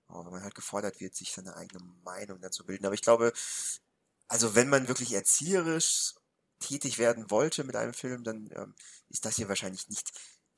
oh, 0.10 0.23
man 0.23 0.41
halt 0.43 0.56
gefordert 0.56 0.99
wird, 0.99 1.15
sich 1.15 1.32
seine 1.32 1.56
eigene 1.56 1.84
Meinung 2.03 2.41
dazu 2.41 2.65
bilden. 2.65 2.86
Aber 2.86 2.95
ich 2.95 3.01
glaube, 3.01 3.34
also 4.27 4.56
wenn 4.56 4.69
man 4.69 4.88
wirklich 4.88 5.13
erzieherisch 5.13 6.15
tätig 6.60 6.98
werden 6.98 7.30
wollte 7.30 7.63
mit 7.63 7.76
einem 7.76 7.93
Film, 7.93 8.24
dann 8.24 8.50
ähm, 8.56 8.76
ist 9.10 9.26
das 9.26 9.36
hier 9.36 9.50
wahrscheinlich 9.50 9.88
nicht 9.89 10.12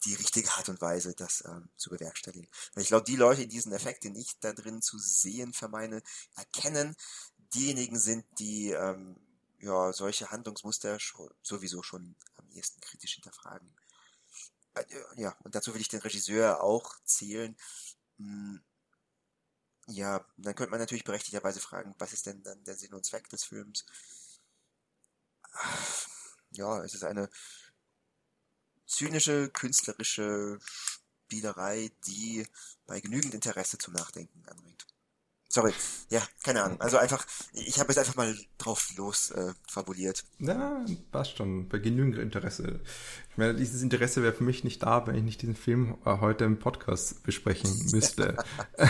die 0.06 0.16
richtige 0.16 0.52
Art 0.54 0.70
und 0.70 0.82
Weise, 0.82 1.14
das 1.14 1.44
ähm, 1.46 1.70
zu 1.76 1.90
bewerkstelligen. 1.90 2.50
Weil 2.74 2.84
ich 2.84 2.90
glaube, 2.90 3.06
die 3.06 3.16
Leute, 3.16 3.42
die 3.42 3.48
diesen 3.48 3.74
Effekt, 3.74 4.04
den 4.04 4.16
ich 4.16 4.40
da 4.40 4.54
drin 4.54 4.82
zu 4.82 4.98
sehen 4.98 5.54
vermeine, 5.54 6.02
erkennen, 6.36 6.96
diejenigen 7.54 8.00
sind, 8.00 8.26
die 8.40 8.72
ähm, 8.72 9.20
ja 9.60 9.92
solche 9.92 10.32
Handlungsmuster 10.32 11.00
schon, 11.00 11.30
sowieso 11.42 11.84
schon 11.84 12.16
am 12.38 12.50
ehesten 12.50 12.80
kritisch 12.82 13.16
hinterfragen. 13.16 13.70
Äh, 14.76 14.86
ja, 15.18 15.36
und 15.44 15.56
dazu 15.56 15.74
will 15.74 15.82
ich 15.82 15.90
den 15.90 16.00
Regisseur 16.00 16.64
auch 16.64 16.96
zählen. 17.04 17.58
Hm, 18.18 18.62
ja, 19.88 20.24
dann 20.38 20.56
könnte 20.56 20.72
man 20.72 20.80
natürlich 20.80 21.04
berechtigterweise 21.04 21.60
fragen, 21.60 21.96
was 21.98 22.14
ist 22.14 22.26
denn 22.28 22.44
dann 22.44 22.64
der 22.64 22.76
Sinn 22.76 22.94
und 22.94 23.06
Zweck 23.06 23.28
des 23.30 23.44
Films? 23.44 23.86
Ja, 26.52 26.84
es 26.84 26.94
ist 26.94 27.04
eine 27.04 27.30
zynische, 28.86 29.50
künstlerische 29.50 30.60
Spielerei, 31.26 31.92
die 32.08 32.46
bei 32.88 33.00
genügend 33.00 33.34
Interesse 33.34 33.78
zum 33.78 33.94
Nachdenken 33.94 34.44
anregt. 34.48 34.88
Sorry, 35.52 35.74
ja, 36.12 36.22
keine 36.44 36.62
Ahnung. 36.62 36.80
Also 36.80 36.98
einfach, 36.98 37.26
ich 37.54 37.80
habe 37.80 37.92
es 37.92 37.98
einfach 37.98 38.16
mal 38.16 38.38
drauf 38.60 38.92
los 38.98 39.32
äh, 39.32 39.54
fabuliert. 39.68 40.24
Ja, 40.38 40.86
passt 41.12 41.38
schon. 41.38 41.68
Bei 41.68 41.80
genügend 41.80 42.20
Interesse. 42.20 42.82
Ich 43.32 43.38
meine, 43.38 43.56
dieses 43.56 43.82
Interesse 43.82 44.22
wäre 44.22 44.34
für 44.34 44.44
mich 44.44 44.64
nicht 44.64 44.84
da, 44.84 45.08
wenn 45.08 45.16
ich 45.16 45.24
nicht 45.24 45.42
diesen 45.42 45.56
Film 45.56 45.98
äh, 46.06 46.18
heute 46.20 46.46
im 46.46 46.60
Podcast 46.60 47.24
besprechen 47.24 47.72
müsste. 47.92 48.38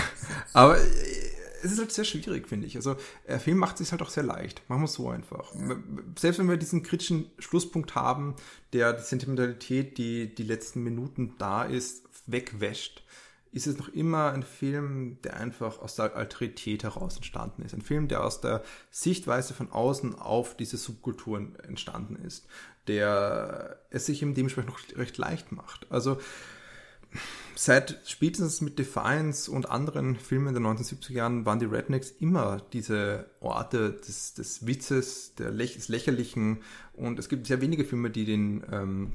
Aber 0.53 0.77
äh, 0.77 1.28
es 1.63 1.71
ist 1.71 1.79
halt 1.79 1.91
sehr 1.91 2.05
schwierig, 2.05 2.47
finde 2.47 2.67
ich. 2.67 2.75
Also, 2.75 2.95
der 3.27 3.39
Film 3.39 3.57
macht 3.57 3.75
es 3.75 3.79
sich 3.79 3.91
halt 3.91 4.01
auch 4.01 4.09
sehr 4.09 4.23
leicht. 4.23 4.61
Machen 4.69 4.81
wir 4.81 4.85
es 4.85 4.93
so 4.93 5.09
einfach. 5.09 5.53
Selbst 6.17 6.39
wenn 6.39 6.49
wir 6.49 6.57
diesen 6.57 6.83
kritischen 6.83 7.29
Schlusspunkt 7.39 7.95
haben, 7.95 8.35
der 8.73 8.93
die 8.93 9.03
Sentimentalität, 9.03 9.97
die 9.97 10.33
die 10.33 10.43
letzten 10.43 10.83
Minuten 10.83 11.35
da 11.37 11.63
ist, 11.63 12.07
wegwäscht, 12.25 13.03
ist 13.51 13.67
es 13.67 13.77
noch 13.77 13.89
immer 13.89 14.31
ein 14.31 14.43
Film, 14.43 15.17
der 15.23 15.37
einfach 15.37 15.79
aus 15.79 15.95
der 15.95 16.15
Alterität 16.15 16.83
heraus 16.83 17.15
entstanden 17.15 17.63
ist. 17.63 17.73
Ein 17.73 17.81
Film, 17.81 18.07
der 18.07 18.23
aus 18.23 18.41
der 18.41 18.63
Sichtweise 18.91 19.53
von 19.53 19.71
außen 19.71 20.15
auf 20.15 20.55
diese 20.55 20.77
Subkulturen 20.77 21.55
entstanden 21.59 22.15
ist. 22.15 22.45
Der 22.87 23.79
es 23.89 24.05
sich 24.05 24.21
eben 24.21 24.35
dementsprechend 24.35 24.71
noch 24.71 24.97
recht 24.97 25.17
leicht 25.17 25.51
macht. 25.51 25.91
Also, 25.91 26.19
seit 27.61 27.99
spätestens 28.05 28.61
mit 28.61 28.79
Defiance 28.79 29.51
und 29.51 29.69
anderen 29.69 30.15
Filmen 30.15 30.53
der 30.53 30.63
1970er 30.63 31.11
Jahren 31.11 31.45
waren 31.45 31.59
die 31.59 31.65
Rednecks 31.65 32.09
immer 32.09 32.61
diese 32.71 33.29
Orte 33.41 33.91
des, 33.91 34.33
des 34.33 34.65
Witzes, 34.65 35.35
der 35.35 35.51
Lech 35.51 35.73
des 35.73 35.89
Lächerlichen. 35.89 36.61
Und 36.93 37.19
es 37.19 37.27
gibt 37.27 37.47
sehr 37.47 37.59
wenige 37.59 37.83
Filme, 37.83 38.11
die 38.11 38.23
den, 38.23 38.63
ähm, 38.71 39.13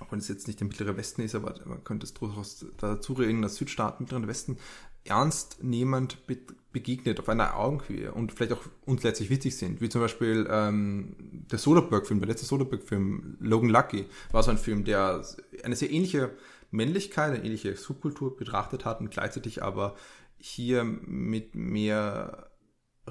auch 0.00 0.10
wenn 0.10 0.18
es 0.18 0.26
jetzt 0.26 0.48
nicht 0.48 0.58
der 0.58 0.66
Mittlere 0.66 0.96
Westen 0.96 1.22
ist, 1.22 1.36
aber 1.36 1.54
man 1.64 1.84
könnte 1.84 2.06
es 2.06 2.14
durchaus 2.14 2.66
dazu 2.78 3.12
reden, 3.12 3.40
dass 3.40 3.54
Südstaaten, 3.54 4.02
Mittleren 4.02 4.26
Westen, 4.26 4.58
ernst 5.04 5.62
nehmend 5.62 6.26
be 6.26 6.38
begegnet 6.72 7.18
auf 7.18 7.28
einer 7.28 7.56
Augenhöhe 7.56 8.12
und 8.12 8.30
vielleicht 8.30 8.52
auch 8.52 8.62
uns 8.86 9.02
letztlich 9.02 9.28
witzig 9.28 9.56
sind, 9.56 9.80
wie 9.80 9.88
zum 9.88 10.00
Beispiel 10.00 10.46
ähm, 10.48 11.16
der 11.50 11.58
Soderbergh-Film, 11.58 12.20
der 12.20 12.28
letzte 12.28 12.46
Soderbergh-Film 12.46 13.38
Logan 13.40 13.70
Lucky, 13.70 14.06
war 14.30 14.44
so 14.44 14.52
ein 14.52 14.58
Film, 14.58 14.84
der 14.84 15.24
eine 15.64 15.74
sehr 15.74 15.90
ähnliche 15.90 16.30
Männlichkeit, 16.70 17.32
eine 17.32 17.44
ähnliche 17.44 17.76
Subkultur 17.76 18.36
betrachtet 18.36 18.84
hat 18.84 19.00
und 19.00 19.10
gleichzeitig 19.10 19.62
aber 19.62 19.96
hier 20.36 20.84
mit 20.84 21.54
mehr 21.54 22.50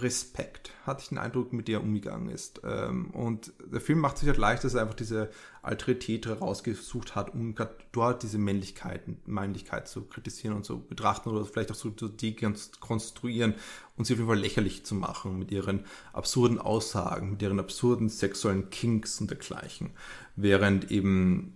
Respekt, 0.01 0.71
hatte 0.85 1.01
ich 1.01 1.09
den 1.09 1.17
Eindruck, 1.17 1.51
mit 1.51 1.67
der 1.67 1.81
umgegangen 1.81 2.29
ist. 2.29 2.61
Ähm, 2.63 3.11
und 3.11 3.53
der 3.71 3.81
Film 3.81 3.99
macht 3.99 4.17
sich 4.17 4.27
halt 4.27 4.37
leicht, 4.37 4.63
dass 4.63 4.73
er 4.73 4.81
einfach 4.81 4.95
diese 4.95 5.29
Alterität 5.61 6.27
rausgesucht 6.27 7.15
hat, 7.15 7.33
um 7.33 7.55
dort 7.91 8.23
diese 8.23 8.37
Männlichkeit, 8.37 9.27
Männlichkeit 9.27 9.87
zu 9.87 10.03
kritisieren 10.03 10.55
und 10.55 10.65
zu 10.65 10.79
betrachten 10.79 11.29
oder 11.29 11.45
vielleicht 11.45 11.71
auch 11.71 11.75
so 11.75 11.89
zu 11.91 12.07
dekonstruieren 12.07 13.55
und 13.97 14.05
sie 14.05 14.13
auf 14.13 14.19
jeden 14.19 14.29
Fall 14.29 14.39
lächerlich 14.39 14.85
zu 14.85 14.95
machen 14.95 15.37
mit 15.37 15.51
ihren 15.51 15.85
absurden 16.13 16.59
Aussagen, 16.59 17.31
mit 17.31 17.41
ihren 17.41 17.59
absurden 17.59 18.09
sexuellen 18.09 18.69
Kinks 18.69 19.19
und 19.19 19.31
dergleichen. 19.31 19.91
Während 20.35 20.91
eben 20.91 21.55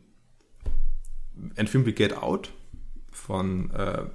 ein 1.55 1.67
Film 1.67 1.85
wie 1.85 1.93
Get 1.93 2.13
Out 2.13 2.51
von 3.11 3.71
äh, 3.71 4.05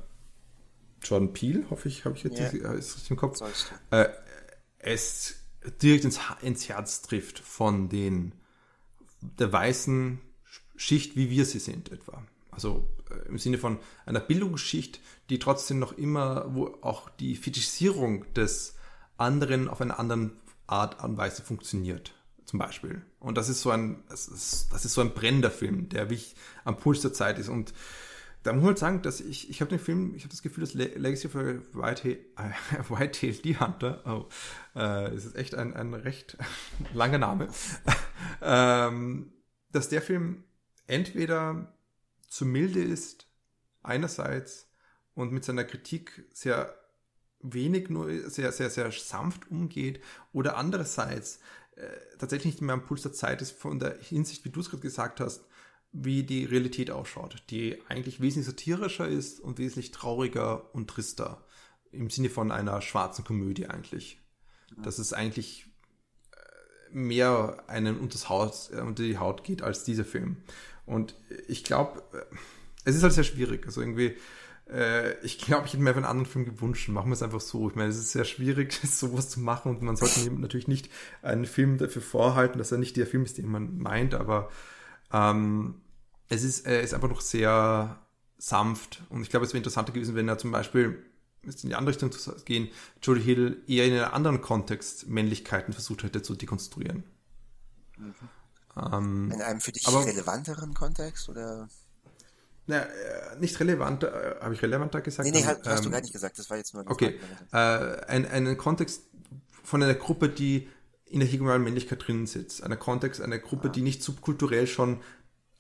Jordan 1.02 1.32
Peele, 1.32 1.64
hoffe 1.70 1.88
ich, 1.88 2.04
habe 2.04 2.16
ich 2.16 2.24
jetzt 2.24 2.38
yeah. 2.38 2.72
ist 2.72 2.96
richtig 2.96 3.10
im 3.10 3.16
Kopf, 3.16 3.40
äh, 3.90 4.08
es 4.78 5.36
direkt 5.82 6.04
ins, 6.04 6.20
ins 6.42 6.68
Herz 6.68 7.02
trifft 7.02 7.38
von 7.38 7.88
den 7.88 8.32
der 9.20 9.52
weißen 9.52 10.20
Schicht, 10.76 11.16
wie 11.16 11.30
wir 11.30 11.44
sie 11.44 11.58
sind 11.58 11.90
etwa. 11.90 12.22
Also 12.50 12.88
äh, 13.10 13.28
im 13.28 13.38
Sinne 13.38 13.58
von 13.58 13.78
einer 14.06 14.20
Bildungsschicht, 14.20 15.00
die 15.28 15.38
trotzdem 15.38 15.78
noch 15.78 15.92
immer, 15.92 16.54
wo 16.54 16.78
auch 16.82 17.10
die 17.10 17.36
Fetischisierung 17.36 18.32
des 18.34 18.76
anderen 19.16 19.68
auf 19.68 19.80
eine 19.80 19.98
andere 19.98 20.30
Art 20.66 21.02
und 21.02 21.16
Weise 21.16 21.42
funktioniert, 21.42 22.14
zum 22.48 22.58
Beispiel. 22.58 23.02
Und 23.20 23.36
das 23.36 23.50
ist 23.50 23.60
so 23.60 23.70
ein, 23.70 24.02
das 24.08 24.26
ist, 24.26 24.72
das 24.72 24.86
ist 24.86 24.94
so 24.94 25.02
ein 25.02 25.12
brennender 25.12 25.50
Film, 25.50 25.90
der 25.90 26.08
wirklich 26.08 26.34
am 26.64 26.78
Puls 26.78 27.02
der 27.02 27.12
Zeit 27.12 27.38
ist. 27.38 27.50
Und 27.50 27.74
da 28.42 28.54
muss 28.54 28.62
man 28.62 28.68
halt 28.68 28.78
sagen, 28.78 29.02
dass 29.02 29.20
ich, 29.20 29.50
ich 29.50 29.60
habe 29.60 29.68
den 29.68 29.78
Film, 29.78 30.14
ich 30.14 30.22
habe 30.22 30.30
das 30.30 30.40
Gefühl, 30.40 30.62
dass 30.62 30.72
Legacy 30.72 31.26
of 31.26 31.34
Whitetail, 31.34 33.28
äh, 33.30 33.42
Deer 33.42 33.60
Hunter, 33.60 34.02
oh, 34.06 34.28
äh, 34.74 35.14
ist 35.14 35.36
echt 35.36 35.54
ein, 35.54 35.74
ein 35.74 35.92
recht 35.92 36.38
langer 36.94 37.18
Name, 37.18 37.48
ähm, 38.42 39.30
dass 39.70 39.90
der 39.90 40.00
Film 40.00 40.44
entweder 40.86 41.76
zu 42.28 42.46
milde 42.46 42.82
ist, 42.82 43.26
einerseits, 43.82 44.70
und 45.14 45.32
mit 45.32 45.44
seiner 45.44 45.64
Kritik 45.64 46.24
sehr 46.32 46.74
wenig 47.40 47.90
nur 47.90 48.30
sehr, 48.30 48.52
sehr, 48.52 48.70
sehr 48.70 48.90
sanft 48.90 49.50
umgeht 49.50 50.02
oder 50.32 50.56
andererseits 50.56 51.40
tatsächlich 52.18 52.54
nicht 52.54 52.62
mehr 52.62 52.74
am 52.74 52.84
Puls 52.84 53.02
der 53.02 53.12
Zeit 53.12 53.42
ist 53.42 53.52
von 53.52 53.78
der 53.78 53.98
Hinsicht, 54.00 54.44
wie 54.44 54.50
du 54.50 54.60
es 54.60 54.70
gerade 54.70 54.82
gesagt 54.82 55.20
hast, 55.20 55.44
wie 55.92 56.22
die 56.22 56.44
Realität 56.44 56.90
ausschaut, 56.90 57.42
die 57.50 57.80
eigentlich 57.88 58.20
wesentlich 58.20 58.46
satirischer 58.46 59.08
ist 59.08 59.40
und 59.40 59.58
wesentlich 59.58 59.90
trauriger 59.90 60.74
und 60.74 60.88
trister. 60.88 61.44
Im 61.90 62.10
Sinne 62.10 62.28
von 62.28 62.52
einer 62.52 62.82
schwarzen 62.82 63.24
Komödie 63.24 63.66
eigentlich. 63.66 64.20
Dass 64.76 64.98
es 64.98 65.14
eigentlich 65.14 65.66
äh, 66.32 66.94
mehr 66.94 67.64
einen 67.68 67.98
unters 67.98 68.28
Haus, 68.28 68.70
äh, 68.70 68.80
unter 68.80 69.02
die 69.02 69.16
Haut 69.16 69.44
geht 69.44 69.62
als 69.62 69.84
dieser 69.84 70.04
Film. 70.04 70.36
Und 70.84 71.14
ich 71.46 71.64
glaube, 71.64 72.02
äh, 72.12 72.36
es 72.84 72.96
ist 72.96 73.02
halt 73.02 73.14
sehr 73.14 73.24
schwierig. 73.24 73.64
Also 73.64 73.80
irgendwie, 73.80 74.16
äh, 74.70 75.18
ich 75.20 75.38
glaube, 75.38 75.66
ich 75.66 75.72
hätte 75.72 75.82
mir 75.82 75.90
einfach 75.90 76.02
einen 76.02 76.10
anderen 76.10 76.30
Film 76.30 76.44
gewünscht. 76.44 76.88
Machen 76.88 77.08
wir 77.08 77.14
es 77.14 77.22
einfach 77.22 77.40
so. 77.40 77.68
Ich 77.68 77.74
meine, 77.74 77.90
es 77.90 77.96
ist 77.96 78.12
sehr 78.12 78.24
schwierig, 78.24 78.72
sowas 78.84 79.28
zu 79.28 79.40
machen 79.40 79.70
und 79.70 79.82
man 79.82 79.96
sollte 79.96 80.30
natürlich 80.32 80.68
nicht 80.68 80.90
einen 81.22 81.46
Film 81.46 81.78
dafür 81.78 82.02
vorhalten, 82.02 82.58
dass 82.58 82.72
er 82.72 82.78
nicht 82.78 82.96
der 82.96 83.06
Film 83.06 83.24
ist, 83.24 83.38
den 83.38 83.48
man 83.48 83.78
meint, 83.78 84.14
aber 84.14 84.50
ähm, 85.12 85.80
es 86.28 86.44
ist, 86.44 86.66
er 86.66 86.82
ist 86.82 86.92
einfach 86.94 87.08
noch 87.08 87.22
sehr 87.22 87.98
sanft 88.36 89.02
und 89.08 89.22
ich 89.22 89.30
glaube, 89.30 89.46
es 89.46 89.52
wäre 89.52 89.58
interessanter 89.58 89.92
gewesen, 89.92 90.14
wenn 90.14 90.28
er 90.28 90.38
zum 90.38 90.52
Beispiel 90.52 91.02
jetzt 91.42 91.64
in 91.64 91.70
die 91.70 91.76
andere 91.76 91.94
Richtung 91.94 92.12
zu 92.12 92.34
gehen, 92.44 92.68
Jodie 93.02 93.22
Hill 93.22 93.62
eher 93.66 93.86
in 93.86 93.94
einem 93.94 94.12
anderen 94.12 94.40
Kontext 94.42 95.08
Männlichkeiten 95.08 95.72
versucht 95.72 96.02
hätte 96.02 96.22
zu 96.22 96.34
dekonstruieren. 96.34 97.04
Mhm. 97.96 98.14
Ähm, 98.76 99.30
in 99.32 99.42
einem 99.42 99.60
für 99.60 99.72
dich 99.72 99.88
aber, 99.88 100.04
relevanteren 100.04 100.74
Kontext 100.74 101.28
oder? 101.28 101.68
Na, 102.68 102.82
äh, 102.82 102.86
nicht 103.40 103.58
relevant, 103.60 104.04
äh, 104.04 104.36
habe 104.40 104.52
ich 104.52 104.62
relevanter 104.62 105.00
gesagt? 105.00 105.26
Nee, 105.26 105.36
nee, 105.36 105.44
hast, 105.44 105.66
ähm, 105.66 105.84
du 105.84 105.90
gar 105.90 106.02
nicht 106.02 106.12
gesagt, 106.12 106.38
das 106.38 106.50
war 106.50 106.58
jetzt 106.58 106.74
nur 106.74 106.82
ein 106.82 106.88
Okay, 106.88 107.18
äh, 107.50 107.56
ein, 107.56 108.26
einen 108.26 108.58
Kontext 108.58 109.04
von 109.64 109.82
einer 109.82 109.94
Gruppe, 109.94 110.28
die 110.28 110.68
in 111.06 111.20
der 111.20 111.28
hegemonialen 111.28 111.64
Männlichkeit 111.64 112.06
drinnen 112.06 112.26
sitzt. 112.26 112.62
Einer 112.62 112.76
Kontext, 112.76 113.22
einer 113.22 113.38
Gruppe, 113.38 113.68
ah. 113.68 113.72
die 113.72 113.80
nicht 113.80 114.02
subkulturell 114.02 114.66
schon 114.66 115.00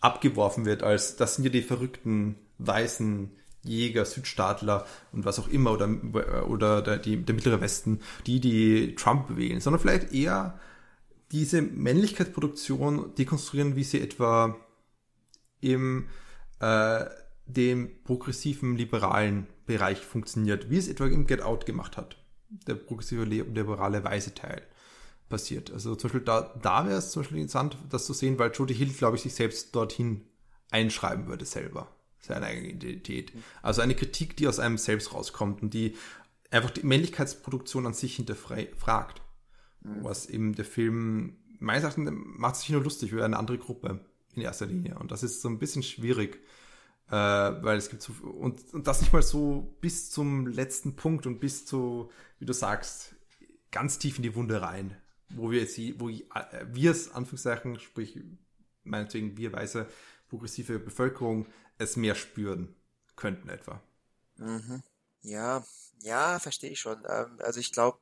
abgeworfen 0.02 0.66
wird, 0.66 0.82
als 0.82 1.16
das 1.16 1.36
sind 1.36 1.44
ja 1.44 1.50
die 1.50 1.62
verrückten 1.62 2.36
weißen 2.58 3.30
Jäger, 3.62 4.04
Südstaatler 4.04 4.86
und 5.12 5.24
was 5.24 5.38
auch 5.38 5.48
immer 5.48 5.72
oder, 5.72 5.88
oder 6.48 6.82
der, 6.82 6.98
die, 6.98 7.16
der 7.16 7.34
mittlere 7.34 7.62
Westen, 7.62 8.00
die 8.26 8.38
die 8.38 8.94
Trump 8.96 9.34
wählen, 9.36 9.60
sondern 9.60 9.80
vielleicht 9.80 10.12
eher 10.12 10.60
diese 11.32 11.62
Männlichkeitsproduktion 11.62 13.14
dekonstruieren, 13.16 13.76
wie 13.76 13.84
sie 13.84 14.00
etwa 14.00 14.56
im 15.60 16.06
äh, 16.60 17.04
dem 17.46 18.02
progressiven 18.04 18.76
liberalen 18.76 19.46
Bereich 19.66 19.98
funktioniert, 19.98 20.70
wie 20.70 20.78
es 20.78 20.88
etwa 20.88 21.06
im 21.06 21.26
Get 21.26 21.42
Out 21.42 21.66
gemacht 21.66 21.96
hat, 21.96 22.16
der 22.66 22.74
progressive 22.74 23.24
liberale 23.24 24.04
weiße 24.04 24.34
Teil 24.34 24.62
passiert. 25.28 25.70
Also 25.70 25.94
zum 25.94 26.08
Beispiel 26.08 26.24
da, 26.24 26.54
da 26.62 26.86
wäre 26.86 26.98
es 26.98 27.10
zum 27.10 27.22
Beispiel 27.22 27.38
interessant, 27.38 27.76
das 27.90 28.06
zu 28.06 28.12
sehen, 28.12 28.38
weil 28.38 28.52
Jodie 28.52 28.74
Hill, 28.74 28.92
glaube 28.92 29.16
ich, 29.16 29.22
sich 29.22 29.34
selbst 29.34 29.74
dorthin 29.74 30.22
einschreiben 30.70 31.26
würde 31.26 31.44
selber, 31.44 31.88
seine 32.18 32.46
eigene 32.46 32.68
Identität. 32.68 33.32
Also 33.62 33.80
eine 33.80 33.94
Kritik, 33.94 34.36
die 34.36 34.48
aus 34.48 34.58
einem 34.58 34.78
selbst 34.78 35.12
rauskommt 35.14 35.62
und 35.62 35.74
die 35.74 35.96
einfach 36.50 36.70
die 36.70 36.84
Männlichkeitsproduktion 36.84 37.86
an 37.86 37.94
sich 37.94 38.16
hinterfragt. 38.16 39.22
Mhm. 39.82 40.04
Was 40.04 40.26
eben 40.26 40.54
der 40.54 40.64
Film, 40.64 41.36
meines 41.58 41.84
Erachtens, 41.84 42.10
macht 42.12 42.56
sich 42.56 42.70
nur 42.70 42.82
lustig 42.82 43.12
über 43.12 43.24
eine 43.24 43.38
andere 43.38 43.58
Gruppe 43.58 44.00
in 44.38 44.46
erster 44.46 44.66
Linie. 44.66 44.98
Und 44.98 45.10
das 45.10 45.22
ist 45.22 45.40
so 45.40 45.48
ein 45.48 45.58
bisschen 45.58 45.82
schwierig, 45.82 46.40
äh, 47.08 47.12
weil 47.12 47.76
es 47.78 47.90
gibt 47.90 48.02
so, 48.02 48.12
und, 48.12 48.72
und 48.72 48.86
das 48.86 49.00
nicht 49.00 49.12
mal 49.12 49.22
so 49.22 49.76
bis 49.80 50.10
zum 50.10 50.46
letzten 50.46 50.96
Punkt 50.96 51.26
und 51.26 51.40
bis 51.40 51.66
zu, 51.66 52.10
wie 52.38 52.46
du 52.46 52.52
sagst, 52.52 53.14
ganz 53.70 53.98
tief 53.98 54.16
in 54.16 54.22
die 54.22 54.34
Wunde 54.34 54.62
rein 54.62 54.96
wo 55.30 55.50
wir 55.50 55.66
sie, 55.66 55.98
wo 56.00 56.08
äh, 56.08 56.22
wir 56.66 56.90
es, 56.90 57.12
Anführungszeichen, 57.12 57.78
sprich, 57.80 58.20
meinetwegen 58.84 59.36
wir 59.36 59.52
weiße 59.52 59.86
progressive 60.28 60.78
Bevölkerung, 60.78 61.46
es 61.78 61.96
mehr 61.96 62.14
spüren 62.14 62.74
könnten 63.16 63.48
etwa. 63.48 63.82
Mhm. 64.36 64.82
Ja, 65.22 65.64
ja, 66.00 66.38
verstehe 66.38 66.70
ich 66.70 66.80
schon. 66.80 67.02
Ähm, 67.08 67.38
also 67.40 67.60
ich 67.60 67.72
glaube, 67.72 67.98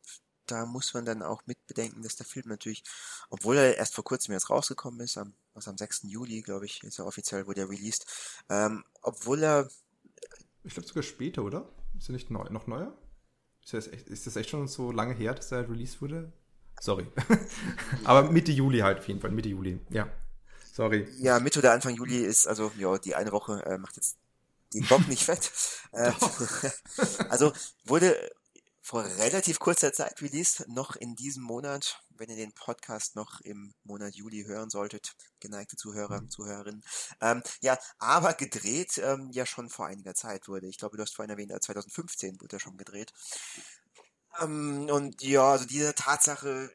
da 0.46 0.66
muss 0.66 0.94
man 0.94 1.04
dann 1.04 1.22
auch 1.22 1.42
mitbedenken, 1.46 2.02
dass 2.02 2.16
der 2.16 2.26
Film 2.26 2.48
natürlich, 2.48 2.82
obwohl 3.30 3.56
er 3.56 3.76
erst 3.76 3.94
vor 3.94 4.04
kurzem 4.04 4.32
jetzt 4.32 4.50
rausgekommen 4.50 5.00
ist, 5.00 5.18
am, 5.18 5.34
was 5.54 5.68
am 5.68 5.78
6. 5.78 6.02
Juli, 6.04 6.42
glaube 6.42 6.66
ich, 6.66 6.82
ist 6.82 6.98
er 6.98 7.06
offiziell, 7.06 7.46
wurde 7.46 7.62
er 7.62 7.70
released, 7.70 8.06
ähm, 8.48 8.84
obwohl 9.02 9.42
er... 9.42 9.68
Ich 10.64 10.74
glaube 10.74 10.88
sogar 10.88 11.02
später, 11.02 11.42
oder? 11.42 11.68
Ist 11.98 12.08
er 12.08 12.12
nicht 12.12 12.30
neu, 12.30 12.44
noch 12.50 12.66
neuer? 12.66 12.96
Ist 13.62 13.74
das, 13.74 13.88
echt, 13.88 14.08
ist 14.08 14.26
das 14.26 14.36
echt 14.36 14.50
schon 14.50 14.68
so 14.68 14.92
lange 14.92 15.14
her, 15.14 15.34
dass 15.34 15.50
er 15.52 15.68
released 15.68 16.00
wurde? 16.00 16.32
Sorry. 16.80 17.06
Aber 18.04 18.30
Mitte 18.30 18.52
Juli 18.52 18.78
halt 18.80 18.98
auf 18.98 19.08
jeden 19.08 19.20
Fall, 19.20 19.30
Mitte 19.30 19.48
Juli. 19.48 19.80
Ja. 19.90 20.08
Sorry. 20.72 21.08
Ja, 21.18 21.40
Mitte 21.40 21.58
oder 21.58 21.72
Anfang 21.72 21.94
Juli 21.94 22.18
ist, 22.18 22.46
also, 22.46 22.70
ja, 22.76 22.98
die 22.98 23.14
eine 23.14 23.32
Woche 23.32 23.64
äh, 23.64 23.78
macht 23.78 23.96
jetzt 23.96 24.18
den 24.74 24.86
Bock 24.86 25.06
nicht 25.08 25.24
fett. 25.24 25.50
Äh, 25.92 26.12
also 27.30 27.52
wurde 27.84 28.14
vor 28.86 29.04
relativ 29.04 29.58
kurzer 29.58 29.92
Zeit 29.92 30.22
released, 30.22 30.68
noch 30.68 30.94
in 30.94 31.16
diesem 31.16 31.42
Monat, 31.42 32.04
wenn 32.10 32.30
ihr 32.30 32.36
den 32.36 32.52
Podcast 32.52 33.16
noch 33.16 33.40
im 33.40 33.74
Monat 33.82 34.14
Juli 34.14 34.44
hören 34.44 34.70
solltet, 34.70 35.16
geneigte 35.40 35.76
Zuhörer. 35.76 36.28
Zuhörerinnen. 36.28 36.84
Ähm, 37.20 37.42
ja, 37.62 37.76
aber 37.98 38.34
gedreht 38.34 38.98
ähm, 38.98 39.28
ja 39.32 39.44
schon 39.44 39.70
vor 39.70 39.86
einiger 39.86 40.14
Zeit 40.14 40.46
wurde. 40.46 40.68
Ich 40.68 40.78
glaube, 40.78 40.96
du 40.96 41.02
hast 41.02 41.16
vorhin 41.16 41.30
erwähnt, 41.30 41.50
2015 41.60 42.40
wurde 42.40 42.58
er 42.58 42.60
schon 42.60 42.76
gedreht. 42.76 43.12
Ähm, 44.40 44.88
und 44.88 45.20
ja, 45.20 45.50
also 45.50 45.64
dieser 45.64 45.96
Tatsache 45.96 46.72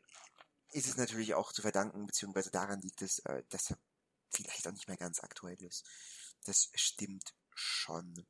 ist 0.74 0.88
es 0.88 0.98
natürlich 0.98 1.34
auch 1.34 1.54
zu 1.54 1.62
verdanken, 1.62 2.08
beziehungsweise 2.08 2.52
daran 2.52 2.82
liegt 2.82 3.02
es, 3.02 3.20
äh, 3.20 3.44
dass 3.48 3.72
er 3.72 3.78
vielleicht 4.32 4.68
auch 4.68 4.74
nicht 4.74 4.90
mehr 4.90 4.98
ganz 4.98 5.22
aktuell 5.24 5.64
ist. 5.64 5.86
Das 6.44 6.72
stimmt 6.76 7.34
schon. 7.56 8.26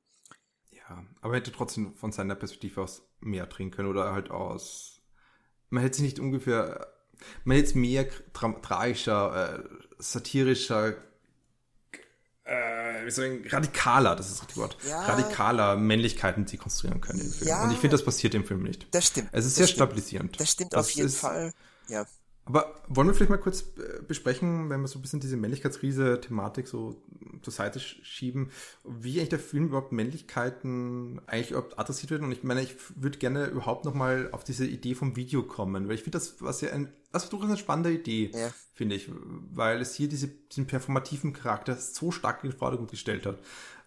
Ja, 0.89 1.03
aber 1.21 1.33
er 1.33 1.39
hätte 1.39 1.51
trotzdem 1.51 1.95
von 1.95 2.11
seiner 2.11 2.35
Perspektive 2.35 2.81
aus 2.81 3.03
mehr 3.19 3.45
drehen 3.45 3.71
können 3.71 3.89
oder 3.89 4.13
halt 4.13 4.31
aus. 4.31 5.01
Man 5.69 5.83
hätte 5.83 5.97
sich 5.97 6.03
nicht 6.03 6.19
ungefähr. 6.19 6.87
Man 7.43 7.55
hätte 7.55 7.69
es 7.69 7.75
mehr 7.75 8.07
tra 8.33 8.51
tragischer, 8.61 9.59
äh, 9.59 9.63
satirischer 9.99 10.95
äh, 12.43 13.05
wie 13.05 13.11
soll 13.11 13.41
ich, 13.45 13.53
radikaler, 13.53 14.15
das 14.15 14.27
ist 14.27 14.35
das 14.35 14.41
richtige 14.41 14.61
Wort, 14.61 14.77
ja. 14.87 15.01
radikaler 15.03 15.77
Männlichkeiten 15.77 16.45
dekonstruieren 16.45 16.99
können 16.99 17.21
im 17.21 17.31
Film. 17.31 17.47
Ja, 17.49 17.63
und 17.63 17.71
ich 17.71 17.77
finde, 17.77 17.95
das 17.95 18.03
passiert 18.03 18.33
im 18.33 18.45
Film 18.45 18.63
nicht. 18.63 18.87
Das 18.91 19.07
stimmt. 19.07 19.29
Es 19.31 19.45
ist 19.45 19.55
sehr 19.55 19.67
stimmt. 19.67 19.77
stabilisierend. 19.77 20.39
Das 20.39 20.51
stimmt 20.51 20.73
das 20.73 20.87
auf 20.87 20.91
jeden 20.91 21.07
ist, 21.07 21.19
Fall. 21.19 21.53
Ja. 21.87 22.05
Aber 22.45 22.75
wollen 22.87 23.07
wir 23.07 23.13
vielleicht 23.13 23.29
mal 23.29 23.37
kurz 23.37 23.61
äh, 23.77 24.01
besprechen, 24.07 24.69
wenn 24.69 24.81
wir 24.81 24.87
so 24.87 24.97
ein 24.97 25.01
bisschen 25.03 25.19
diese 25.19 25.37
Männlichkeitskrise-Thematik 25.37 26.67
so 26.67 27.01
zur 27.43 27.53
Seite 27.53 27.79
schieben, 27.79 28.49
wie 28.83 29.17
eigentlich 29.17 29.29
der 29.29 29.39
Film 29.39 29.67
überhaupt 29.67 29.91
Männlichkeiten 29.91 31.21
eigentlich 31.27 31.51
überhaupt 31.51 31.77
adressiert 31.77 32.09
wird? 32.09 32.23
Und 32.23 32.31
ich 32.31 32.43
meine, 32.43 32.61
ich 32.61 32.75
würde 32.95 33.19
gerne 33.19 33.45
überhaupt 33.45 33.85
nochmal 33.85 34.29
auf 34.31 34.43
diese 34.43 34.65
Idee 34.65 34.95
vom 34.95 35.15
Video 35.15 35.43
kommen, 35.43 35.87
weil 35.87 35.95
ich 35.95 36.03
finde, 36.03 36.17
das 36.17 36.41
was 36.41 36.61
ja 36.61 36.71
ein, 36.71 36.91
das 37.11 37.25
ist 37.25 37.33
durchaus 37.33 37.49
eine 37.49 37.57
spannende 37.57 37.91
Idee, 37.91 38.31
ja. 38.33 38.51
finde 38.73 38.95
ich, 38.95 39.09
weil 39.53 39.79
es 39.79 39.93
hier 39.93 40.09
diese, 40.09 40.27
diesen 40.27 40.65
performativen 40.65 41.33
Charakter 41.33 41.75
so 41.75 42.09
stark 42.09 42.43
in 42.43 42.49
den 42.49 42.57
Vordergrund 42.57 42.89
gestellt 42.89 43.27
hat. 43.27 43.39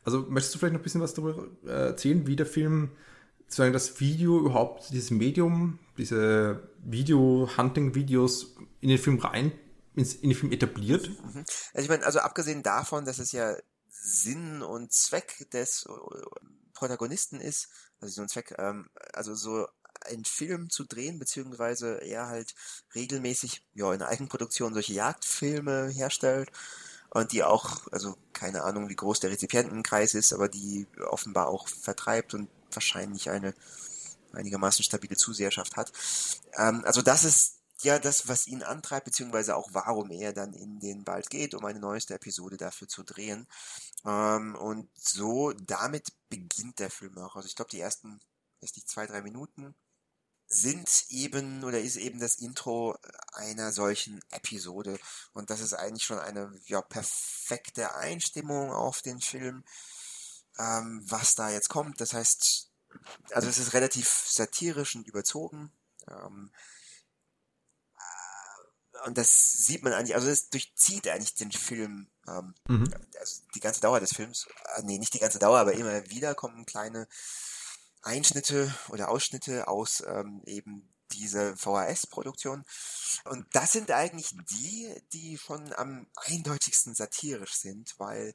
Also 0.04 0.26
möchtest 0.28 0.54
du 0.54 0.58
vielleicht 0.58 0.74
noch 0.74 0.80
ein 0.80 0.84
bisschen 0.84 1.00
was 1.00 1.14
darüber 1.14 1.48
äh, 1.66 1.88
erzählen, 1.88 2.26
wie 2.26 2.36
der 2.36 2.46
Film 2.46 2.90
sozusagen 3.46 3.72
das 3.72 4.00
Video 4.00 4.38
überhaupt, 4.38 4.90
dieses 4.90 5.10
Medium, 5.10 5.78
diese 5.96 6.68
Video-Hunting-Videos 6.84 8.56
in 8.80 8.88
den 8.88 8.98
Film 8.98 9.18
rein, 9.18 9.52
in 9.94 10.04
den 10.04 10.34
Film 10.34 10.52
etabliert? 10.52 11.08
Mhm. 11.08 11.44
Also 11.72 11.84
ich 11.84 11.88
meine, 11.88 12.04
also 12.04 12.20
abgesehen 12.20 12.62
davon, 12.62 13.04
dass 13.04 13.18
es 13.18 13.32
ja 13.32 13.56
Sinn 13.88 14.62
und 14.62 14.92
Zweck 14.92 15.48
des 15.50 15.86
äh, 15.86 15.92
Protagonisten 16.72 17.40
ist, 17.40 17.68
also 18.00 18.14
so 18.14 18.22
ein 18.22 18.28
Zweck, 18.28 18.54
ähm, 18.58 18.88
also 19.12 19.34
so 19.34 19.66
einen 20.04 20.24
Film 20.24 20.68
zu 20.68 20.84
drehen, 20.84 21.18
beziehungsweise 21.18 22.02
er 22.02 22.26
halt 22.26 22.54
regelmäßig 22.94 23.64
ja 23.74 23.92
in 23.94 24.02
Eigenproduktion 24.02 24.74
solche 24.74 24.92
Jagdfilme 24.92 25.88
herstellt 25.88 26.50
und 27.10 27.32
die 27.32 27.44
auch, 27.44 27.86
also 27.92 28.16
keine 28.32 28.64
Ahnung, 28.64 28.88
wie 28.88 28.96
groß 28.96 29.20
der 29.20 29.30
Rezipientenkreis 29.30 30.14
ist, 30.14 30.32
aber 30.32 30.48
die 30.48 30.86
offenbar 31.06 31.46
auch 31.46 31.68
vertreibt 31.68 32.34
und 32.34 32.50
wahrscheinlich 32.72 33.30
eine 33.30 33.54
einigermaßen 34.36 34.84
stabile 34.84 35.16
Zuseherschaft 35.16 35.76
hat. 35.76 35.92
Ähm, 36.56 36.82
also 36.84 37.02
das 37.02 37.24
ist 37.24 37.60
ja 37.82 37.98
das, 37.98 38.28
was 38.28 38.46
ihn 38.46 38.62
antreibt, 38.62 39.04
beziehungsweise 39.04 39.56
auch 39.56 39.68
warum 39.72 40.10
er 40.10 40.32
dann 40.32 40.52
in 40.52 40.80
den 40.80 41.06
Wald 41.06 41.30
geht, 41.30 41.54
um 41.54 41.64
eine 41.64 41.80
neueste 41.80 42.14
Episode 42.14 42.56
dafür 42.56 42.88
zu 42.88 43.02
drehen. 43.02 43.46
Ähm, 44.04 44.54
und 44.56 44.88
so, 44.96 45.52
damit 45.52 46.12
beginnt 46.28 46.78
der 46.78 46.90
Film 46.90 47.18
auch. 47.18 47.36
Also 47.36 47.46
ich 47.46 47.56
glaube, 47.56 47.70
die 47.70 47.80
ersten, 47.80 48.20
weiß 48.60 48.74
nicht, 48.76 48.88
zwei, 48.88 49.06
drei 49.06 49.22
Minuten 49.22 49.74
sind 50.46 51.06
eben 51.08 51.64
oder 51.64 51.80
ist 51.80 51.96
eben 51.96 52.20
das 52.20 52.36
Intro 52.36 52.96
einer 53.32 53.72
solchen 53.72 54.20
Episode. 54.30 54.98
Und 55.32 55.50
das 55.50 55.60
ist 55.60 55.74
eigentlich 55.74 56.04
schon 56.04 56.18
eine 56.18 56.52
ja, 56.66 56.82
perfekte 56.82 57.94
Einstimmung 57.96 58.70
auf 58.72 59.02
den 59.02 59.20
Film, 59.20 59.64
ähm, 60.58 61.02
was 61.06 61.34
da 61.34 61.50
jetzt 61.50 61.68
kommt. 61.68 62.00
Das 62.00 62.12
heißt, 62.12 62.70
also 63.30 63.48
es 63.48 63.58
ist 63.58 63.72
relativ 63.74 64.08
satirisch 64.08 64.96
und 64.96 65.06
überzogen. 65.06 65.72
Ähm, 66.08 66.50
äh, 67.96 69.06
und 69.06 69.18
das 69.18 69.52
sieht 69.52 69.82
man 69.82 69.92
eigentlich, 69.92 70.14
also 70.14 70.28
es 70.28 70.50
durchzieht 70.50 71.08
eigentlich 71.08 71.34
den 71.34 71.52
Film, 71.52 72.08
ähm, 72.28 72.54
mhm. 72.68 72.92
also 73.18 73.42
die 73.54 73.60
ganze 73.60 73.80
Dauer 73.80 74.00
des 74.00 74.14
Films, 74.14 74.46
äh, 74.76 74.82
nee, 74.82 74.98
nicht 74.98 75.14
die 75.14 75.20
ganze 75.20 75.38
Dauer, 75.38 75.58
aber 75.58 75.74
immer 75.74 76.08
wieder 76.10 76.34
kommen 76.34 76.66
kleine 76.66 77.08
Einschnitte 78.02 78.74
oder 78.88 79.08
Ausschnitte 79.08 79.68
aus 79.68 80.02
ähm, 80.06 80.42
eben 80.46 80.94
diese 81.12 81.56
VHS-Produktion. 81.56 82.64
Und 83.24 83.46
das 83.52 83.72
sind 83.72 83.90
eigentlich 83.90 84.30
die, 84.50 84.94
die 85.12 85.38
schon 85.38 85.72
am 85.74 86.06
eindeutigsten 86.16 86.94
satirisch 86.94 87.54
sind, 87.54 87.94
weil 87.98 88.34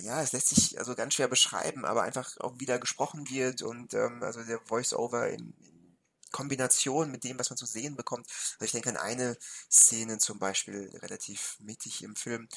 ja, 0.00 0.22
es 0.22 0.32
lässt 0.32 0.48
sich 0.48 0.78
also 0.78 0.94
ganz 0.94 1.14
schwer 1.14 1.28
beschreiben, 1.28 1.84
aber 1.84 2.02
einfach 2.02 2.36
auch 2.38 2.58
wieder 2.58 2.78
gesprochen 2.78 3.28
wird 3.30 3.62
und 3.62 3.94
ähm, 3.94 4.22
also 4.22 4.42
der 4.42 4.60
Voice-Over 4.60 5.30
in, 5.30 5.54
in 5.60 5.98
Kombination 6.32 7.10
mit 7.10 7.24
dem, 7.24 7.38
was 7.38 7.50
man 7.50 7.56
zu 7.56 7.66
sehen 7.66 7.96
bekommt. 7.96 8.26
Also 8.54 8.64
ich 8.66 8.72
denke 8.72 8.90
an 8.90 8.96
eine 8.96 9.36
Szene 9.70 10.18
zum 10.18 10.38
Beispiel 10.38 10.90
relativ 11.02 11.56
mittig 11.60 12.02
im 12.02 12.16
Film, 12.16 12.48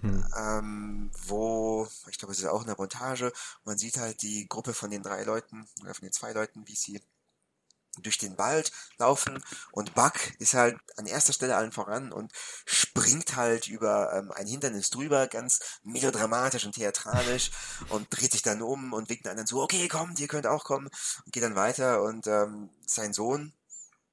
hm. 0.00 0.24
Ähm, 0.36 1.10
wo, 1.26 1.88
ich 2.08 2.18
glaube, 2.18 2.32
es 2.32 2.38
ist 2.38 2.46
auch 2.46 2.62
eine 2.62 2.74
Montage, 2.76 3.32
man 3.64 3.78
sieht 3.78 3.96
halt 3.96 4.22
die 4.22 4.46
Gruppe 4.48 4.74
von 4.74 4.90
den 4.90 5.02
drei 5.02 5.24
Leuten, 5.24 5.66
oder 5.80 5.94
von 5.94 6.06
den 6.06 6.12
zwei 6.12 6.32
Leuten, 6.32 6.68
wie 6.68 6.76
sie 6.76 7.02
durch 8.02 8.18
den 8.18 8.38
Wald 8.38 8.72
laufen 8.98 9.42
und 9.72 9.94
Buck 9.94 10.14
ist 10.38 10.54
halt 10.54 10.76
an 10.96 11.06
erster 11.06 11.32
Stelle 11.32 11.56
allen 11.56 11.72
voran 11.72 12.12
und 12.12 12.32
springt 12.64 13.36
halt 13.36 13.68
über 13.68 14.12
ähm, 14.12 14.32
ein 14.32 14.46
Hindernis 14.46 14.90
drüber, 14.90 15.26
ganz 15.26 15.60
melodramatisch 15.82 16.64
und 16.64 16.74
theatralisch 16.74 17.50
und 17.88 18.08
dreht 18.10 18.32
sich 18.32 18.42
dann 18.42 18.62
um 18.62 18.92
und 18.92 19.08
winkt 19.08 19.26
anderen 19.26 19.46
zu, 19.46 19.60
okay, 19.60 19.88
kommt, 19.88 20.20
ihr 20.20 20.28
könnt 20.28 20.46
auch 20.46 20.64
kommen 20.64 20.88
und 21.24 21.32
geht 21.32 21.42
dann 21.42 21.56
weiter 21.56 22.02
und 22.02 22.26
ähm, 22.26 22.70
sein 22.86 23.12
Sohn 23.12 23.52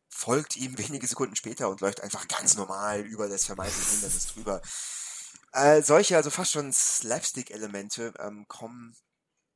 folgt 0.09 0.55
ihm 0.55 0.77
wenige 0.77 1.07
Sekunden 1.07 1.35
später 1.35 1.69
und 1.69 1.81
läuft 1.81 2.01
einfach 2.01 2.27
ganz 2.27 2.55
normal 2.55 3.01
über 3.01 3.27
das 3.27 3.45
vermeintliche 3.45 3.91
Hindernis 3.91 4.27
drüber. 4.27 4.61
Äh, 5.51 5.81
solche, 5.83 6.17
also 6.17 6.29
fast 6.29 6.51
schon 6.51 6.73
Slapstick-Elemente 6.73 8.13
ähm, 8.19 8.45
kommen 8.47 8.95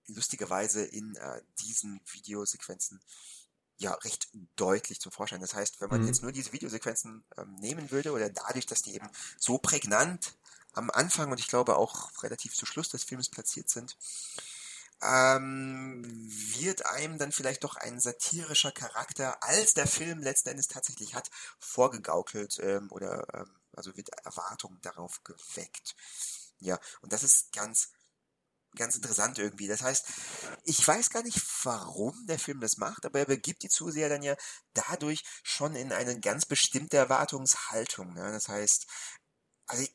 lustigerweise 0.07 0.84
in 0.84 1.15
äh, 1.15 1.41
diesen 1.59 2.01
Videosequenzen 2.05 3.01
ja 3.80 3.93
recht 3.93 4.30
deutlich 4.55 4.99
zum 4.99 5.11
Vorschein. 5.11 5.41
Das 5.41 5.55
heißt, 5.55 5.82
wenn 5.82 5.89
man 5.89 6.01
mhm. 6.01 6.07
jetzt 6.07 6.21
nur 6.21 6.32
diese 6.32 6.53
Videosequenzen 6.53 7.23
ähm, 7.38 7.55
nehmen 7.55 7.91
würde 7.91 8.11
oder 8.11 8.30
dadurch, 8.30 8.65
dass 8.65 8.82
die 8.82 8.95
eben 8.95 9.09
so 9.38 9.57
prägnant 9.57 10.36
am 10.73 10.89
Anfang 10.91 11.32
und 11.32 11.39
ich 11.39 11.47
glaube 11.47 11.77
auch 11.77 12.11
relativ 12.21 12.53
zu 12.53 12.65
Schluss 12.65 12.89
des 12.89 13.03
Films 13.03 13.30
platziert 13.30 13.69
sind, 13.69 13.97
ähm, 15.01 16.03
wird 16.59 16.86
einem 16.86 17.17
dann 17.17 17.32
vielleicht 17.32 17.63
doch 17.63 17.77
ein 17.77 17.99
satirischer 17.99 18.71
Charakter, 18.71 19.41
als 19.41 19.73
der 19.73 19.88
Film 19.88 20.21
letzten 20.21 20.49
Endes 20.49 20.67
tatsächlich 20.67 21.15
hat, 21.15 21.30
vorgegaukelt 21.57 22.59
ähm, 22.61 22.88
oder 22.91 23.25
ähm, 23.34 23.49
also 23.73 23.95
wird 23.95 24.09
Erwartung 24.25 24.77
darauf 24.82 25.23
geweckt. 25.23 25.95
Ja, 26.59 26.77
und 27.01 27.13
das 27.13 27.23
ist 27.23 27.53
ganz, 27.53 27.89
ganz 28.76 28.95
interessant 28.95 29.38
irgendwie. 29.39 29.67
Das 29.67 29.82
heißt, 29.82 30.05
ich 30.63 30.86
weiß 30.86 31.09
gar 31.09 31.24
nicht, 31.24 31.39
warum 31.63 32.26
der 32.28 32.39
Film 32.39 32.59
das 32.59 32.78
macht, 32.78 33.05
aber 33.05 33.20
er 33.20 33.26
begibt 33.26 33.63
die 33.63 33.70
Zuseher 33.70 34.09
dann 34.09 34.24
ja 34.24 34.36
dadurch 34.74 35.24
schon 35.43 35.76
in 35.76 35.91
eine 35.91 36.20
ganz 36.20 36.45
bestimmte 36.45 36.97
Erwartungshaltung. 36.97 38.13
Ne? 38.13 38.32
Das 38.32 38.47
heißt, 38.47 38.88
also 39.67 39.86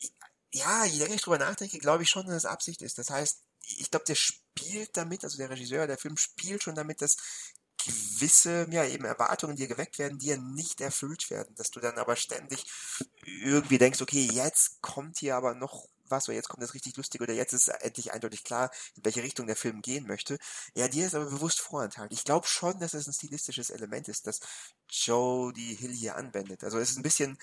ja, 0.52 0.84
je 0.84 0.98
länger 0.98 1.14
ich 1.16 1.22
drüber 1.22 1.38
nachdenke, 1.38 1.78
glaube 1.78 2.04
ich 2.04 2.10
schon, 2.10 2.26
dass 2.26 2.36
es 2.36 2.44
Absicht 2.44 2.82
ist. 2.82 2.98
Das 2.98 3.10
heißt, 3.10 3.42
ich 3.60 3.90
glaube, 3.90 4.04
der 4.04 4.14
spielt 4.14 4.96
damit, 4.96 5.24
also 5.24 5.38
der 5.38 5.50
Regisseur, 5.50 5.86
der 5.86 5.98
Film 5.98 6.16
spielt 6.16 6.62
schon 6.62 6.74
damit, 6.74 7.00
dass 7.00 7.16
gewisse, 7.84 8.66
ja, 8.70 8.84
eben 8.84 9.04
Erwartungen 9.04 9.56
dir 9.56 9.66
geweckt 9.66 9.98
werden, 9.98 10.18
die 10.18 10.28
ja 10.28 10.36
nicht 10.36 10.80
erfüllt 10.80 11.28
werden, 11.30 11.54
dass 11.56 11.70
du 11.70 11.80
dann 11.80 11.98
aber 11.98 12.16
ständig 12.16 12.64
irgendwie 13.24 13.78
denkst, 13.78 14.00
okay, 14.00 14.28
jetzt 14.32 14.80
kommt 14.80 15.18
hier 15.18 15.36
aber 15.36 15.54
noch 15.54 15.88
was, 16.08 16.28
oder 16.28 16.36
jetzt 16.36 16.48
kommt 16.48 16.62
das 16.62 16.74
richtig 16.74 16.96
lustig, 16.96 17.20
oder 17.20 17.32
jetzt 17.32 17.52
ist 17.52 17.68
endlich 17.68 18.12
eindeutig 18.12 18.44
klar, 18.44 18.70
in 18.96 19.04
welche 19.04 19.22
Richtung 19.22 19.46
der 19.46 19.56
Film 19.56 19.82
gehen 19.82 20.06
möchte. 20.06 20.38
Ja, 20.74 20.88
dir 20.88 21.06
ist 21.06 21.14
aber 21.14 21.26
bewusst 21.26 21.60
vorenthalten. 21.60 22.14
Ich 22.16 22.24
glaube 22.24 22.46
schon, 22.46 22.78
dass 22.80 22.94
es 22.94 23.06
ein 23.06 23.12
stilistisches 23.12 23.70
Element 23.70 24.08
ist, 24.08 24.26
das 24.26 24.40
Joe 24.88 25.52
die 25.52 25.74
Hill 25.74 25.92
hier 25.92 26.16
anwendet. 26.16 26.64
Also 26.64 26.78
es 26.78 26.90
ist 26.90 26.98
ein 26.98 27.02
bisschen 27.02 27.38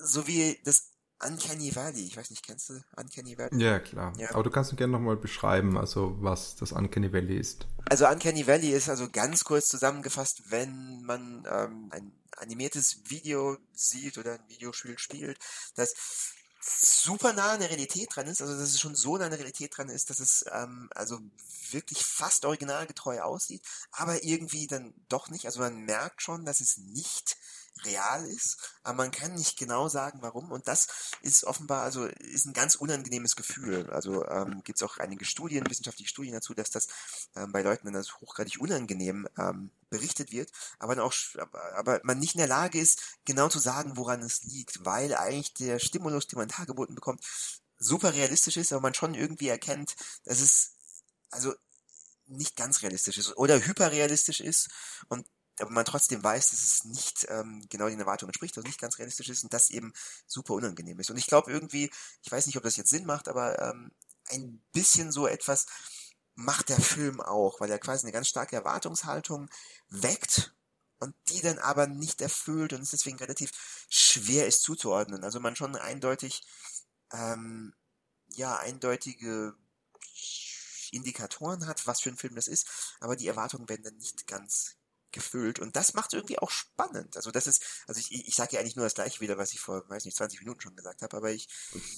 so 0.00 0.26
wie 0.26 0.60
das 0.64 0.90
Uncanny 1.20 1.74
Valley. 1.74 2.04
Ich 2.04 2.16
weiß 2.16 2.30
nicht, 2.30 2.44
kennst 2.44 2.68
du 2.68 2.80
Uncanny 2.96 3.36
Valley? 3.36 3.62
Ja, 3.62 3.80
klar. 3.80 4.12
Ja. 4.16 4.30
Aber 4.30 4.44
du 4.44 4.50
kannst 4.50 4.76
gerne 4.76 4.92
nochmal 4.92 5.16
beschreiben, 5.16 5.76
also 5.76 6.16
was 6.20 6.54
das 6.56 6.72
Uncanny 6.72 7.12
Valley 7.12 7.38
ist. 7.38 7.66
Also 7.88 8.06
Uncanny 8.06 8.46
Valley 8.46 8.70
ist 8.70 8.88
also 8.88 9.08
ganz 9.10 9.44
kurz 9.44 9.66
zusammengefasst, 9.66 10.50
wenn 10.50 11.02
man 11.02 11.44
ähm, 11.50 11.88
ein 11.90 12.12
animiertes 12.36 13.10
Video 13.10 13.56
sieht 13.72 14.16
oder 14.18 14.34
ein 14.34 14.48
Videospiel 14.48 14.98
spielt, 14.98 15.38
das 15.74 15.94
super 16.68 17.32
nah 17.32 17.52
an 17.52 17.60
der 17.60 17.70
Realität 17.70 18.08
dran 18.14 18.26
ist, 18.26 18.40
also 18.42 18.54
dass 18.54 18.70
es 18.70 18.80
schon 18.80 18.94
so 18.94 19.16
nah 19.16 19.24
an 19.24 19.30
der 19.30 19.38
Realität 19.38 19.76
dran 19.76 19.88
ist, 19.88 20.10
dass 20.10 20.20
es 20.20 20.44
ähm, 20.52 20.88
also 20.94 21.18
wirklich 21.70 22.04
fast 22.04 22.44
originalgetreu 22.44 23.20
aussieht, 23.20 23.62
aber 23.92 24.24
irgendwie 24.24 24.66
dann 24.66 24.94
doch 25.08 25.28
nicht. 25.30 25.46
Also 25.46 25.60
man 25.60 25.84
merkt 25.84 26.22
schon, 26.22 26.44
dass 26.44 26.60
es 26.60 26.78
nicht 26.78 27.36
real 27.84 28.24
ist, 28.26 28.58
aber 28.82 28.98
man 28.98 29.10
kann 29.10 29.34
nicht 29.34 29.58
genau 29.58 29.88
sagen, 29.88 30.18
warum. 30.22 30.50
Und 30.52 30.68
das 30.68 30.88
ist 31.22 31.44
offenbar, 31.44 31.82
also 31.82 32.06
ist 32.06 32.46
ein 32.46 32.52
ganz 32.52 32.74
unangenehmes 32.74 33.36
Gefühl. 33.36 33.88
Also 33.90 34.26
ähm, 34.26 34.62
gibt 34.64 34.80
es 34.80 34.82
auch 34.82 34.98
einige 34.98 35.24
Studien, 35.24 35.68
wissenschaftliche 35.68 36.08
Studien 36.08 36.34
dazu, 36.34 36.54
dass 36.54 36.70
das 36.70 36.88
ähm, 37.36 37.52
bei 37.52 37.62
Leuten 37.62 37.86
dann 37.86 37.96
als 37.96 38.20
hochgradig 38.20 38.60
unangenehm 38.60 39.28
ähm, 39.38 39.70
berichtet 39.90 40.32
wird, 40.32 40.52
aber 40.78 40.94
dann 40.94 41.04
auch, 41.04 41.14
aber 41.76 42.00
man 42.02 42.18
nicht 42.18 42.34
in 42.34 42.38
der 42.38 42.46
Lage 42.46 42.78
ist, 42.78 43.18
genau 43.24 43.48
zu 43.48 43.58
sagen, 43.58 43.96
woran 43.96 44.22
es 44.22 44.42
liegt, 44.42 44.84
weil 44.84 45.14
eigentlich 45.14 45.54
der 45.54 45.78
Stimulus, 45.78 46.26
den 46.26 46.38
man 46.38 46.48
dargeboten 46.48 46.94
bekommt, 46.94 47.24
super 47.78 48.12
realistisch 48.12 48.56
ist, 48.56 48.72
aber 48.72 48.82
man 48.82 48.94
schon 48.94 49.14
irgendwie 49.14 49.48
erkennt, 49.48 49.96
dass 50.24 50.40
es 50.40 50.74
also 51.30 51.54
nicht 52.26 52.56
ganz 52.56 52.82
realistisch 52.82 53.18
ist 53.18 53.36
oder 53.36 53.64
hyperrealistisch 53.64 54.40
ist 54.40 54.68
und 55.08 55.26
aber 55.60 55.70
man 55.70 55.84
trotzdem 55.84 56.22
weiß, 56.22 56.50
dass 56.50 56.60
es 56.60 56.84
nicht 56.84 57.26
ähm, 57.28 57.66
genau 57.68 57.88
den 57.88 58.00
Erwartungen 58.00 58.30
entspricht, 58.30 58.56
es 58.56 58.64
nicht 58.64 58.80
ganz 58.80 58.98
realistisch 58.98 59.28
ist 59.28 59.44
und 59.44 59.52
das 59.52 59.70
eben 59.70 59.92
super 60.26 60.54
unangenehm 60.54 60.98
ist. 60.98 61.10
Und 61.10 61.16
ich 61.16 61.26
glaube 61.26 61.50
irgendwie, 61.50 61.90
ich 62.22 62.30
weiß 62.30 62.46
nicht, 62.46 62.56
ob 62.56 62.62
das 62.62 62.76
jetzt 62.76 62.90
Sinn 62.90 63.06
macht, 63.06 63.28
aber 63.28 63.60
ähm, 63.60 63.90
ein 64.30 64.62
bisschen 64.72 65.12
so 65.12 65.26
etwas 65.26 65.66
macht 66.34 66.68
der 66.68 66.80
Film 66.80 67.20
auch, 67.20 67.60
weil 67.60 67.70
er 67.70 67.78
quasi 67.78 68.06
eine 68.06 68.12
ganz 68.12 68.28
starke 68.28 68.56
Erwartungshaltung 68.56 69.50
weckt 69.88 70.54
und 71.00 71.14
die 71.28 71.40
dann 71.40 71.58
aber 71.58 71.86
nicht 71.86 72.20
erfüllt 72.20 72.72
und 72.72 72.82
es 72.82 72.90
deswegen 72.90 73.18
relativ 73.18 73.50
schwer 73.88 74.46
ist 74.46 74.62
zuzuordnen. 74.62 75.24
Also 75.24 75.40
man 75.40 75.56
schon 75.56 75.76
eindeutig, 75.76 76.42
ähm, 77.12 77.74
ja, 78.28 78.56
eindeutige 78.56 79.54
Indikatoren 80.92 81.66
hat, 81.66 81.86
was 81.86 82.00
für 82.00 82.10
ein 82.10 82.16
Film 82.16 82.34
das 82.34 82.48
ist, 82.48 82.96
aber 83.00 83.16
die 83.16 83.26
Erwartungen 83.28 83.68
werden 83.68 83.82
dann 83.82 83.96
nicht 83.96 84.26
ganz 84.26 84.77
gefüllt 85.12 85.58
und 85.58 85.76
das 85.76 85.94
macht 85.94 86.12
irgendwie 86.14 86.38
auch 86.38 86.50
spannend. 86.50 87.16
Also 87.16 87.30
das 87.30 87.46
ist, 87.46 87.84
also 87.86 88.00
ich, 88.00 88.28
ich 88.28 88.34
sage 88.34 88.54
ja 88.54 88.60
eigentlich 88.60 88.76
nur 88.76 88.84
das 88.84 88.94
gleiche 88.94 89.20
wieder, 89.20 89.38
was 89.38 89.52
ich 89.52 89.60
vor, 89.60 89.88
weiß 89.88 90.04
nicht, 90.04 90.16
20 90.16 90.40
Minuten 90.40 90.60
schon 90.60 90.76
gesagt 90.76 91.02
habe, 91.02 91.16
aber 91.16 91.30
ich... 91.30 91.48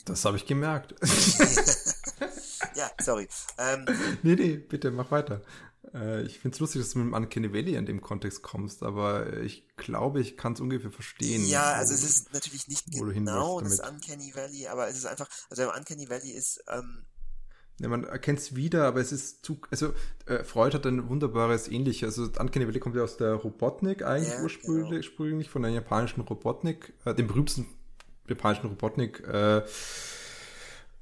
Das 0.04 0.24
habe 0.24 0.36
ich 0.36 0.46
gemerkt. 0.46 0.94
ja, 2.74 2.90
sorry. 3.00 3.28
Ähm, 3.58 3.86
nee, 4.22 4.34
nee, 4.34 4.56
bitte, 4.56 4.90
mach 4.90 5.11
weiter. 5.11 5.42
Äh, 5.94 6.22
ich 6.22 6.38
finde 6.38 6.54
es 6.54 6.61
lustig, 6.61 6.82
dass 6.82 6.90
du 6.90 6.98
mit 6.98 7.08
dem 7.08 7.14
Uncanny 7.14 7.52
Valley 7.52 7.74
in 7.74 7.86
dem 7.86 8.00
Kontext 8.00 8.42
kommst, 8.42 8.82
aber 8.82 9.38
ich 9.42 9.66
glaube, 9.76 10.20
ich 10.20 10.36
kann 10.36 10.52
es 10.52 10.61
ungefähr 10.61 10.92
verstehen. 10.92 11.44
Ja, 11.46 11.72
also 11.72 11.94
es 11.94 12.04
ist 12.04 12.32
natürlich 12.32 12.68
nicht 12.68 12.86
genau 12.92 13.61
das 13.61 13.80
Uncanny 13.80 14.34
Valley, 14.34 14.68
aber 14.68 14.88
es 14.88 14.96
ist 14.96 15.06
einfach, 15.06 15.28
also 15.48 15.72
Uncanny 15.72 16.08
Valley 16.08 16.30
ist... 16.30 16.62
Ähm, 16.68 17.06
ja, 17.81 17.89
man 17.89 18.05
erkennt 18.05 18.39
es 18.39 18.55
wieder, 18.55 18.85
aber 18.85 19.01
es 19.01 19.11
ist 19.11 19.45
zu. 19.45 19.61
Also, 19.70 19.95
äh, 20.26 20.45
Freud 20.45 20.74
hat 20.74 20.87
ein 20.87 21.09
wunderbares 21.09 21.68
Ähnliches. 21.68 22.18
Also, 22.18 22.31
Uncanny 22.39 22.66
Valley 22.66 22.78
kommt 22.78 22.95
ja 22.95 23.03
aus 23.03 23.16
der 23.16 23.35
Robotnik 23.35 24.03
eigentlich 24.05 24.35
ja, 24.35 24.43
ursprünglich, 24.43 25.16
genau. 25.16 25.51
von 25.51 25.62
der 25.62 25.70
japanischen 25.70 26.20
Robotnik, 26.20 26.93
äh, 27.07 27.14
dem 27.14 27.26
berühmtesten 27.26 27.66
japanischen 28.28 28.66
Robotnik, 28.68 29.26
äh, 29.26 29.59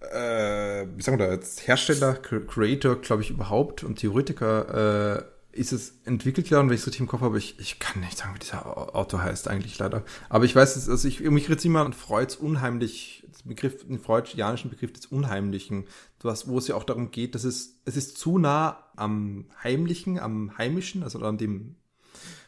äh, 0.00 0.86
wie 0.94 1.02
sagen 1.02 1.18
wir 1.18 1.26
da 1.26 1.32
jetzt, 1.32 1.66
Hersteller, 1.66 2.14
Creator, 2.14 2.96
glaube 3.00 3.22
ich, 3.22 3.30
überhaupt 3.30 3.82
und 3.82 3.96
Theoretiker 3.96 5.18
äh, 5.18 5.37
ist 5.58 5.72
es 5.72 5.98
entwickelt 6.04 6.50
worden, 6.50 6.68
wenn 6.68 6.74
ich 6.74 6.80
es 6.80 6.86
richtig 6.86 7.00
im 7.00 7.08
Kopf 7.08 7.20
habe. 7.20 7.36
Ich, 7.38 7.58
ich 7.58 7.78
kann 7.78 8.00
nicht 8.00 8.16
sagen, 8.16 8.34
wie 8.34 8.38
dieser 8.38 8.94
Autor 8.94 9.22
heißt 9.22 9.48
eigentlich 9.48 9.78
leider. 9.78 10.04
Aber 10.28 10.44
ich 10.44 10.54
weiß, 10.54 10.76
es, 10.76 10.88
also 10.88 11.08
ich, 11.08 11.20
mich 11.20 11.48
jetzt 11.48 11.64
immer 11.64 11.84
an 11.84 11.92
Freuds 11.92 12.36
unheimlich, 12.36 13.26
Begriff, 13.44 13.86
den 13.86 13.98
freudianischen 13.98 14.70
Begriff 14.70 14.92
des 14.92 15.06
Unheimlichen, 15.06 15.86
was, 16.20 16.48
wo 16.48 16.58
es 16.58 16.68
ja 16.68 16.74
auch 16.74 16.84
darum 16.84 17.10
geht, 17.10 17.34
dass 17.34 17.44
es, 17.44 17.80
es 17.84 17.96
ist 17.96 18.18
zu 18.18 18.38
nah 18.38 18.84
am 18.96 19.46
Heimlichen, 19.62 20.18
am 20.18 20.56
Heimischen, 20.56 21.02
also 21.02 21.18
an 21.20 21.38
dem, 21.38 21.76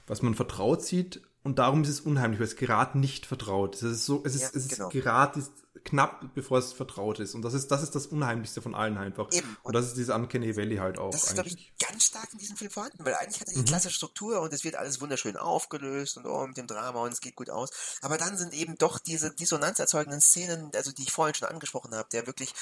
was 0.06 0.22
man 0.22 0.34
vertraut 0.34 0.82
sieht. 0.82 1.22
Und 1.42 1.58
darum 1.58 1.82
ist 1.82 1.88
es 1.88 2.00
unheimlich, 2.00 2.38
weil 2.38 2.46
es 2.46 2.56
gerade 2.56 2.98
nicht 2.98 3.26
vertraut 3.26 3.74
ist. 3.74 3.82
Es 3.82 3.92
ist 3.92 4.06
so, 4.06 4.22
es 4.24 4.34
ist, 4.34 4.42
ja, 4.42 4.48
es 4.48 4.66
ist 4.66 4.76
genau. 4.76 4.88
gerade 4.90 5.42
knapp 5.85 6.35
bevor 6.35 6.59
es 6.59 6.72
vertraut 6.72 7.20
ist. 7.20 7.35
Und 7.35 7.43
das 7.43 7.55
ist, 7.55 7.70
das 7.70 7.83
ist 7.83 7.95
das 7.95 8.07
Unheimlichste 8.07 8.62
von 8.62 8.74
allen 8.74 8.99
einfach. 8.99 9.28
Eben. 9.33 9.49
Und, 9.49 9.66
und 9.66 9.72
das 9.74 9.87
ist 9.87 9.97
diese 9.97 10.14
Uncanny 10.14 10.57
Valley 10.57 10.76
halt 10.76 10.99
auch. 10.99 11.11
Das 11.11 11.24
ist, 11.24 11.35
glaube 11.35 11.49
ich, 11.49 11.72
ganz 11.78 12.07
stark 12.07 12.28
in 12.33 12.39
diesem 12.39 12.57
Film 12.57 12.70
vorhanden, 12.70 13.05
weil 13.05 13.14
eigentlich 13.14 13.41
hat 13.41 13.49
er 13.49 13.55
die 13.55 13.61
mhm. 13.61 13.64
klasse 13.64 13.91
Struktur 13.91 14.41
und 14.41 14.53
es 14.53 14.64
wird 14.64 14.76
alles 14.76 15.01
wunderschön 15.01 15.37
aufgelöst 15.37 16.16
und 16.16 16.26
oh, 16.26 16.47
mit 16.47 16.57
dem 16.57 16.66
Drama 16.66 17.03
und 17.03 17.12
es 17.12 17.20
geht 17.20 17.37
gut 17.37 17.51
aus. 17.51 17.70
Aber 18.03 18.18
dann 18.18 18.37
sind 18.37 18.55
eben 18.55 18.76
doch 18.76 18.99
diese 18.99 19.35
dissonanzerzeugenden 19.35 20.20
Szenen, 20.20 20.70
also 20.74 20.93
die 20.93 21.03
ich 21.03 21.12
vorhin 21.12 21.35
schon 21.35 21.49
angesprochen 21.49 21.95
habe, 21.95 22.09
der 22.12 22.26
wirklich 22.26 22.55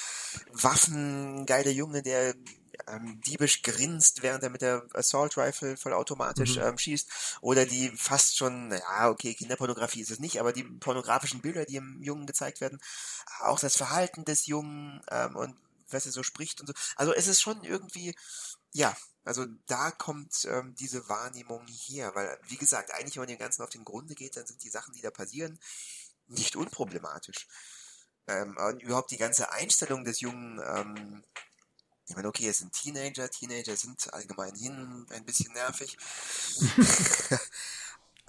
waffengeile 0.51 1.71
Junge, 1.71 2.01
der 2.01 2.35
ähm, 2.87 3.21
diebisch 3.21 3.61
grinst, 3.61 4.21
während 4.21 4.43
er 4.43 4.49
mit 4.49 4.61
der 4.61 4.85
Assault 4.93 5.37
Rifle 5.37 5.77
vollautomatisch 5.77 6.57
mhm. 6.57 6.63
ähm, 6.63 6.77
schießt. 6.77 7.09
Oder 7.41 7.65
die 7.65 7.89
fast 7.89 8.37
schon, 8.37 8.71
ja, 8.71 9.09
okay, 9.09 9.33
Kinderpornografie 9.33 10.01
ist 10.01 10.11
es 10.11 10.19
nicht, 10.19 10.39
aber 10.39 10.53
die 10.53 10.63
pornografischen 10.63 11.41
Bilder, 11.41 11.65
die 11.65 11.77
im 11.77 12.01
Jungen 12.01 12.25
gezeigt 12.25 12.61
werden, 12.61 12.79
auch 13.39 13.59
das 13.59 13.75
Verhalten 13.75 14.25
des 14.25 14.45
Jungen 14.45 15.01
ähm, 15.11 15.35
und 15.35 15.55
was 15.89 16.05
er 16.05 16.11
so 16.11 16.23
spricht 16.23 16.61
und 16.61 16.67
so. 16.67 16.73
Also 16.95 17.13
es 17.13 17.27
ist 17.27 17.41
schon 17.41 17.63
irgendwie, 17.63 18.15
ja, 18.73 18.95
also 19.23 19.45
da 19.67 19.91
kommt 19.91 20.45
ähm, 20.45 20.75
diese 20.75 21.07
Wahrnehmung 21.09 21.67
her, 21.67 22.13
weil, 22.15 22.39
wie 22.47 22.57
gesagt, 22.57 22.91
eigentlich, 22.93 23.15
wenn 23.15 23.21
man 23.21 23.27
dem 23.29 23.37
Ganzen 23.39 23.63
auf 23.63 23.69
den 23.69 23.85
Grunde 23.85 24.15
geht, 24.15 24.37
dann 24.37 24.45
sind 24.45 24.63
die 24.63 24.69
Sachen, 24.69 24.93
die 24.93 25.01
da 25.01 25.11
passieren, 25.11 25.59
nicht 26.27 26.55
unproblematisch. 26.55 27.47
Ähm, 28.27 28.57
und 28.57 28.81
überhaupt 28.81 29.11
die 29.11 29.17
ganze 29.17 29.51
Einstellung 29.51 30.03
des 30.03 30.21
Jungen 30.21 30.61
ähm, 30.65 31.23
ich 32.09 32.15
meine, 32.15 32.27
okay, 32.27 32.49
es 32.49 32.57
sind 32.57 32.73
Teenager, 32.73 33.29
Teenager 33.29 33.75
sind 33.75 34.11
allgemein 34.11 34.55
hin 34.55 35.05
ein 35.11 35.25
bisschen 35.25 35.53
nervig. 35.53 35.95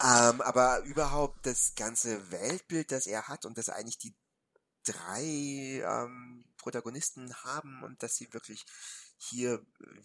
ähm, 0.03 0.39
aber 0.41 0.83
überhaupt 0.83 1.47
das 1.47 1.73
ganze 1.75 2.29
Weltbild, 2.31 2.91
das 2.91 3.07
er 3.07 3.27
hat 3.27 3.43
und 3.43 3.57
das 3.57 3.69
eigentlich 3.69 3.97
die 3.97 4.13
drei 4.83 5.23
ähm, 5.23 6.45
Protagonisten 6.57 7.33
haben 7.43 7.81
und 7.81 8.03
dass 8.03 8.15
sie 8.15 8.31
wirklich 8.33 8.67
hier 9.17 9.65
äh, 9.79 10.01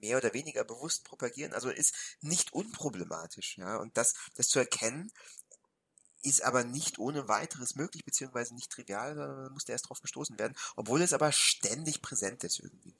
mehr 0.00 0.18
oder 0.18 0.34
weniger 0.34 0.64
bewusst 0.64 1.04
propagieren, 1.04 1.54
also 1.54 1.70
ist 1.70 1.94
nicht 2.20 2.52
unproblematisch, 2.52 3.56
ja, 3.56 3.78
und 3.78 3.96
das, 3.96 4.14
das 4.34 4.48
zu 4.48 4.58
erkennen, 4.58 5.10
ist 6.24 6.44
aber 6.44 6.64
nicht 6.64 6.98
ohne 6.98 7.28
weiteres 7.28 7.76
möglich, 7.76 8.04
beziehungsweise 8.04 8.54
nicht 8.54 8.70
trivial, 8.70 9.14
sondern 9.14 9.52
musste 9.52 9.72
erst 9.72 9.88
drauf 9.88 10.00
gestoßen 10.00 10.38
werden, 10.38 10.54
obwohl 10.76 11.02
es 11.02 11.12
aber 11.12 11.32
ständig 11.32 12.02
präsent 12.02 12.44
ist 12.44 12.60
irgendwie. 12.60 12.94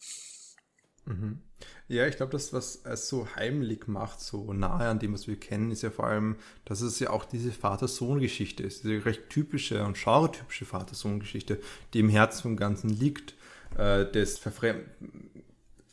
Mhm. 1.06 1.42
Ja, 1.86 2.06
ich 2.06 2.16
glaube, 2.16 2.32
das, 2.32 2.52
was 2.52 2.76
es 2.84 3.08
so 3.08 3.28
heimlich 3.36 3.86
macht, 3.86 4.20
so 4.20 4.52
nahe 4.52 4.88
an 4.88 4.98
dem, 4.98 5.12
was 5.12 5.26
wir 5.26 5.38
kennen, 5.38 5.70
ist 5.70 5.82
ja 5.82 5.90
vor 5.90 6.06
allem, 6.06 6.36
dass 6.64 6.80
es 6.80 6.98
ja 6.98 7.10
auch 7.10 7.24
diese 7.26 7.52
Vater-Sohn-Geschichte 7.52 8.62
ist, 8.62 8.84
diese 8.84 9.04
recht 9.04 9.28
typische 9.28 9.84
und 9.84 9.98
genre-typische 9.98 10.64
Vater-Sohn-Geschichte, 10.64 11.60
die 11.92 12.00
im 12.00 12.08
Herzen 12.08 12.42
vom 12.42 12.56
Ganzen 12.56 12.88
liegt, 12.88 13.34
äh, 13.76 14.10
des 14.10 14.38
Verfremd 14.38 14.86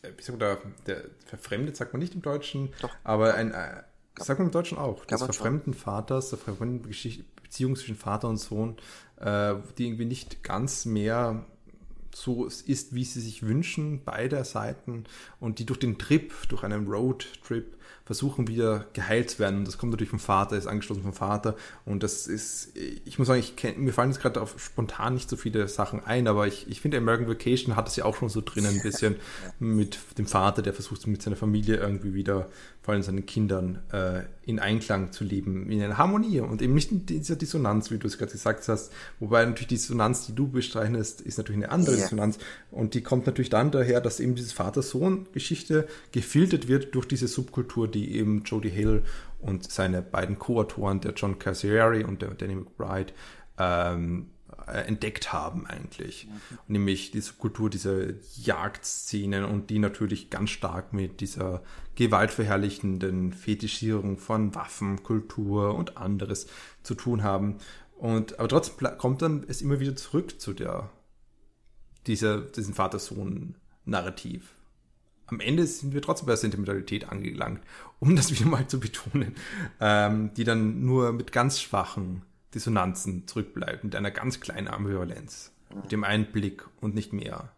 äh, 0.02 0.38
da, 0.38 0.58
der 0.88 1.04
Verfremdet 1.26 1.78
sagt 1.78 1.94
man 1.94 2.00
nicht 2.00 2.16
im 2.16 2.22
Deutschen, 2.22 2.74
Doch. 2.82 2.90
aber 3.04 3.36
ein, 3.36 3.52
äh, 3.52 3.84
das 4.16 4.28
sagt 4.28 4.40
man 4.40 4.48
im 4.48 4.52
Deutschen 4.52 4.78
auch. 4.78 5.06
Des 5.06 5.22
verfremden 5.22 5.74
schon. 5.74 5.82
Vaters, 5.82 6.30
der 6.30 6.40
verfremden 6.40 6.82
Beziehung 7.42 7.76
zwischen 7.76 7.96
Vater 7.96 8.30
und 8.30 8.38
Sohn, 8.38 8.78
äh, 9.18 9.56
die 9.78 9.88
irgendwie 9.88 10.06
nicht 10.06 10.44
ganz 10.44 10.86
mehr 10.86 11.46
so 12.14 12.46
ist, 12.46 12.94
wie 12.94 13.06
sie 13.06 13.22
sich 13.22 13.44
wünschen, 13.44 14.02
beide 14.04 14.44
Seiten, 14.44 15.06
und 15.40 15.60
die 15.60 15.66
durch 15.66 15.80
den 15.80 15.98
Trip, 15.98 16.34
durch 16.50 16.64
einen 16.64 16.88
Roadtrip, 16.88 17.78
versuchen 18.06 18.48
wieder 18.48 18.88
geheilt 18.94 19.30
zu 19.30 19.40
werden. 19.40 19.60
Und 19.60 19.68
das 19.68 19.78
kommt 19.78 19.92
natürlich 19.92 20.10
vom 20.10 20.20
Vater, 20.20 20.58
ist 20.58 20.68
angeschlossen 20.68 21.04
vom 21.04 21.14
Vater. 21.14 21.56
Und 21.86 22.04
das 22.04 22.28
ist, 22.28 22.76
ich 22.76 23.18
muss 23.18 23.28
sagen, 23.28 23.40
ich 23.40 23.56
kenn, 23.56 23.80
mir 23.80 23.94
fallen 23.94 24.10
jetzt 24.12 24.22
gerade 24.22 24.42
auf 24.42 24.62
spontan 24.62 25.14
nicht 25.14 25.30
so 25.30 25.38
viele 25.38 25.68
Sachen 25.68 26.04
ein, 26.04 26.28
aber 26.28 26.48
ich, 26.48 26.68
ich 26.70 26.82
finde, 26.82 26.98
American 26.98 27.30
Vacation 27.30 27.76
hat 27.76 27.88
es 27.88 27.96
ja 27.96 28.06
auch 28.06 28.16
schon 28.16 28.28
so 28.28 28.42
drin, 28.42 28.66
ein 28.66 28.82
bisschen 28.82 29.16
mit 29.60 29.98
dem 30.18 30.26
Vater, 30.26 30.62
der 30.62 30.74
versucht 30.74 31.08
mit 31.08 31.22
seiner 31.22 31.38
Familie 31.38 31.78
irgendwie 31.78 32.14
wieder 32.14 32.50
vor 32.82 32.94
allem 32.94 33.04
seinen 33.04 33.26
Kindern 33.28 33.80
äh, 33.92 34.24
in 34.44 34.60
Einklang 34.60 35.12
zu 35.12 35.24
leben, 35.24 35.70
in 35.70 35.82
einer 35.84 35.98
Harmonie 35.98 36.40
und 36.40 36.62
eben 36.62 36.74
nicht 36.74 36.92
in 36.92 37.06
dieser 37.06 37.36
Dissonanz, 37.36 37.92
wie 37.92 38.00
du 38.00 38.08
es 38.08 38.18
gerade 38.18 38.32
gesagt 38.32 38.68
hast. 38.68 38.92
Wobei 39.20 39.46
natürlich 39.46 39.68
die 39.68 39.76
Dissonanz, 39.76 40.26
die 40.26 40.34
du 40.34 40.48
bezeichnest, 40.48 41.22
ist 41.22 41.38
natürlich 41.38 41.64
eine 41.64 41.72
andere 41.72 41.96
yeah. 41.96 42.04
Dissonanz 42.04 42.40
und 42.72 42.96
die 42.96 43.02
kommt 43.02 43.28
natürlich 43.28 43.50
dann 43.52 43.70
daher, 43.70 44.02
dass 44.02 44.20
eben 44.20 44.34
diese 44.34 44.56
Vater-Sohn-Geschichte 44.56 45.88
gefiltert 46.12 46.68
wird 46.68 46.96
durch 46.96 47.08
diese 47.08 47.28
Subkultur, 47.28 47.88
die 47.88 48.16
eben 48.16 48.44
Jodie 48.44 48.70
Hill 48.70 49.04
und 49.40 49.72
seine 49.72 50.02
beiden 50.02 50.40
Co-Autoren, 50.40 51.02
der 51.02 51.14
John 51.14 51.38
Cassieri 51.38 52.04
und 52.04 52.24
der 52.24 52.32
Danny 52.32 52.56
McBride, 52.56 53.14
ähm, 53.60 54.28
äh, 54.72 54.82
entdeckt 54.88 55.34
haben 55.34 55.66
eigentlich. 55.66 56.28
Mhm. 56.28 56.58
Nämlich 56.68 57.12
diese 57.12 57.34
Kultur 57.34 57.70
dieser 57.70 58.14
Jagdszenen 58.36 59.46
und 59.46 59.70
die 59.70 59.80
natürlich 59.80 60.30
ganz 60.30 60.50
stark 60.50 60.94
mit 60.94 61.22
dieser 61.22 61.64
gewaltverherrlichenden 61.96 63.34
Fetischierung 63.34 64.18
von 64.18 64.56
Waffenkultur 64.56 65.76
und 65.76 65.98
anderes 65.98 66.48
zu 66.84 66.96
tun 66.96 67.24
haben. 67.24 67.58
Und 67.98 68.40
aber 68.40 68.48
trotzdem 68.48 68.98
kommt 68.98 69.22
dann 69.22 69.46
es 69.48 69.62
immer 69.62 69.80
wieder 69.80 69.96
zurück 69.96 70.42
zu 70.42 70.54
der 70.54 70.90
dieser, 72.08 72.42
diesem 72.42 72.74
Vater-Sohn-Narrativ. 72.74 74.56
Am 75.28 75.40
Ende 75.40 75.66
sind 75.66 75.94
wir 75.94 76.02
trotzdem 76.02 76.26
bei 76.26 76.32
der 76.32 76.38
Sentimentalität 76.38 77.10
angelangt, 77.10 77.62
um 78.00 78.16
das 78.16 78.32
wieder 78.32 78.50
mal 78.50 78.68
zu 78.68 78.80
betonen, 78.80 79.36
ähm, 79.80 80.34
die 80.34 80.44
dann 80.44 80.84
nur 80.84 81.14
mit 81.14 81.32
ganz 81.32 81.62
schwachen 81.62 82.24
Dissonanzen 82.54 83.28
zurückbleibt, 83.28 83.84
mit 83.84 83.96
einer 83.96 84.12
ganz 84.12 84.40
kleinen 84.40 84.68
Ambivalenz, 84.68 85.52
mit 85.74 85.92
dem 85.92 86.04
Einblick 86.04 86.64
und 86.82 86.96
nicht 86.96 87.14
mehr. 87.14 87.52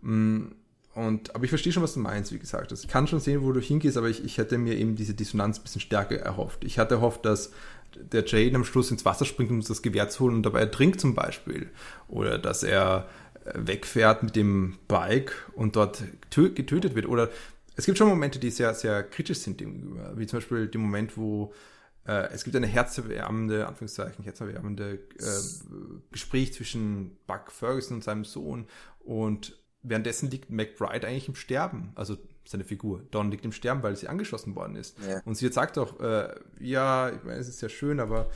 Mm, 0.00 0.46
und, 0.94 1.34
aber 1.34 1.44
ich 1.44 1.50
verstehe 1.50 1.72
schon, 1.72 1.82
was 1.82 1.94
du 1.94 2.00
meinst, 2.00 2.32
wie 2.32 2.38
gesagt. 2.38 2.70
Ich 2.72 2.86
kann 2.86 3.06
schon 3.06 3.20
sehen, 3.20 3.42
wo 3.42 3.52
du 3.52 3.60
hingehst, 3.60 3.96
aber 3.96 4.10
ich, 4.10 4.24
ich 4.24 4.36
hätte 4.36 4.58
mir 4.58 4.76
eben 4.76 4.94
diese 4.94 5.14
Dissonanz 5.14 5.58
ein 5.58 5.62
bisschen 5.62 5.80
stärker 5.80 6.16
erhofft. 6.16 6.64
Ich 6.64 6.78
hatte 6.78 6.96
erhofft, 6.96 7.24
dass 7.24 7.52
der 7.94 8.24
Jade 8.26 8.54
am 8.54 8.64
Schluss 8.64 8.90
ins 8.90 9.04
Wasser 9.04 9.24
springt, 9.24 9.50
um 9.50 9.60
das 9.60 9.82
Gewehr 9.82 10.08
zu 10.08 10.24
holen 10.24 10.36
und 10.36 10.42
dabei 10.42 10.60
ertrinkt 10.60 11.00
zum 11.00 11.14
Beispiel. 11.14 11.70
Oder 12.08 12.38
dass 12.38 12.62
er 12.62 13.08
äh, 13.44 13.52
wegfährt 13.54 14.22
mit 14.22 14.36
dem 14.36 14.78
Bike 14.86 15.32
und 15.54 15.76
dort 15.76 16.02
getötet 16.30 16.94
wird. 16.94 17.06
Oder 17.06 17.30
es 17.74 17.86
gibt 17.86 17.96
schon 17.96 18.08
Momente, 18.08 18.38
die 18.38 18.50
sehr, 18.50 18.74
sehr 18.74 19.02
kritisch 19.02 19.38
sind, 19.38 19.62
wie 20.14 20.26
zum 20.26 20.38
Beispiel 20.38 20.68
der 20.68 20.80
Moment, 20.80 21.16
wo 21.16 21.54
äh, 22.06 22.28
es 22.32 22.44
gibt 22.44 22.56
eine 22.56 22.66
herzerwärmende, 22.66 23.66
Anführungszeichen, 23.66 24.24
herzerwärmende 24.24 24.94
äh, 24.94 26.00
Gespräch 26.10 26.52
zwischen 26.54 27.16
Buck 27.26 27.50
Ferguson 27.50 27.98
und 27.98 28.04
seinem 28.04 28.24
Sohn 28.24 28.66
und 29.00 29.56
währenddessen 29.82 30.30
liegt 30.30 30.50
McBride 30.50 31.06
eigentlich 31.06 31.28
im 31.28 31.34
Sterben, 31.34 31.92
also 31.94 32.16
seine 32.44 32.64
Figur. 32.64 33.02
Don 33.10 33.30
liegt 33.30 33.44
im 33.44 33.52
Sterben, 33.52 33.82
weil 33.82 33.96
sie 33.96 34.08
angeschossen 34.08 34.54
worden 34.54 34.76
ist. 34.76 34.96
Ja. 35.08 35.20
Und 35.24 35.36
sie 35.36 35.48
sagt 35.48 35.78
auch, 35.78 36.00
äh, 36.00 36.34
ja, 36.58 37.10
ich 37.10 37.22
meine, 37.24 37.38
es 37.38 37.48
ist 37.48 37.62
ja 37.62 37.68
schön, 37.68 38.00
aber 38.00 38.30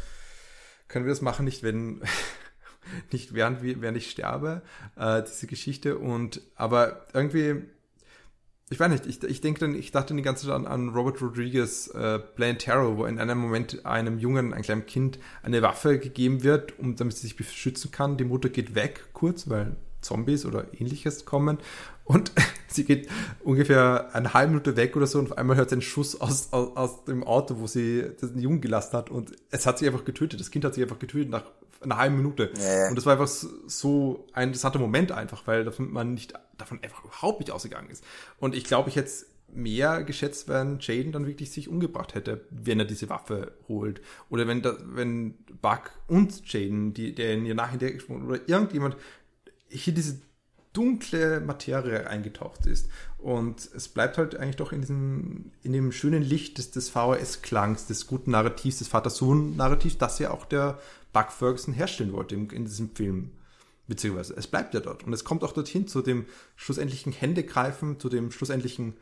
können 0.89 1.05
wir 1.05 1.11
das 1.11 1.23
machen, 1.23 1.45
nicht 1.45 1.63
wenn, 1.63 2.03
nicht 3.13 3.35
während, 3.35 3.63
während 3.63 3.97
ich 3.97 4.11
sterbe, 4.11 4.63
äh, 4.97 5.23
diese 5.23 5.47
Geschichte. 5.47 5.99
Und, 5.99 6.41
aber 6.55 7.07
irgendwie, 7.13 7.65
ich 8.69 8.81
weiß 8.81 8.91
nicht, 8.91 9.07
ich, 9.07 9.23
ich 9.23 9.41
denke 9.41 9.61
dann, 9.61 9.77
ich 9.77 9.93
dachte 9.93 10.15
die 10.15 10.23
ganze 10.23 10.47
Zeit 10.47 10.55
an, 10.55 10.67
an 10.67 10.89
Robert 10.89 11.23
Rodriguez 11.23 11.89
äh, 11.95 12.19
Plain 12.19 12.59
Terror, 12.59 12.97
wo 12.97 13.07
in 13.07 13.21
einem 13.21 13.39
Moment 13.39 13.87
einem 13.87 14.19
Jungen, 14.19 14.53
einem 14.53 14.63
kleinen 14.63 14.87
Kind 14.87 15.21
eine 15.43 15.63
Waffe 15.63 16.01
gegeben 16.01 16.43
wird, 16.43 16.77
um 16.79 16.97
damit 16.97 17.15
sie 17.15 17.23
sich 17.23 17.37
beschützen 17.37 17.93
kann. 17.93 18.17
Die 18.17 18.25
Mutter 18.25 18.49
geht 18.49 18.75
weg 18.75 19.11
kurz, 19.13 19.49
weil 19.49 19.77
Zombies 20.01 20.45
oder 20.45 20.67
ähnliches 20.73 21.25
kommen 21.25 21.59
und 22.05 22.33
sie 22.69 22.85
geht 22.85 23.09
ungefähr 23.45 24.15
eine 24.15 24.35
halbe 24.35 24.53
Minute 24.53 24.77
weg 24.77 24.97
oder 24.97 25.07
so 25.07 25.21
und 25.21 25.31
auf 25.31 25.39
einmal 25.39 25.57
hört 25.57 25.71
sie 25.71 25.77
einen 25.77 25.83
Schuss 25.83 26.21
aus, 26.21 26.53
aus, 26.53 26.77
aus 26.77 27.05
dem 27.05 27.23
Auto, 27.23 27.61
wo 27.61 27.69
sie 27.69 28.05
den 28.21 28.41
Jungen 28.41 28.61
gelassen 28.61 28.97
hat 28.97 29.11
und 29.11 29.33
es 29.51 29.67
hat 29.67 29.79
sie 29.79 29.87
einfach 29.87 30.05
getötet. 30.05 30.41
Das 30.41 30.51
Kind 30.51 30.65
hat 30.65 30.75
sie 30.75 30.83
einfach 30.83 30.99
getötet 30.99 31.31
nach 31.31 31.45
einer 31.87 32.01
halben 32.01 32.17
Minute. 32.17 32.53
Ja. 32.59 32.89
Und 32.89 32.97
das 32.97 33.07
war 33.07 33.13
einfach 33.13 33.29
so 33.29 34.27
ein 34.33 34.49
interessanter 34.49 34.79
Moment 34.79 35.13
einfach, 35.13 35.47
weil 35.47 35.71
man 35.79 36.15
nicht 36.15 36.35
davon 36.59 36.81
einfach 36.83 37.05
überhaupt 37.05 37.41
nicht 37.41 37.51
ausgegangen 37.51 37.91
ist. 37.91 38.05
Und 38.39 38.55
ich 38.55 38.65
glaube, 38.65 38.89
ich 38.89 38.97
hätte 38.97 39.11
mehr 39.49 40.03
geschätzt, 40.03 40.49
wenn 40.49 40.79
Jaden 40.81 41.13
dann 41.13 41.27
wirklich 41.27 41.51
sich 41.51 41.69
umgebracht 41.69 42.15
hätte, 42.15 42.45
wenn 42.51 42.79
er 42.79 42.85
diese 42.85 43.09
Waffe 43.09 43.53
holt. 43.69 44.01
Oder 44.29 44.47
wenn, 44.47 44.63
da, 44.63 44.77
wenn 44.85 45.35
Buck 45.63 45.93
und 46.09 46.53
Jaden, 46.53 46.95
die, 46.95 47.15
der 47.15 47.35
in 47.35 47.47
ihr 47.47 47.55
nachher 47.55 47.79
oder 48.09 48.49
irgendjemand 48.49 48.97
hier 49.69 49.95
diese 49.95 50.21
dunkle 50.73 51.41
Materie 51.41 52.07
eingetaucht 52.07 52.67
ist. 52.67 52.89
Und 53.19 53.69
es 53.75 53.89
bleibt 53.89 54.19
halt 54.19 54.37
eigentlich 54.37 54.57
doch 54.57 54.73
in 54.73 54.83
diesem, 54.83 55.53
in 55.63 55.73
dem 55.73 55.91
schönen 55.91 56.23
Licht 56.23 56.59
des, 56.59 56.71
des 56.71 56.91
VHS-Klangs, 56.91 57.87
des 57.87 58.07
guten 58.07 58.33
Narrativs, 58.33 58.79
des 58.79 58.89
Vater-Sohn-Narrativs, 58.89 59.97
das 59.97 60.19
ja 60.19 60.33
auch 60.33 60.45
der 60.45 60.79
Buck 61.17 61.33
Ferguson 61.33 61.73
herstellen 61.73 62.13
wollte 62.13 62.35
in, 62.35 62.67
diesem 62.67 62.95
Film. 62.95 63.31
Beziehungsweise 63.87 64.35
es 64.37 64.47
bleibt 64.47 64.75
ja 64.75 64.81
dort. 64.81 65.05
Und 65.05 65.15
es 65.15 65.25
kommt 65.25 65.45
auch 65.45 65.53
dorthin 65.53 65.89
zu 65.89 66.03
dem 66.03 66.27
schlussendlichen 66.57 67.11
Händegreifen, 67.11 67.99
zu 67.99 68.11
dem 68.11 68.31
schlussendlichen 68.31 68.99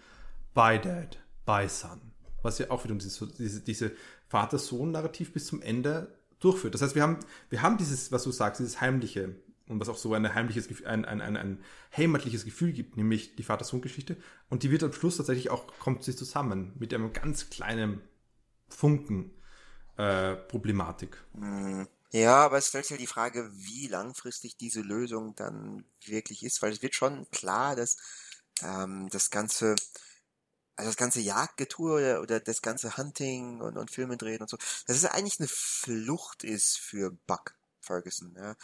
Bye 0.54 0.78
Dad, 0.78 1.18
Bye 1.44 1.68
Son. 1.68 2.00
Was 2.42 2.58
ja 2.58 2.70
auch 2.70 2.84
wieder 2.84 2.94
diese, 2.94 3.26
diese, 3.26 3.62
diese 3.62 3.90
Vater-Sohn-Narrativ 4.28 5.32
bis 5.32 5.46
zum 5.46 5.60
Ende 5.60 6.16
durchführt. 6.38 6.74
Das 6.74 6.82
heißt, 6.82 6.94
wir 6.94 7.02
haben, 7.02 7.18
wir 7.50 7.62
haben 7.62 7.78
dieses, 7.78 8.12
was 8.12 8.22
du 8.22 8.30
sagst, 8.30 8.60
dieses 8.60 8.80
heimliche 8.80 9.34
und 9.66 9.80
was 9.80 9.88
auch 9.88 9.96
so 9.96 10.14
ein 10.14 10.32
heimliches, 10.32 10.68
ein, 10.84 11.04
ein, 11.04 11.20
ein, 11.20 11.36
ein 11.36 11.58
heimatliches 11.96 12.44
Gefühl 12.44 12.72
gibt, 12.72 12.96
nämlich 12.96 13.34
die 13.34 13.42
Vater-Sohn-Geschichte. 13.42 14.16
Und 14.50 14.62
die 14.62 14.70
wird 14.70 14.84
am 14.84 14.92
Schluss 14.92 15.16
tatsächlich 15.16 15.50
auch, 15.50 15.66
kommt 15.80 16.04
sie 16.04 16.14
zusammen 16.14 16.74
mit 16.78 16.94
einem 16.94 17.12
ganz 17.12 17.50
kleinen 17.50 18.02
Funken 18.68 19.32
äh, 19.96 20.36
Problematik. 20.36 21.16
Mhm. 21.32 21.88
Ja, 22.14 22.44
aber 22.44 22.58
es 22.58 22.68
stellt 22.68 22.84
sich 22.84 22.92
halt 22.92 23.00
die 23.00 23.06
Frage, 23.08 23.50
wie 23.54 23.88
langfristig 23.88 24.56
diese 24.56 24.80
Lösung 24.82 25.34
dann 25.34 25.84
wirklich 26.04 26.44
ist, 26.44 26.62
weil 26.62 26.72
es 26.72 26.80
wird 26.80 26.94
schon 26.94 27.28
klar, 27.30 27.74
dass 27.74 27.96
ähm, 28.62 29.08
das 29.10 29.30
ganze 29.30 29.74
also 30.76 30.88
das 30.88 30.96
ganze 30.96 31.20
Jagdgetue 31.20 31.92
oder, 31.94 32.20
oder 32.20 32.40
das 32.40 32.62
ganze 32.62 32.96
Hunting 32.96 33.60
und, 33.60 33.76
und 33.76 33.90
Filme 33.90 34.16
drehen 34.16 34.40
und 34.40 34.50
so, 34.50 34.56
dass 34.86 34.96
es 34.96 35.04
eigentlich 35.04 35.40
eine 35.40 35.48
Flucht 35.48 36.44
ist 36.44 36.78
für 36.78 37.10
Buck. 37.26 37.54
Ferguson. 37.84 38.34
Ja. 38.36 38.56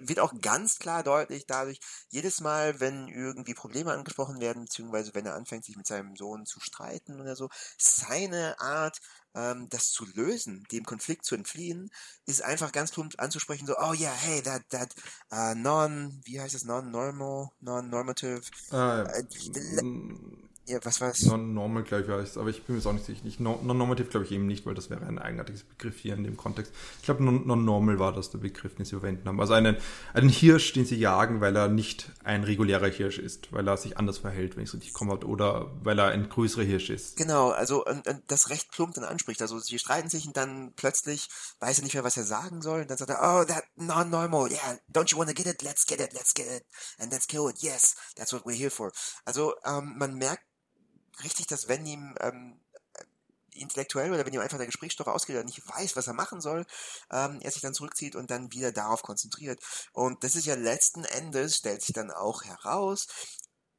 Wird 0.00 0.20
auch 0.20 0.32
ganz 0.40 0.78
klar 0.78 1.02
deutlich 1.02 1.46
dadurch, 1.46 1.80
jedes 2.10 2.40
Mal, 2.40 2.80
wenn 2.80 3.08
irgendwie 3.08 3.54
Probleme 3.54 3.92
angesprochen 3.92 4.40
werden, 4.40 4.64
beziehungsweise 4.64 5.14
wenn 5.14 5.26
er 5.26 5.34
anfängt, 5.34 5.64
sich 5.64 5.76
mit 5.76 5.86
seinem 5.86 6.16
Sohn 6.16 6.46
zu 6.46 6.60
streiten 6.60 7.20
oder 7.20 7.36
so, 7.36 7.48
seine 7.78 8.58
Art, 8.60 9.00
ähm, 9.34 9.68
das 9.70 9.90
zu 9.90 10.04
lösen, 10.14 10.64
dem 10.72 10.84
Konflikt 10.84 11.24
zu 11.24 11.34
entfliehen, 11.34 11.90
ist 12.26 12.42
einfach 12.42 12.72
ganz 12.72 12.90
plump 12.90 13.14
anzusprechen, 13.18 13.66
so, 13.66 13.76
oh 13.78 13.92
yeah, 13.92 14.12
hey, 14.14 14.42
that, 14.42 14.62
that, 14.70 14.94
uh, 15.32 15.54
non, 15.54 16.20
wie 16.24 16.40
heißt 16.40 16.54
es, 16.54 16.64
non-normal, 16.64 17.50
non-normative, 17.60 18.40
äh, 18.72 19.02
äh, 19.02 20.45
ja, 20.66 20.78
was 20.82 21.00
war 21.00 21.10
es? 21.10 21.24
Non-normal, 21.24 21.84
glaube 21.84 22.02
ich, 22.02 22.08
weiß, 22.08 22.38
aber 22.38 22.50
ich 22.50 22.62
bin 22.64 22.74
mir 22.74 22.80
jetzt 22.80 22.86
auch 22.86 22.92
nicht 22.92 23.06
sicher. 23.06 23.20
Non-normativ 23.38 24.10
glaube 24.10 24.26
ich 24.26 24.32
eben 24.32 24.46
nicht, 24.46 24.66
weil 24.66 24.74
das 24.74 24.90
wäre 24.90 25.06
ein 25.06 25.18
eigenartiges 25.18 25.62
Begriff 25.62 25.98
hier 25.98 26.14
in 26.14 26.24
dem 26.24 26.36
Kontext. 26.36 26.72
Ich 26.98 27.04
glaube, 27.04 27.22
non-normal 27.22 27.98
war 27.98 28.12
das 28.12 28.30
der 28.30 28.38
Begriff, 28.38 28.74
den 28.74 28.84
sie 28.84 28.90
verwenden 28.90 29.28
haben. 29.28 29.40
Also 29.40 29.52
einen, 29.52 29.76
einen 30.12 30.28
Hirsch, 30.28 30.72
den 30.72 30.84
sie 30.84 30.96
jagen, 30.96 31.40
weil 31.40 31.54
er 31.54 31.68
nicht 31.68 32.10
ein 32.24 32.42
regulärer 32.42 32.88
Hirsch 32.88 33.18
ist, 33.18 33.52
weil 33.52 33.68
er 33.68 33.76
sich 33.76 33.96
anders 33.96 34.18
verhält, 34.18 34.56
wenn 34.56 34.64
ich 34.64 34.70
es 34.70 34.74
richtig 34.74 34.92
komme, 34.92 35.16
oder 35.18 35.70
weil 35.82 35.98
er 35.98 36.08
ein 36.08 36.28
größerer 36.28 36.64
Hirsch 36.64 36.90
ist. 36.90 37.16
Genau, 37.16 37.50
also 37.50 37.84
und, 37.84 38.06
und 38.06 38.22
das 38.26 38.50
recht 38.50 38.72
plump 38.72 38.94
dann 38.94 39.04
anspricht. 39.04 39.40
Also 39.42 39.60
sie 39.60 39.78
streiten 39.78 40.08
sich 40.08 40.26
und 40.26 40.36
dann 40.36 40.72
plötzlich 40.74 41.28
weiß 41.60 41.78
er 41.78 41.84
nicht 41.84 41.94
mehr, 41.94 42.04
was 42.04 42.16
er 42.16 42.24
sagen 42.24 42.60
soll. 42.60 42.80
Und 42.82 42.90
dann 42.90 42.98
sagt 42.98 43.10
er, 43.10 43.20
oh, 43.20 43.44
that 43.44 43.64
non-normal, 43.76 44.50
yeah, 44.50 44.78
don't 44.92 45.12
you 45.12 45.18
want 45.18 45.28
to 45.28 45.34
get 45.34 45.46
it? 45.46 45.62
Let's 45.62 45.86
get 45.86 46.00
it, 46.00 46.12
let's 46.12 46.34
get 46.34 46.46
it. 46.46 46.64
And 46.98 47.12
let's 47.12 47.26
kill 47.26 47.48
it, 47.48 47.62
yes, 47.62 47.94
that's 48.16 48.32
what 48.32 48.44
we're 48.44 48.56
here 48.56 48.70
for. 48.70 48.90
Also 49.24 49.54
ähm, 49.64 49.94
man 49.96 50.14
merkt 50.16 50.42
richtig, 51.22 51.46
dass 51.46 51.68
wenn 51.68 51.86
ihm 51.86 52.14
ähm, 52.20 52.60
intellektuell 53.56 54.12
oder 54.12 54.24
wenn 54.24 54.32
ihm 54.32 54.40
einfach 54.40 54.58
der 54.58 54.66
Gesprächsstoff 54.66 55.06
ausgeht, 55.06 55.36
er 55.36 55.44
nicht 55.44 55.66
weiß, 55.66 55.96
was 55.96 56.06
er 56.06 56.12
machen 56.12 56.40
soll, 56.40 56.66
ähm, 57.10 57.40
er 57.40 57.50
sich 57.50 57.62
dann 57.62 57.74
zurückzieht 57.74 58.16
und 58.16 58.30
dann 58.30 58.52
wieder 58.52 58.72
darauf 58.72 59.02
konzentriert. 59.02 59.60
Und 59.92 60.22
das 60.24 60.36
ist 60.36 60.46
ja 60.46 60.54
letzten 60.54 61.04
Endes, 61.04 61.56
stellt 61.56 61.82
sich 61.82 61.94
dann 61.94 62.10
auch 62.10 62.44
heraus, 62.44 63.06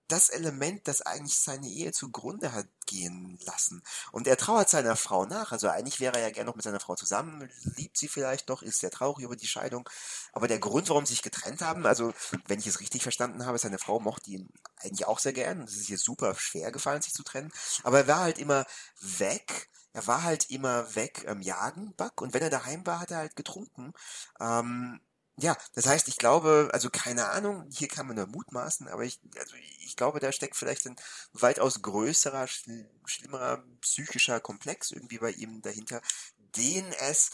das 0.07 0.29
Element, 0.29 0.87
das 0.87 1.01
eigentlich 1.01 1.37
seine 1.37 1.67
Ehe 1.67 1.91
zugrunde 1.91 2.53
hat 2.53 2.67
gehen 2.85 3.37
lassen. 3.45 3.83
Und 4.11 4.27
er 4.27 4.37
trauert 4.37 4.69
seiner 4.69 4.95
Frau 4.95 5.25
nach. 5.25 5.51
Also 5.51 5.67
eigentlich 5.67 5.99
wäre 5.99 6.15
er 6.15 6.23
ja 6.23 6.29
gerne 6.29 6.49
noch 6.49 6.55
mit 6.55 6.63
seiner 6.63 6.79
Frau 6.79 6.95
zusammen, 6.95 7.49
liebt 7.75 7.97
sie 7.97 8.07
vielleicht 8.07 8.49
noch, 8.49 8.61
ist 8.61 8.79
sehr 8.79 8.91
traurig 8.91 9.25
über 9.25 9.35
die 9.35 9.47
Scheidung. 9.47 9.87
Aber 10.31 10.47
der 10.47 10.59
Grund, 10.59 10.89
warum 10.89 11.05
sie 11.05 11.13
sich 11.13 11.21
getrennt 11.21 11.61
haben, 11.61 11.85
also 11.85 12.13
wenn 12.47 12.59
ich 12.59 12.67
es 12.67 12.79
richtig 12.79 13.03
verstanden 13.03 13.45
habe, 13.45 13.57
seine 13.57 13.79
Frau 13.79 13.99
mochte 13.99 14.31
ihn 14.31 14.49
eigentlich 14.77 15.05
auch 15.05 15.19
sehr 15.19 15.33
gern. 15.33 15.63
Es 15.63 15.75
ist 15.75 15.89
ihr 15.89 15.97
super 15.97 16.35
schwer 16.35 16.71
gefallen, 16.71 17.01
sich 17.01 17.13
zu 17.13 17.23
trennen. 17.23 17.51
Aber 17.83 17.99
er 17.99 18.07
war 18.07 18.19
halt 18.19 18.39
immer 18.39 18.65
weg. 19.01 19.69
Er 19.93 20.05
war 20.05 20.23
halt 20.23 20.49
immer 20.49 20.95
weg 20.95 21.25
am 21.27 21.41
Jagen, 21.41 21.93
Buck. 21.95 22.21
Und 22.21 22.33
wenn 22.33 22.43
er 22.43 22.49
daheim 22.49 22.85
war, 22.85 22.99
hat 22.99 23.11
er 23.11 23.17
halt 23.17 23.35
getrunken. 23.35 23.93
Ähm, 24.39 25.01
ja, 25.39 25.55
das 25.75 25.85
heißt, 25.85 26.07
ich 26.07 26.17
glaube, 26.17 26.69
also 26.73 26.89
keine 26.89 27.29
Ahnung, 27.29 27.69
hier 27.69 27.87
kann 27.87 28.07
man 28.07 28.15
nur 28.15 28.25
mutmaßen, 28.27 28.87
aber 28.87 29.03
ich, 29.03 29.19
also 29.37 29.55
ich 29.55 29.95
glaube, 29.95 30.19
da 30.19 30.31
steckt 30.31 30.55
vielleicht 30.55 30.87
ein 30.87 30.95
weitaus 31.31 31.81
größerer, 31.83 32.47
schlimmerer 32.47 33.63
psychischer 33.81 34.39
Komplex 34.39 34.89
irgendwie 34.91 35.19
bei 35.19 35.31
ihm 35.31 35.61
dahinter, 35.61 36.01
den 36.55 36.91
es 36.93 37.29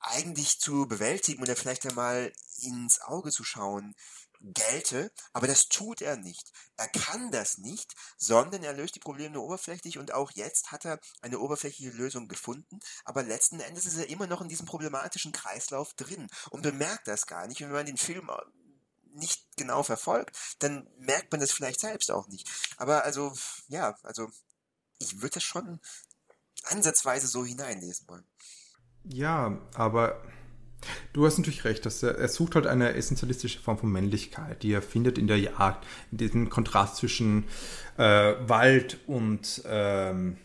eigentlich 0.00 0.60
zu 0.60 0.86
bewältigen 0.86 1.42
oder 1.42 1.56
vielleicht 1.56 1.86
einmal 1.86 2.30
ins 2.60 3.00
Auge 3.00 3.30
zu 3.30 3.42
schauen, 3.42 3.94
gelte, 4.52 5.10
aber 5.32 5.46
das 5.46 5.68
tut 5.68 6.02
er 6.02 6.16
nicht. 6.16 6.52
Er 6.76 6.88
kann 6.88 7.30
das 7.30 7.58
nicht, 7.58 7.94
sondern 8.18 8.62
er 8.62 8.72
löst 8.72 8.94
die 8.94 9.00
Probleme 9.00 9.30
nur 9.30 9.44
oberflächlich 9.44 9.98
und 9.98 10.12
auch 10.12 10.30
jetzt 10.32 10.72
hat 10.72 10.84
er 10.84 11.00
eine 11.22 11.38
oberflächliche 11.38 11.96
Lösung 11.96 12.28
gefunden, 12.28 12.80
aber 13.04 13.22
letzten 13.22 13.60
Endes 13.60 13.86
ist 13.86 13.96
er 13.96 14.08
immer 14.08 14.26
noch 14.26 14.40
in 14.40 14.48
diesem 14.48 14.66
problematischen 14.66 15.32
Kreislauf 15.32 15.94
drin 15.94 16.28
und 16.50 16.62
bemerkt 16.62 17.08
das 17.08 17.26
gar 17.26 17.46
nicht. 17.46 17.62
Und 17.62 17.68
wenn 17.68 17.76
man 17.76 17.86
den 17.86 17.96
Film 17.96 18.30
nicht 19.14 19.56
genau 19.56 19.82
verfolgt, 19.82 20.36
dann 20.58 20.88
merkt 20.98 21.30
man 21.30 21.40
das 21.40 21.52
vielleicht 21.52 21.80
selbst 21.80 22.10
auch 22.10 22.26
nicht. 22.28 22.50
Aber 22.76 23.04
also, 23.04 23.32
ja, 23.68 23.96
also 24.02 24.28
ich 24.98 25.20
würde 25.20 25.34
das 25.34 25.44
schon 25.44 25.80
ansatzweise 26.64 27.26
so 27.26 27.44
hineinlesen 27.44 28.08
wollen. 28.08 28.26
Ja, 29.04 29.60
aber 29.74 30.22
Du 31.12 31.26
hast 31.26 31.38
natürlich 31.38 31.64
recht, 31.64 31.86
dass 31.86 32.02
er, 32.02 32.18
er, 32.18 32.28
sucht 32.28 32.54
halt 32.54 32.66
eine 32.66 32.94
essentialistische 32.94 33.60
Form 33.60 33.78
von 33.78 33.90
Männlichkeit, 33.90 34.62
die 34.62 34.72
er 34.72 34.82
findet 34.82 35.18
in 35.18 35.26
der 35.26 35.38
Jagd, 35.38 35.86
in 36.10 36.18
diesem 36.18 36.50
Kontrast 36.50 36.96
zwischen 36.96 37.44
äh, 37.96 38.34
Wald 38.46 38.98
und 39.06 39.62
ähm, 39.66 40.36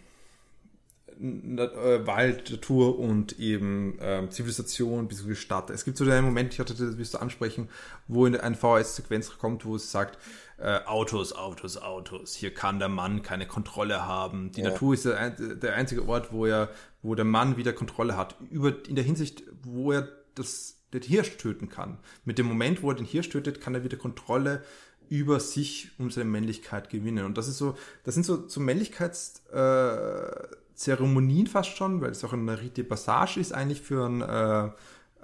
äh, 1.19 2.07
Wald, 2.07 2.49
Natur 2.49 2.97
und 2.97 3.39
eben 3.39 3.97
ähm, 3.99 4.31
Zivilisation 4.31 5.07
bzw. 5.07 5.35
Stadt. 5.35 5.69
Es 5.69 5.83
gibt 5.83 5.97
so 5.97 6.05
einen 6.05 6.23
Moment, 6.23 6.53
ich 6.53 6.59
hatte 6.59 6.73
das 6.73 6.97
wirst 6.97 7.13
du 7.13 7.17
ansprechen, 7.17 7.69
wo 8.07 8.25
in 8.25 8.35
eine 8.35 8.55
VHS-Sequenz 8.55 9.37
kommt, 9.37 9.65
wo 9.65 9.75
es 9.75 9.91
sagt, 9.91 10.17
äh, 10.57 10.79
Autos, 10.85 11.33
Autos, 11.33 11.77
Autos. 11.77 12.35
Hier 12.35 12.53
kann 12.53 12.79
der 12.79 12.89
Mann 12.89 13.21
keine 13.21 13.47
Kontrolle 13.47 14.05
haben. 14.05 14.51
Die 14.51 14.61
ja. 14.61 14.69
Natur 14.69 14.93
ist 14.93 15.05
der, 15.05 15.31
der, 15.31 15.73
einzige 15.75 16.07
Ort, 16.07 16.31
wo 16.31 16.45
er, 16.45 16.69
wo 17.01 17.15
der 17.15 17.25
Mann 17.25 17.57
wieder 17.57 17.73
Kontrolle 17.73 18.15
hat. 18.15 18.35
Über, 18.49 18.73
in 18.87 18.95
der 18.95 19.03
Hinsicht, 19.03 19.43
wo 19.63 19.91
er 19.91 20.07
das, 20.39 20.77
den 20.93 21.01
Hirsch 21.01 21.37
töten 21.37 21.69
kann. 21.69 21.97
Mit 22.25 22.37
dem 22.37 22.47
Moment, 22.47 22.81
wo 22.81 22.91
er 22.91 22.95
den 22.95 23.05
Hirsch 23.05 23.29
tötet, 23.29 23.61
kann 23.61 23.75
er 23.75 23.83
wieder 23.83 23.97
Kontrolle 23.97 24.63
über 25.09 25.39
sich 25.39 25.91
und 25.97 26.13
seine 26.13 26.29
Männlichkeit 26.29 26.89
gewinnen. 26.89 27.25
Und 27.25 27.37
das 27.37 27.47
ist 27.47 27.57
so, 27.57 27.75
das 28.03 28.13
sind 28.13 28.25
so, 28.25 28.47
so 28.47 28.59
Männlichkeitszeremonien 28.59 31.45
äh, 31.45 31.49
fast 31.49 31.75
schon, 31.75 32.01
weil 32.01 32.11
es 32.11 32.23
auch 32.23 32.33
eine 32.33 32.61
Rite 32.61 32.83
Passage 32.83 33.39
ist 33.39 33.53
eigentlich 33.53 33.81
für 33.81 34.05
ein 34.05 34.21
äh, 34.21 34.69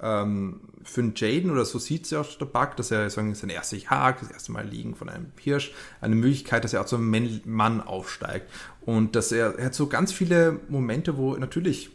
ähm, 0.02 0.60
für 0.84 1.02
einen 1.02 1.14
Jaden 1.16 1.52
oder 1.52 1.66
so 1.66 1.80
sieht 1.80 2.10
ja 2.12 2.22
auch 2.22 2.38
der 2.38 2.46
Bug, 2.46 2.76
dass 2.76 2.92
er 2.92 3.10
sein 3.10 3.34
erster 3.50 3.78
Jagd, 3.78 4.22
das 4.22 4.32
erste 4.32 4.52
Mal 4.52 4.68
liegen 4.68 4.96
von 4.96 5.10
einem 5.10 5.32
Hirsch, 5.40 5.74
eine 6.02 6.16
Möglichkeit, 6.16 6.64
dass 6.64 6.74
er 6.74 6.82
auch 6.82 6.86
zum 6.86 7.10
Mann 7.46 7.82
aufsteigt. 7.82 8.52
Und 8.82 9.16
dass 9.16 9.32
er, 9.32 9.58
er 9.58 9.68
hat 9.68 9.74
so 9.74 9.88
ganz 9.88 10.12
viele 10.12 10.60
Momente, 10.68 11.18
wo 11.18 11.36
natürlich 11.36 11.92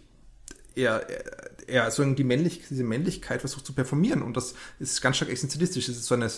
er 0.74 1.06
so 1.90 2.04
die 2.04 2.24
Männlich 2.24 2.62
diese 2.68 2.84
Männlichkeit 2.84 3.40
versucht 3.40 3.66
zu 3.66 3.72
performieren 3.72 4.22
und 4.22 4.36
das 4.36 4.54
ist 4.78 5.00
ganz 5.00 5.16
stark 5.16 5.30
existenzialistisch. 5.30 5.88
Es 5.88 5.96
ist 5.96 6.06
so 6.06 6.14
eine, 6.14 6.28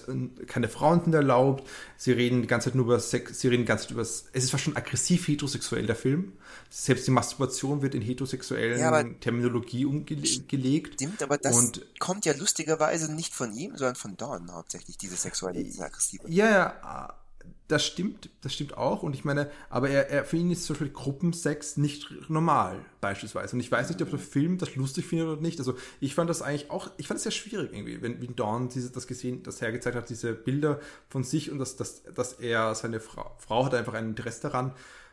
keine 0.46 0.68
Frauen 0.68 1.02
sind 1.02 1.14
erlaubt, 1.14 1.68
sie 1.96 2.12
reden 2.12 2.42
die 2.42 2.48
ganze 2.48 2.66
Zeit 2.66 2.74
nur 2.74 2.86
über 2.86 3.00
Sex, 3.00 3.40
sie 3.40 3.48
reden 3.48 3.62
die 3.62 3.66
ganze 3.66 3.84
Zeit 3.84 3.92
über, 3.92 4.02
es 4.02 4.26
ist 4.32 4.50
fast 4.50 4.64
schon 4.64 4.76
aggressiv 4.76 5.28
heterosexuell, 5.28 5.86
der 5.86 5.96
Film. 5.96 6.32
Selbst 6.70 7.06
die 7.06 7.10
Masturbation 7.10 7.82
wird 7.82 7.94
in 7.94 8.02
heterosexuellen 8.02 8.78
ja, 8.78 9.02
Terminologie 9.20 9.84
umgelegt. 9.84 10.94
Stimmt, 10.94 11.22
aber 11.22 11.38
das 11.38 11.56
und, 11.56 11.98
kommt 11.98 12.24
ja 12.24 12.34
lustigerweise 12.34 13.12
nicht 13.12 13.34
von 13.34 13.52
ihm, 13.52 13.76
sondern 13.76 13.96
von 13.96 14.16
Dawn 14.16 14.52
hauptsächlich, 14.52 14.96
diese 14.98 15.16
sexuelle, 15.16 15.62
diese 15.64 15.84
aggressive. 15.84 16.24
Ja, 16.28 16.50
ja, 16.50 17.21
das 17.68 17.86
stimmt, 17.86 18.28
das 18.42 18.52
stimmt 18.52 18.76
auch. 18.76 19.02
Und 19.02 19.14
ich 19.14 19.24
meine, 19.24 19.50
aber 19.70 19.88
er, 19.88 20.10
er, 20.10 20.24
für 20.24 20.36
ihn 20.36 20.50
ist 20.50 20.64
zum 20.64 20.74
Beispiel 20.74 20.92
Gruppensex 20.92 21.76
nicht 21.76 22.28
normal, 22.28 22.84
beispielsweise. 23.00 23.56
Und 23.56 23.60
ich 23.60 23.72
weiß 23.72 23.88
nicht, 23.88 24.02
ob 24.02 24.10
der 24.10 24.18
Film 24.18 24.58
das 24.58 24.76
lustig 24.76 25.06
findet 25.06 25.28
oder 25.28 25.40
nicht. 25.40 25.58
Also 25.58 25.74
ich 26.00 26.14
fand 26.14 26.28
das 26.28 26.42
eigentlich 26.42 26.70
auch, 26.70 26.90
ich 26.98 27.06
fand 27.06 27.16
es 27.16 27.22
sehr 27.22 27.32
schwierig 27.32 27.72
irgendwie, 27.72 28.02
wenn, 28.02 28.20
wie 28.20 28.28
Dawn 28.28 28.68
diese, 28.68 28.90
das 28.90 29.06
gesehen, 29.06 29.42
das 29.42 29.60
hergezeigt 29.60 29.96
hat, 29.96 30.10
diese 30.10 30.34
Bilder 30.34 30.80
von 31.08 31.24
sich 31.24 31.50
und 31.50 31.58
dass, 31.58 31.76
dass, 31.76 32.02
dass 32.02 32.34
er, 32.34 32.74
seine 32.74 33.00
Frau, 33.00 33.34
Frau 33.38 33.64
hat 33.64 33.74
einfach 33.74 33.94
ein 33.94 34.10
Interesse 34.10 34.42
daran, 34.42 34.72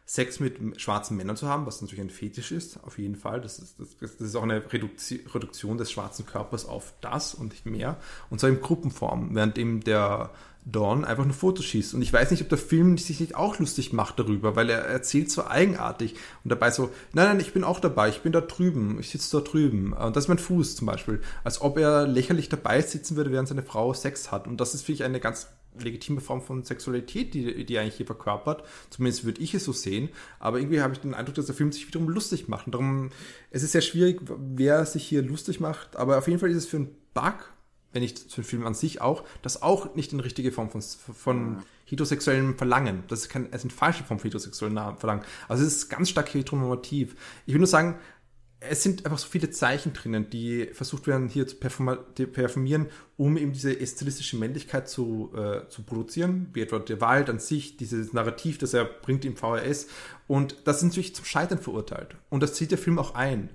Sex 0.10 0.40
mit 0.40 0.82
schwarzen 0.82 1.18
Männern 1.18 1.38
zu 1.38 1.48
haben, 1.48 1.68
was 1.68 1.84
natürlich 1.84 2.02
ein 2.02 2.10
Fetisch 2.10 2.52
ist, 2.52 2.84
auf 2.84 2.98
jeden 2.98 3.16
Fall. 3.16 3.42
Das 3.42 3.60
ist, 3.60 3.80
das, 3.80 3.96
das 4.00 4.20
ist 4.20 4.36
auch 4.36 4.42
eine 4.42 4.64
Reduktion 4.74 5.78
des 5.78 5.92
schwarzen 5.92 6.26
Körpers 6.26 6.66
auf 6.66 6.96
das 7.00 7.36
und 7.36 7.50
nicht 7.50 7.68
mehr. 7.68 7.96
Und 8.32 8.40
zwar 8.40 8.50
in 8.50 8.60
Gruppenform, 8.60 9.36
während 9.36 9.60
eben 9.60 9.82
der 9.82 10.32
Dawn 10.66 11.06
einfach 11.06 11.26
nur 11.26 11.34
Fotos 11.34 11.66
schießt. 11.66 11.94
Und 11.94 12.02
ich 12.02 12.14
weiß 12.14 12.32
nicht, 12.32 12.42
ob 12.42 12.50
der 12.50 12.58
Film 12.58 12.98
sich 12.98 13.20
nicht 13.20 13.36
auch 13.36 13.60
lustig 13.60 13.94
macht 13.94 14.20
darüber, 14.20 14.56
weil 14.56 14.70
er 14.70 14.80
erzählt 14.80 15.32
so 15.32 15.46
eigenartig 15.46 16.16
und 16.44 16.52
dabei 16.52 16.72
so, 16.72 16.92
nein, 17.14 17.28
nein, 17.28 17.40
ich 17.40 17.54
bin 17.54 17.64
auch 17.64 17.80
dabei, 17.80 18.10
ich 18.10 18.22
bin 18.22 18.32
da 18.32 18.42
drüben, 18.42 19.00
ich 19.00 19.10
sitze 19.10 19.38
da 19.38 19.44
drüben. 19.44 19.94
Und 19.94 20.16
das 20.16 20.26
ist 20.26 20.28
mein 20.28 20.38
Fuß 20.38 20.76
zum 20.76 20.88
Beispiel. 20.88 21.22
Als 21.44 21.62
ob 21.62 21.78
er 21.78 22.08
lächerlich 22.08 22.50
dabei 22.50 22.82
sitzen 22.82 23.16
würde, 23.16 23.32
während 23.32 23.48
seine 23.48 23.64
Frau 23.64 23.94
Sex 23.94 24.32
hat. 24.32 24.48
Und 24.48 24.62
das 24.62 24.74
ist, 24.74 24.84
finde 24.84 24.96
ich, 24.98 25.04
eine 25.04 25.20
ganz 25.20 25.48
legitime 25.78 26.22
Form 26.22 26.42
von 26.42 26.64
Sexualität, 26.64 27.34
die, 27.34 27.66
die 27.66 27.80
eigentlich 27.80 27.96
hier 27.96 28.06
verkörpert. 28.06 28.64
Zumindest 28.90 29.24
würde 29.24 29.42
ich 29.42 29.54
es 29.54 29.64
so 29.64 29.72
sehen. 29.72 30.10
Aber 30.40 30.60
irgendwie 30.60 30.82
habe 30.82 30.94
ich 30.94 31.00
den 31.00 31.14
Eindruck, 31.14 31.36
dass 31.36 31.46
der 31.46 31.56
Film 31.56 31.72
sich 31.72 31.88
wiederum 31.88 32.10
lustig 32.10 32.48
macht. 32.48 32.66
Und 32.66 32.74
darum, 32.74 33.10
es 33.52 33.64
ist 33.64 33.72
sehr 33.72 33.82
schwierig, 33.82 34.22
wer 34.38 34.86
sich 34.86 35.06
hier 35.06 35.22
lustig 35.22 35.60
macht. 35.60 35.96
Aber 35.96 36.18
auf 36.18 36.28
jeden 36.28 36.40
Fall 36.40 36.50
ist 36.50 36.58
es 36.58 36.66
für 36.66 36.78
einen 36.78 36.96
Bug, 37.14 37.54
wenn 37.92 38.02
nicht 38.02 38.32
für 38.32 38.42
den 38.42 38.48
Film 38.48 38.66
an 38.66 38.74
sich 38.74 39.02
auch, 39.02 39.24
das 39.42 39.62
auch 39.62 39.96
nicht 39.96 40.14
eine 40.14 40.24
richtige 40.24 40.52
Form 40.52 40.70
von, 40.70 40.82
von 40.82 41.58
heterosexuellem 41.86 42.58
Verlangen. 42.58 43.04
Das 43.08 43.22
ist, 43.22 43.30
kein, 43.30 43.48
es 43.52 43.64
ist 43.64 43.72
eine 43.72 43.74
falsche 43.74 44.04
Form 44.04 44.20
von 44.20 44.28
heterosexuellem 44.28 44.98
Verlangen. 44.98 45.24
Also 45.48 45.66
es 45.66 45.76
ist 45.76 45.90
ganz 45.90 46.10
stark 46.10 46.34
heteronormativ. 46.34 47.16
Ich 47.46 47.54
will 47.54 47.60
nur 47.60 47.68
sagen, 47.68 47.96
es 48.62 48.84
sind 48.84 49.06
einfach 49.06 49.18
so 49.18 49.28
viele 49.28 49.50
Zeichen 49.52 49.94
drinnen, 49.94 50.30
die 50.30 50.68
versucht 50.74 51.08
werden 51.08 51.30
hier 51.30 51.48
zu 51.48 51.56
performieren, 51.56 52.88
um 53.16 53.38
eben 53.38 53.54
diese 53.54 53.74
stilistische 53.88 54.38
Männlichkeit 54.38 54.90
zu, 54.90 55.32
äh, 55.34 55.68
zu 55.70 55.84
produzieren, 55.84 56.50
wie 56.54 56.62
etwa 56.62 56.80
der 56.80 57.00
Wald 57.00 57.30
an 57.30 57.40
sich, 57.40 57.78
dieses 57.78 58.12
Narrativ, 58.12 58.58
das 58.58 58.74
er 58.74 58.84
bringt 58.84 59.24
im 59.24 59.38
VHS. 59.38 59.88
Und 60.28 60.58
das 60.66 60.82
sind 60.82 60.90
natürlich 60.90 61.16
zum 61.16 61.26
Scheitern 61.26 61.60
verurteilt. 61.60 62.18
Und 62.30 62.44
das 62.44 62.54
zieht 62.54 62.72
der 62.72 62.78
Film 62.78 63.00
auch 63.00 63.16
ein. 63.16 63.50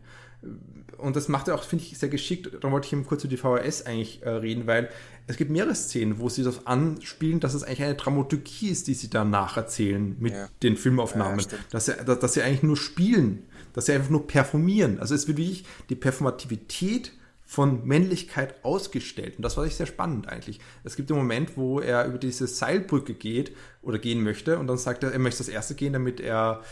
Und 0.98 1.16
das 1.16 1.28
macht 1.28 1.48
er 1.48 1.56
auch, 1.56 1.64
finde 1.64 1.84
ich, 1.84 1.98
sehr 1.98 2.08
geschickt. 2.08 2.50
Da 2.60 2.70
wollte 2.70 2.86
ich 2.86 2.92
eben 2.92 3.04
kurz 3.04 3.24
über 3.24 3.30
die 3.30 3.36
VHS 3.36 3.86
eigentlich 3.86 4.22
äh, 4.22 4.30
reden, 4.30 4.66
weil 4.66 4.88
es 5.26 5.36
gibt 5.36 5.50
mehrere 5.50 5.74
Szenen, 5.74 6.18
wo 6.18 6.28
sie 6.28 6.42
das 6.44 6.66
anspielen, 6.66 7.40
dass 7.40 7.54
es 7.54 7.62
eigentlich 7.62 7.82
eine 7.82 7.94
Dramaturgie 7.94 8.68
ist, 8.68 8.86
die 8.86 8.94
sie 8.94 9.10
da 9.10 9.24
nacherzählen 9.24 10.16
mit 10.18 10.34
ja. 10.34 10.48
den 10.62 10.76
Filmaufnahmen. 10.76 11.40
Ja, 11.40 11.58
dass, 11.70 11.86
sie, 11.86 11.92
dass, 12.04 12.18
dass 12.18 12.34
sie 12.34 12.42
eigentlich 12.42 12.62
nur 12.62 12.76
spielen 12.76 13.44
dass 13.74 13.86
sie 13.86 13.92
einfach 13.92 14.08
nur 14.08 14.26
performieren. 14.26 14.98
Also 14.98 15.14
es 15.14 15.28
wird 15.28 15.36
wirklich 15.36 15.66
die 15.90 15.96
Performativität 15.96 17.12
von 17.44 17.86
Männlichkeit 17.86 18.64
ausgestellt. 18.64 19.36
Und 19.36 19.42
das 19.42 19.58
war 19.58 19.66
ich 19.66 19.74
sehr 19.74 19.86
spannend 19.86 20.28
eigentlich. 20.28 20.60
Es 20.82 20.96
gibt 20.96 21.10
einen 21.10 21.20
Moment, 21.20 21.58
wo 21.58 21.80
er 21.80 22.06
über 22.06 22.16
diese 22.16 22.46
Seilbrücke 22.46 23.12
geht 23.12 23.52
oder 23.82 23.98
gehen 23.98 24.22
möchte 24.22 24.58
und 24.58 24.66
dann 24.66 24.78
sagt 24.78 25.02
er, 25.02 25.12
er 25.12 25.18
möchte 25.18 25.38
das 25.38 25.48
erste 25.48 25.74
gehen, 25.74 25.92
damit 25.92 26.20
er 26.20 26.62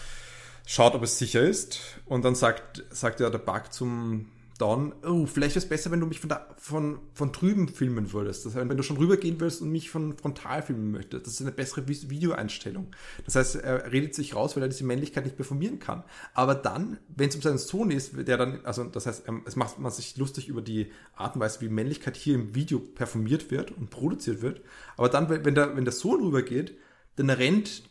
schaut, 0.67 0.95
ob 0.95 1.03
es 1.03 1.19
sicher 1.19 1.41
ist. 1.43 1.81
Und 2.07 2.25
dann 2.25 2.35
sagt, 2.35 2.85
sagt 2.91 3.21
er 3.21 3.31
der 3.31 3.39
Bug 3.39 3.73
zum 3.73 4.27
dann, 4.63 4.95
oh, 5.05 5.27
vielleicht 5.27 5.57
wäre 5.57 5.65
es 5.65 5.69
besser, 5.69 5.91
wenn 5.91 5.99
du 5.99 6.07
mich 6.07 6.21
von, 6.21 6.29
da, 6.29 6.47
von, 6.57 7.01
von 7.15 7.33
drüben 7.33 7.69
filmen 7.69 8.13
würdest. 8.13 8.47
Das 8.47 8.55
heißt, 8.55 8.69
wenn 8.69 8.77
du 8.77 8.85
schon 8.85 8.97
rübergehen 8.97 9.41
willst 9.41 9.61
und 9.61 9.71
mich 9.71 9.91
von 9.91 10.17
frontal 10.17 10.63
filmen 10.63 10.93
möchtest. 10.93 11.27
Das 11.27 11.35
ist 11.35 11.41
eine 11.41 11.51
bessere 11.51 11.89
Videoeinstellung. 11.89 12.87
Das 13.25 13.35
heißt, 13.35 13.57
er 13.57 13.91
redet 13.91 14.15
sich 14.15 14.37
raus, 14.37 14.55
weil 14.55 14.63
er 14.63 14.69
diese 14.69 14.85
Männlichkeit 14.85 15.25
nicht 15.25 15.35
performieren 15.37 15.81
kann. 15.81 16.05
Aber 16.33 16.55
dann, 16.55 16.99
wenn 17.09 17.29
es 17.29 17.35
um 17.35 17.43
seinen 17.43 17.59
Sohn 17.59 17.91
ist, 17.91 18.13
der 18.17 18.37
dann, 18.37 18.65
also 18.65 18.85
das 18.85 19.07
heißt, 19.07 19.25
es 19.47 19.57
macht 19.57 19.81
man 19.81 19.91
sich 19.91 20.17
lustig 20.17 20.49
über 20.49 20.63
die 20.63 20.93
Art 21.17 21.35
und 21.35 21.41
Weise, 21.41 21.61
wie 21.61 21.69
Männlichkeit 21.69 22.17
hier 22.17 22.37
im 22.37 22.55
Video 22.55 22.79
performiert 22.79 23.51
wird 23.51 23.73
und 23.73 23.91
produziert 23.91 24.43
wird. 24.43 24.61
Aber 24.97 25.09
dann, 25.09 25.29
wenn 25.29 25.55
der, 25.55 25.77
wenn 25.77 25.85
der 25.85 25.93
Sohn 25.93 26.23
rübergeht, 26.23 26.77
dann 27.17 27.31
rennt 27.31 27.83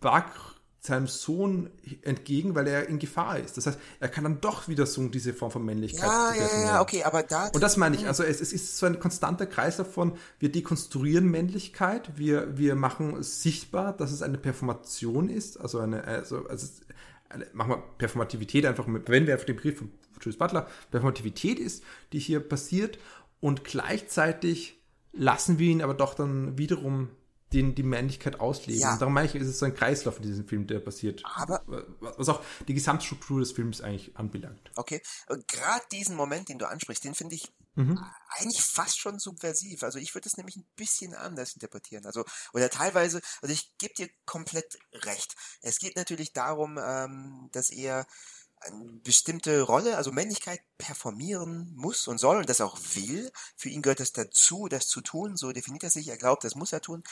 Bach 0.00 0.49
seinem 0.80 1.06
Sohn 1.06 1.70
entgegen, 2.02 2.54
weil 2.54 2.66
er 2.66 2.88
in 2.88 2.98
Gefahr 2.98 3.38
ist. 3.38 3.56
Das 3.58 3.66
heißt, 3.66 3.78
er 4.00 4.08
kann 4.08 4.24
dann 4.24 4.40
doch 4.40 4.66
wieder 4.66 4.86
so 4.86 5.06
diese 5.08 5.34
Form 5.34 5.50
von 5.50 5.64
Männlichkeit. 5.64 6.08
Ja, 6.08 6.34
ja, 6.34 6.64
ja, 6.64 6.80
okay, 6.80 7.02
aber 7.04 7.22
da. 7.22 7.48
Und 7.48 7.62
das 7.62 7.76
meine 7.76 7.96
ich. 7.96 8.06
Also 8.06 8.22
es, 8.22 8.40
es 8.40 8.52
ist 8.54 8.78
so 8.78 8.86
ein 8.86 8.98
konstanter 8.98 9.46
Kreis 9.46 9.76
davon. 9.76 10.16
Wir 10.38 10.50
dekonstruieren 10.50 11.30
Männlichkeit. 11.30 12.16
Wir, 12.16 12.56
wir 12.56 12.76
machen 12.76 13.22
sichtbar, 13.22 13.94
dass 13.94 14.10
es 14.10 14.22
eine 14.22 14.38
Performation 14.38 15.28
ist. 15.28 15.60
Also 15.60 15.80
eine, 15.80 16.04
also, 16.04 16.46
also 16.46 16.66
eine, 17.28 17.46
machen 17.52 17.72
wir 17.72 17.82
Performativität 17.98 18.64
einfach, 18.64 18.86
wenn 18.88 19.26
wir 19.26 19.34
auf 19.34 19.44
den 19.44 19.56
Brief 19.56 19.78
von 19.78 19.90
Julius 20.18 20.38
Butler, 20.38 20.66
Performativität 20.90 21.58
ist, 21.58 21.84
die 22.14 22.18
hier 22.18 22.40
passiert. 22.40 22.98
Und 23.40 23.64
gleichzeitig 23.64 24.80
lassen 25.12 25.58
wir 25.58 25.70
ihn 25.70 25.82
aber 25.82 25.94
doch 25.94 26.14
dann 26.14 26.56
wiederum 26.56 27.10
den, 27.52 27.74
die 27.74 27.82
Männlichkeit 27.82 28.38
ausleben. 28.38 28.80
Ja. 28.80 28.92
Und 28.92 29.00
darum 29.00 29.14
meine 29.14 29.26
ich, 29.26 29.34
ist 29.34 29.48
es 29.48 29.58
so 29.58 29.66
ein 29.66 29.74
Kreislauf 29.74 30.16
in 30.16 30.22
diesem 30.22 30.46
Film, 30.46 30.66
der 30.66 30.78
passiert. 30.80 31.22
Aber 31.24 31.62
was 32.00 32.28
auch 32.28 32.42
die 32.68 32.74
Gesamtstruktur 32.74 33.40
des 33.40 33.52
Films 33.52 33.80
eigentlich 33.80 34.16
anbelangt. 34.16 34.70
Okay. 34.76 35.02
Gerade 35.48 35.84
diesen 35.92 36.16
Moment, 36.16 36.48
den 36.48 36.58
du 36.58 36.68
ansprichst, 36.68 37.04
den 37.04 37.14
finde 37.14 37.34
ich 37.34 37.52
mhm. 37.74 37.98
eigentlich 38.38 38.62
fast 38.62 38.98
schon 38.98 39.18
subversiv. 39.18 39.82
Also 39.82 39.98
ich 39.98 40.14
würde 40.14 40.28
es 40.28 40.36
nämlich 40.36 40.56
ein 40.56 40.66
bisschen 40.76 41.14
anders 41.14 41.54
interpretieren. 41.54 42.06
Also, 42.06 42.24
oder 42.52 42.70
teilweise, 42.70 43.20
also 43.42 43.52
ich 43.52 43.76
gebe 43.78 43.94
dir 43.94 44.08
komplett 44.26 44.78
recht. 44.92 45.34
Es 45.60 45.78
geht 45.78 45.96
natürlich 45.96 46.32
darum, 46.32 46.78
ähm, 46.80 47.48
dass 47.52 47.70
er 47.70 48.06
eine 48.60 48.84
bestimmte 49.02 49.62
Rolle, 49.62 49.96
also 49.96 50.12
Männlichkeit 50.12 50.60
performieren 50.78 51.72
muss 51.74 52.06
und 52.08 52.18
soll 52.18 52.36
und 52.36 52.48
das 52.48 52.60
auch 52.60 52.78
will. 52.94 53.32
Für 53.56 53.68
ihn 53.68 53.82
gehört 53.82 54.00
das 54.00 54.12
dazu, 54.12 54.68
das 54.68 54.86
zu 54.86 55.00
tun, 55.00 55.36
so 55.36 55.52
definiert 55.52 55.84
er 55.84 55.90
sich, 55.90 56.08
er 56.08 56.18
glaubt, 56.18 56.44
das 56.44 56.54
muss 56.54 56.72
er 56.72 56.80
tun 56.80 57.02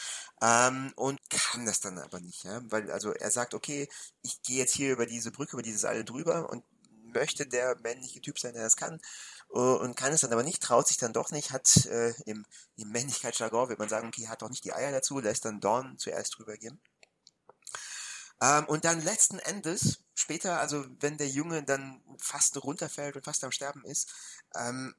ähm, 0.43 0.93
und 0.97 1.19
kann 1.31 1.67
das 1.67 1.81
dann 1.81 1.99
aber 1.99 2.21
nicht, 2.21 2.45
ja? 2.45 2.61
weil 2.71 2.91
also 2.91 3.13
er 3.13 3.31
sagt, 3.31 3.55
okay, 3.55 3.89
ich 4.23 4.43
gehe 4.43 4.59
jetzt 4.59 4.75
hier 4.75 4.93
über 4.93 5.07
diese 5.07 5.31
Brücke, 5.31 5.53
über 5.53 5.63
dieses 5.63 5.85
Alle 5.85 6.05
drüber 6.05 6.51
und 6.51 6.65
möchte 7.15 7.47
der 7.47 7.79
männliche 7.81 8.21
Typ 8.21 8.39
sein, 8.39 8.53
der 8.53 8.63
das 8.63 8.77
kann 8.77 9.01
uh, 9.51 9.77
und 9.77 9.97
kann 9.97 10.13
es 10.13 10.21
dann 10.21 10.33
aber 10.33 10.43
nicht, 10.43 10.63
traut 10.63 10.89
sich 10.89 10.99
dann 10.99 11.13
doch 11.13 11.31
nicht, 11.31 11.51
hat 11.53 11.87
äh, 11.87 12.13
im, 12.27 12.45
im 12.77 12.91
Männlichkeitsjargon, 12.91 13.69
wird 13.69 13.79
man 13.79 13.89
sagen, 13.89 14.09
okay, 14.09 14.29
hat 14.29 14.43
doch 14.43 14.51
nicht 14.51 14.65
die 14.65 14.73
Eier 14.73 14.93
dazu, 14.93 15.19
lässt 15.21 15.45
dann 15.45 15.61
Dawn 15.61 15.99
zuerst 15.99 16.39
drüber 16.39 16.57
gehen. 16.57 16.81
Ähm, 18.41 18.67
und 18.67 18.85
dann 18.85 19.03
letzten 19.03 19.39
Endes, 19.39 20.01
später, 20.19 20.61
also 20.61 20.85
wenn 21.01 21.17
der 21.17 21.29
Junge 21.29 21.63
dann 21.63 22.03
fast 22.19 22.63
runterfällt 22.63 23.17
und 23.17 23.25
fast 23.25 23.45
am 23.45 23.53
Sterben 23.53 23.85
ist, 23.85 24.13
ähm, 24.55 24.95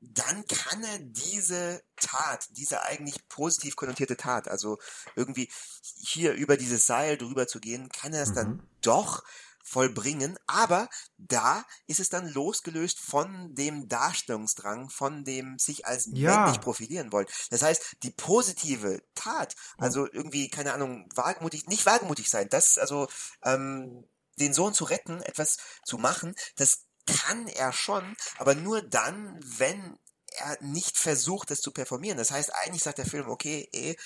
dann 0.00 0.46
kann 0.46 0.82
er 0.82 0.98
diese 0.98 1.82
Tat, 1.96 2.48
diese 2.52 2.82
eigentlich 2.82 3.28
positiv 3.28 3.76
konnotierte 3.76 4.16
Tat, 4.16 4.48
also 4.48 4.78
irgendwie 5.14 5.50
hier 5.82 6.32
über 6.32 6.56
dieses 6.56 6.86
Seil 6.86 7.18
drüber 7.18 7.46
zu 7.46 7.60
gehen, 7.60 7.90
kann 7.90 8.14
er 8.14 8.22
es 8.22 8.30
mhm. 8.30 8.34
dann 8.34 8.68
doch 8.80 9.22
vollbringen, 9.62 10.38
aber 10.46 10.88
da 11.18 11.64
ist 11.86 12.00
es 12.00 12.08
dann 12.08 12.26
losgelöst 12.28 12.98
von 12.98 13.54
dem 13.54 13.88
Darstellungsdrang, 13.88 14.88
von 14.88 15.24
dem 15.24 15.58
sich 15.58 15.86
als 15.86 16.08
ja. 16.12 16.40
männlich 16.40 16.60
profilieren 16.60 17.12
wollen. 17.12 17.26
Das 17.50 17.62
heißt, 17.62 17.98
die 18.02 18.10
positive 18.10 19.02
Tat, 19.14 19.54
also 19.78 20.10
irgendwie, 20.10 20.48
keine 20.48 20.72
Ahnung, 20.72 21.08
wagemutig, 21.14 21.66
nicht 21.66 21.86
wagemutig 21.86 22.30
sein, 22.30 22.48
das, 22.48 22.78
also 22.78 23.08
ähm, 23.44 24.08
den 24.40 24.54
Sohn 24.54 24.74
zu 24.74 24.84
retten, 24.84 25.22
etwas 25.22 25.58
zu 25.84 25.98
machen, 25.98 26.34
das 26.56 26.86
kann 27.06 27.48
er 27.48 27.72
schon, 27.72 28.16
aber 28.38 28.54
nur 28.54 28.82
dann, 28.82 29.38
wenn 29.42 29.98
er 30.32 30.58
nicht 30.62 30.96
versucht, 30.96 31.50
das 31.50 31.60
zu 31.60 31.72
performieren. 31.72 32.18
Das 32.18 32.30
heißt, 32.30 32.54
eigentlich 32.54 32.82
sagt 32.82 32.98
der 32.98 33.06
Film, 33.06 33.28
okay, 33.28 33.68
eh, 33.72 33.96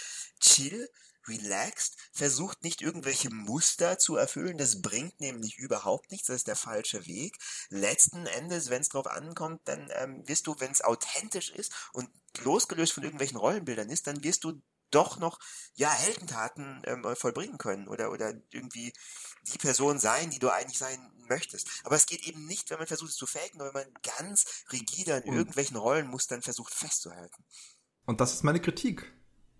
chill, 0.40 0.88
relaxed, 1.26 1.96
versucht 2.12 2.62
nicht 2.62 2.82
irgendwelche 2.82 3.30
Muster 3.30 3.98
zu 3.98 4.16
erfüllen, 4.16 4.58
das 4.58 4.82
bringt 4.82 5.20
nämlich 5.20 5.56
überhaupt 5.58 6.10
nichts, 6.10 6.26
das 6.26 6.36
ist 6.36 6.48
der 6.48 6.56
falsche 6.56 7.06
Weg. 7.06 7.38
Letzten 7.70 8.26
Endes, 8.26 8.70
wenn 8.70 8.82
es 8.82 8.90
drauf 8.90 9.06
ankommt, 9.06 9.62
dann 9.64 9.90
ähm, 9.94 10.26
wirst 10.26 10.46
du, 10.46 10.54
wenn 10.58 10.72
es 10.72 10.82
authentisch 10.82 11.50
ist 11.50 11.72
und 11.92 12.08
losgelöst 12.42 12.92
von 12.92 13.04
irgendwelchen 13.04 13.38
Rollenbildern 13.38 13.88
ist, 13.88 14.06
dann 14.06 14.22
wirst 14.22 14.44
du 14.44 14.60
doch 14.94 15.18
noch 15.18 15.38
ja 15.74 15.90
Heldentaten 15.90 16.82
ähm, 16.86 17.04
vollbringen 17.16 17.58
können 17.58 17.88
oder 17.88 18.10
oder 18.10 18.34
irgendwie 18.50 18.92
die 19.52 19.58
Person 19.58 19.98
sein, 19.98 20.30
die 20.30 20.38
du 20.38 20.50
eigentlich 20.50 20.78
sein 20.78 20.98
möchtest. 21.28 21.68
Aber 21.84 21.96
es 21.96 22.06
geht 22.06 22.26
eben 22.26 22.46
nicht, 22.46 22.70
wenn 22.70 22.78
man 22.78 22.86
versucht 22.86 23.10
es 23.10 23.16
zu 23.16 23.26
faken, 23.26 23.58
sondern 23.58 23.74
wenn 23.74 23.92
man 23.92 24.02
ganz 24.18 24.64
rigide 24.72 25.14
an 25.16 25.22
irgendwelchen 25.24 25.76
Rollenmustern 25.76 26.42
versucht 26.42 26.74
festzuhalten. 26.74 27.44
Und 28.06 28.20
das 28.20 28.34
ist 28.34 28.44
meine 28.44 28.60
Kritik. 28.60 29.12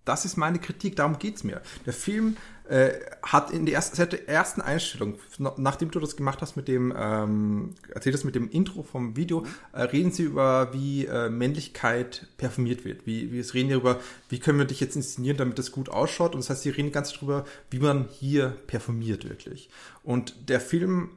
Das 0.05 0.25
ist 0.25 0.37
meine 0.37 0.59
Kritik, 0.59 0.97
darum 0.97 1.19
geht's 1.19 1.45
mir. 1.45 1.63
Der 1.87 1.93
Film 1.93 2.37
äh, 2.69 2.93
hat 3.23 3.51
in 3.51 3.67
der 3.67 3.75
ersten, 3.75 3.97
seit 3.97 4.13
der 4.13 4.29
ersten 4.29 4.61
Einstellung, 4.61 5.19
nachdem 5.57 5.91
du 5.91 6.01
das 6.01 6.17
gemacht 6.17 6.41
hast 6.41 6.57
mit 6.57 6.69
dem, 6.69 6.95
ähm, 6.97 7.75
erzählt 7.93 8.15
hast 8.15 8.25
mit 8.25 8.35
dem 8.35 8.49
Intro 8.51 8.83
vom 8.83 9.17
Video, 9.17 9.45
äh, 9.73 9.83
reden 9.83 10.13
sie 10.13 10.25
über, 10.25 10.73
wie 10.73 11.07
äh, 11.07 11.29
Männlichkeit 11.29 12.27
performiert 12.37 12.85
wird. 12.85 13.07
Wie, 13.07 13.33
wie 13.33 13.39
es 13.39 13.55
reden 13.55 13.71
darüber, 13.71 14.01
wie 14.29 14.39
können 14.39 14.59
wir 14.59 14.67
dich 14.67 14.81
jetzt 14.81 14.97
inszenieren, 14.97 15.37
damit 15.37 15.59
das 15.59 15.73
gut 15.73 15.89
ausschaut. 15.89 16.35
Und 16.35 16.43
das 16.43 16.51
heißt, 16.51 16.63
sie 16.63 16.71
reden 16.71 16.93
ganz 16.93 17.13
darüber, 17.13 17.45
wie 17.71 17.81
man 17.81 18.09
hier 18.11 18.49
performiert 18.67 19.29
wirklich. 19.29 19.69
Und 20.03 20.49
der 20.49 20.61
Film 20.61 21.11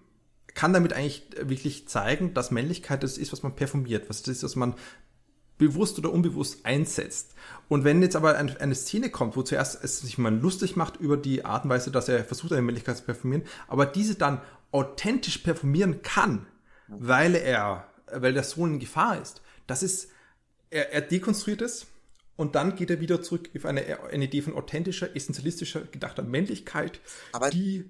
kann 0.53 0.73
damit 0.73 0.91
eigentlich 0.91 1.23
wirklich 1.39 1.87
zeigen, 1.87 2.33
dass 2.33 2.51
Männlichkeit 2.51 3.03
das 3.03 3.17
ist, 3.17 3.31
was 3.31 3.43
man 3.43 3.55
performiert, 3.55 4.09
was 4.09 4.23
das 4.23 4.37
ist, 4.37 4.43
was 4.43 4.55
man 4.55 4.73
bewusst 5.57 5.97
oder 5.97 6.11
unbewusst 6.11 6.65
einsetzt. 6.65 7.33
Und 7.67 7.83
wenn 7.83 8.01
jetzt 8.01 8.15
aber 8.15 8.37
eine, 8.37 8.75
Szene 8.75 9.09
kommt, 9.09 9.35
wo 9.35 9.41
zuerst 9.41 9.83
es 9.83 9.99
sich 9.99 10.17
mal 10.17 10.33
lustig 10.33 10.75
macht 10.75 10.97
über 10.97 11.17
die 11.17 11.43
Art 11.43 11.63
und 11.63 11.69
Weise, 11.69 11.91
dass 11.91 12.07
er 12.07 12.23
versucht, 12.23 12.53
eine 12.53 12.61
Männlichkeit 12.61 12.97
zu 12.97 13.03
performieren, 13.03 13.43
aber 13.67 13.85
diese 13.85 14.15
dann 14.15 14.41
authentisch 14.71 15.39
performieren 15.39 16.01
kann, 16.01 16.47
weil 16.87 17.35
er, 17.35 17.87
weil 18.11 18.33
der 18.33 18.43
Sohn 18.43 18.73
in 18.73 18.79
Gefahr 18.79 19.21
ist, 19.21 19.41
das 19.65 19.83
ist, 19.83 20.09
er, 20.69 20.93
er 20.93 21.01
dekonstruiert 21.01 21.61
es 21.61 21.87
und 22.35 22.55
dann 22.55 22.75
geht 22.75 22.89
er 22.89 23.01
wieder 23.01 23.21
zurück 23.21 23.49
auf 23.55 23.65
eine, 23.65 23.99
eine 24.11 24.25
Idee 24.25 24.41
von 24.41 24.55
authentischer, 24.55 25.13
essentialistischer, 25.15 25.81
gedachter 25.81 26.23
Männlichkeit, 26.23 27.01
Aber 27.33 27.49
die 27.49 27.89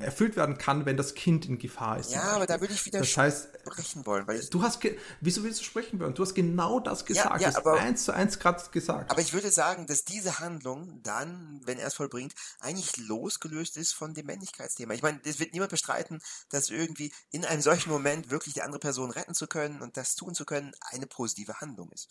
erfüllt 0.00 0.36
werden 0.36 0.58
kann, 0.58 0.84
wenn 0.84 0.98
das 0.98 1.14
Kind 1.14 1.46
in 1.46 1.58
Gefahr 1.58 1.98
ist. 1.98 2.12
Ja, 2.12 2.32
aber 2.32 2.46
da 2.46 2.60
würde 2.60 2.74
ich 2.74 2.84
wieder 2.84 2.98
das 2.98 3.16
heißt, 3.16 3.48
sprechen 3.62 4.04
wollen, 4.04 4.26
weil 4.26 4.38
du 4.38 4.62
hast, 4.62 4.80
wieso 5.22 5.42
willst 5.42 5.60
du 5.60 5.64
sprechen 5.64 5.98
wollen? 5.98 6.12
Du 6.14 6.22
hast 6.22 6.34
genau 6.34 6.80
das 6.80 7.06
gesagt, 7.06 7.40
ja, 7.40 7.50
ja, 7.50 7.56
aber, 7.56 7.80
eins 7.80 8.04
zu 8.04 8.12
eins 8.12 8.38
gerade 8.38 8.62
gesagt. 8.72 9.10
Aber 9.10 9.22
ich 9.22 9.32
würde 9.32 9.50
sagen, 9.50 9.86
dass 9.86 10.04
diese 10.04 10.38
Handlung 10.38 11.02
dann, 11.02 11.62
wenn 11.64 11.78
er 11.78 11.86
es 11.86 11.94
vollbringt, 11.94 12.34
eigentlich 12.60 12.98
losgelöst 12.98 13.78
ist 13.78 13.92
von 13.94 14.12
dem 14.12 14.26
Männlichkeitsthema. 14.26 14.92
Ich 14.92 15.02
meine, 15.02 15.18
es 15.24 15.40
wird 15.40 15.54
niemand 15.54 15.70
bestreiten, 15.70 16.20
dass 16.50 16.68
irgendwie 16.68 17.10
in 17.30 17.46
einem 17.46 17.62
solchen 17.62 17.88
Moment 17.90 18.30
wirklich 18.30 18.52
die 18.52 18.62
andere 18.62 18.80
Person 18.80 19.10
retten 19.10 19.34
zu 19.34 19.46
können 19.46 19.80
und 19.80 19.96
das 19.96 20.14
tun 20.14 20.34
zu 20.34 20.44
können, 20.44 20.72
eine 20.90 21.06
positive 21.06 21.58
Handlung 21.60 21.90
ist. 21.92 22.08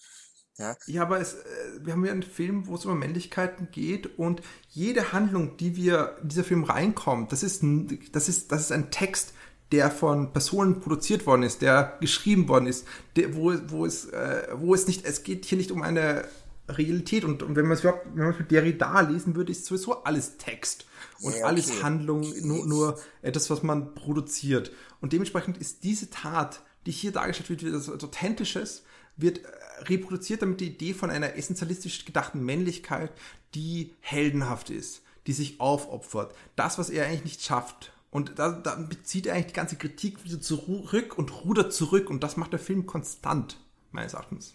Ja, 0.59 0.77
ja 0.85 1.01
aber 1.01 1.19
es, 1.19 1.37
wir 1.81 1.93
haben 1.93 2.05
ja 2.05 2.11
einen 2.11 2.23
Film, 2.23 2.67
wo 2.67 2.75
es 2.75 2.85
um 2.85 2.99
Männlichkeiten 2.99 3.69
geht 3.71 4.19
und 4.19 4.41
jede 4.69 5.13
Handlung, 5.13 5.57
die 5.57 5.75
wir 5.75 6.17
in 6.21 6.29
dieser 6.29 6.43
Film 6.43 6.65
reinkommt, 6.65 7.31
das 7.31 7.43
ist, 7.43 7.63
das 8.11 8.29
ist, 8.29 8.51
das 8.51 8.61
ist 8.61 8.71
ein 8.71 8.91
Text, 8.91 9.33
der 9.71 9.91
von 9.91 10.33
Personen 10.33 10.79
produziert 10.79 11.25
worden 11.25 11.43
ist, 11.43 11.61
der 11.61 11.97
geschrieben 12.01 12.47
worden 12.47 12.67
ist, 12.67 12.85
der, 13.15 13.35
wo, 13.35 13.53
wo, 13.67 13.85
es, 13.85 14.05
äh, 14.05 14.47
wo 14.55 14.73
es 14.73 14.87
nicht, 14.87 15.05
es 15.05 15.23
geht 15.23 15.45
hier 15.45 15.57
nicht 15.57 15.71
um 15.71 15.81
eine 15.81 16.27
Realität 16.67 17.23
und, 17.23 17.43
und 17.43 17.55
wenn 17.55 17.65
man 17.65 17.73
es 17.73 17.81
überhaupt, 17.81 18.05
wenn 18.13 18.23
man 18.23 18.33
es 18.33 18.39
mit 18.39 18.51
Derrida 18.51 19.01
lesen 19.01 19.35
würde, 19.35 19.51
ist 19.51 19.65
sowieso 19.65 20.03
alles 20.03 20.37
Text 20.37 20.85
und 21.21 21.31
ja, 21.31 21.39
okay. 21.39 21.47
alles 21.47 21.83
Handlung, 21.83 22.21
nur, 22.41 22.65
nur 22.65 22.99
etwas, 23.21 23.49
was 23.49 23.63
man 23.63 23.95
produziert. 23.95 24.71
Und 25.01 25.13
dementsprechend 25.13 25.57
ist 25.57 25.83
diese 25.83 26.09
Tat, 26.09 26.61
die 26.85 26.91
hier 26.91 27.11
dargestellt 27.11 27.49
wird, 27.49 27.63
wie 27.63 27.69
etwas 27.69 27.89
Authentisches, 27.89 28.83
wird 29.21 29.41
reproduziert 29.81 30.41
damit 30.41 30.59
die 30.59 30.67
Idee 30.67 30.93
von 30.93 31.09
einer 31.09 31.35
essentialistisch 31.35 32.05
gedachten 32.05 32.43
Männlichkeit, 32.43 33.11
die 33.55 33.95
heldenhaft 34.01 34.69
ist, 34.69 35.01
die 35.27 35.33
sich 35.33 35.59
aufopfert. 35.59 36.35
Das, 36.55 36.77
was 36.77 36.89
er 36.89 37.05
eigentlich 37.05 37.23
nicht 37.23 37.43
schafft. 37.43 37.91
Und 38.11 38.39
da, 38.39 38.51
da 38.51 38.75
bezieht 38.75 39.27
er 39.27 39.35
eigentlich 39.35 39.47
die 39.47 39.53
ganze 39.53 39.75
Kritik 39.75 40.23
wieder 40.23 40.41
zurück 40.41 41.17
und 41.17 41.45
rudert 41.45 41.73
zurück. 41.73 42.09
Und 42.09 42.23
das 42.23 42.37
macht 42.37 42.53
der 42.53 42.59
Film 42.59 42.85
konstant, 42.85 43.57
meines 43.91 44.13
Erachtens. 44.13 44.53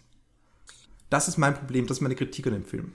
Das 1.09 1.27
ist 1.27 1.37
mein 1.37 1.55
Problem, 1.55 1.87
das 1.87 1.97
ist 1.97 2.01
meine 2.01 2.15
Kritik 2.15 2.47
an 2.47 2.53
dem 2.53 2.65
Film. 2.65 2.93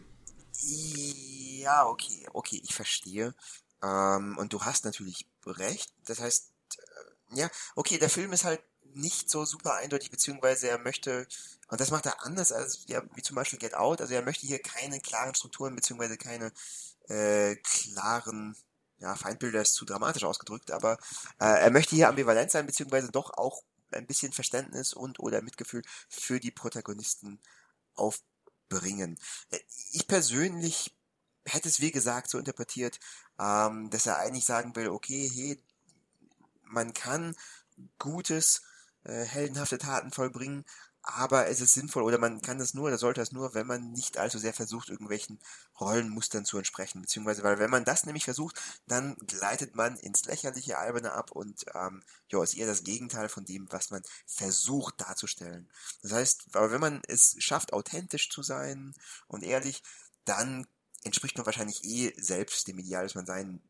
Ja, 1.61 1.87
okay, 1.87 2.27
okay, 2.33 2.61
ich 2.62 2.75
verstehe. 2.75 3.35
Ähm, 3.83 4.37
und 4.39 4.53
du 4.53 4.62
hast 4.62 4.85
natürlich 4.85 5.27
recht. 5.47 5.93
Das 6.05 6.21
heißt, 6.21 6.53
äh, 6.77 7.39
ja, 7.39 7.51
okay, 7.77 7.99
der 7.99 8.11
Film 8.11 8.33
ist 8.33 8.45
halt 8.45 8.61
nicht 8.95 9.31
so 9.31 9.45
super 9.45 9.75
eindeutig, 9.75 10.11
beziehungsweise 10.11 10.68
er 10.68 10.79
möchte, 10.79 11.27
und 11.71 11.81
das 11.81 11.91
macht 11.91 12.07
er 12.07 12.25
anders 12.25 12.53
als 12.53 12.85
ja, 12.87 13.03
wie 13.14 13.23
zum 13.23 13.37
Beispiel 13.37 13.59
Get 13.59 13.75
Out, 13.75 14.01
also 14.01 14.12
er 14.14 14.23
möchte 14.23 14.47
hier 14.47 14.61
keine 14.61 15.01
klaren 15.01 15.35
Strukturen, 15.35 15.77
beziehungsweise 15.77 16.16
keine 16.16 16.53
äh, 17.09 17.57
klaren 17.57 18.57
ja, 18.99 19.14
Feindbilder 19.14 19.62
ist 19.62 19.75
zu 19.75 19.85
dramatisch 19.85 20.25
ausgedrückt, 20.25 20.71
aber 20.71 20.99
äh, 21.39 21.47
er 21.47 21.71
möchte 21.71 21.97
hier 21.97 22.09
ambivalent 22.09 22.51
sein, 22.51 22.66
beziehungsweise 22.66 23.11
doch 23.11 23.31
auch 23.31 23.62
ein 23.93 24.07
bisschen 24.07 24.33
Verständnis 24.33 24.93
und 24.93 25.18
oder 25.18 25.43
Mitgefühl 25.43 25.83
für 26.09 26.39
die 26.39 26.51
Protagonisten 26.51 27.41
aufbringen. 27.95 29.18
Ich 29.93 30.07
persönlich 30.07 30.95
hätte 31.45 31.68
es 31.68 31.81
wie 31.81 31.91
gesagt 31.91 32.31
so 32.31 32.39
interpretiert, 32.39 33.01
ähm, 33.39 33.91
dass 33.91 34.07
er 34.07 34.18
eigentlich 34.18 34.45
sagen 34.45 34.77
will, 34.77 34.89
okay, 34.89 35.31
hey, 35.33 35.62
man 36.62 36.93
kann 36.95 37.37
Gutes 37.99 38.62
äh, 39.05 39.25
heldenhafte 39.25 39.79
Taten 39.79 40.12
vollbringen, 40.12 40.64
aber 41.03 41.49
es 41.49 41.61
ist 41.61 41.73
sinnvoll 41.73 42.03
oder 42.03 42.19
man 42.19 42.43
kann 42.43 42.59
das 42.59 42.75
nur 42.75 42.87
oder 42.87 42.99
sollte 42.99 43.21
das 43.21 43.33
nur, 43.33 43.55
wenn 43.55 43.67
man 43.67 43.93
nicht 43.93 44.19
allzu 44.19 44.39
sehr 44.39 44.53
versucht, 44.53 44.91
irgendwelchen 44.91 45.39
Rollenmustern 45.81 46.45
zu 46.45 46.59
entsprechen. 46.59 47.01
Beziehungsweise, 47.01 47.43
weil 47.43 47.59
wenn 47.59 47.71
man 47.71 47.85
das 47.85 48.05
nämlich 48.05 48.25
versucht, 48.25 48.61
dann 48.87 49.17
gleitet 49.27 49.75
man 49.75 49.97
ins 49.97 50.25
lächerliche 50.27 50.79
Alberne 50.79 51.13
ab 51.13 51.31
und 51.31 51.65
ähm, 51.75 52.03
ja, 52.29 52.43
ist 52.43 52.55
eher 52.55 52.67
das 52.67 52.85
Gegenteil 52.85 53.29
von 53.29 53.45
dem, 53.45 53.67
was 53.71 53.91
man 53.91 54.03
versucht 54.27 55.01
darzustellen. 55.01 55.71
Das 56.03 56.13
heißt, 56.13 56.45
aber 56.53 56.71
wenn 56.71 56.81
man 56.81 57.03
es 57.09 57.37
schafft, 57.39 57.73
authentisch 57.73 58.29
zu 58.29 58.43
sein 58.43 58.95
und 59.27 59.43
ehrlich, 59.43 59.83
dann 60.25 60.67
entspricht 61.03 61.37
man 61.39 61.47
wahrscheinlich 61.47 61.83
eh 61.85 62.13
selbst 62.21 62.69
dem 62.69 62.79
Ideal, 62.79 63.05
das 63.05 63.15
man 63.15 63.27
sein 63.27 63.63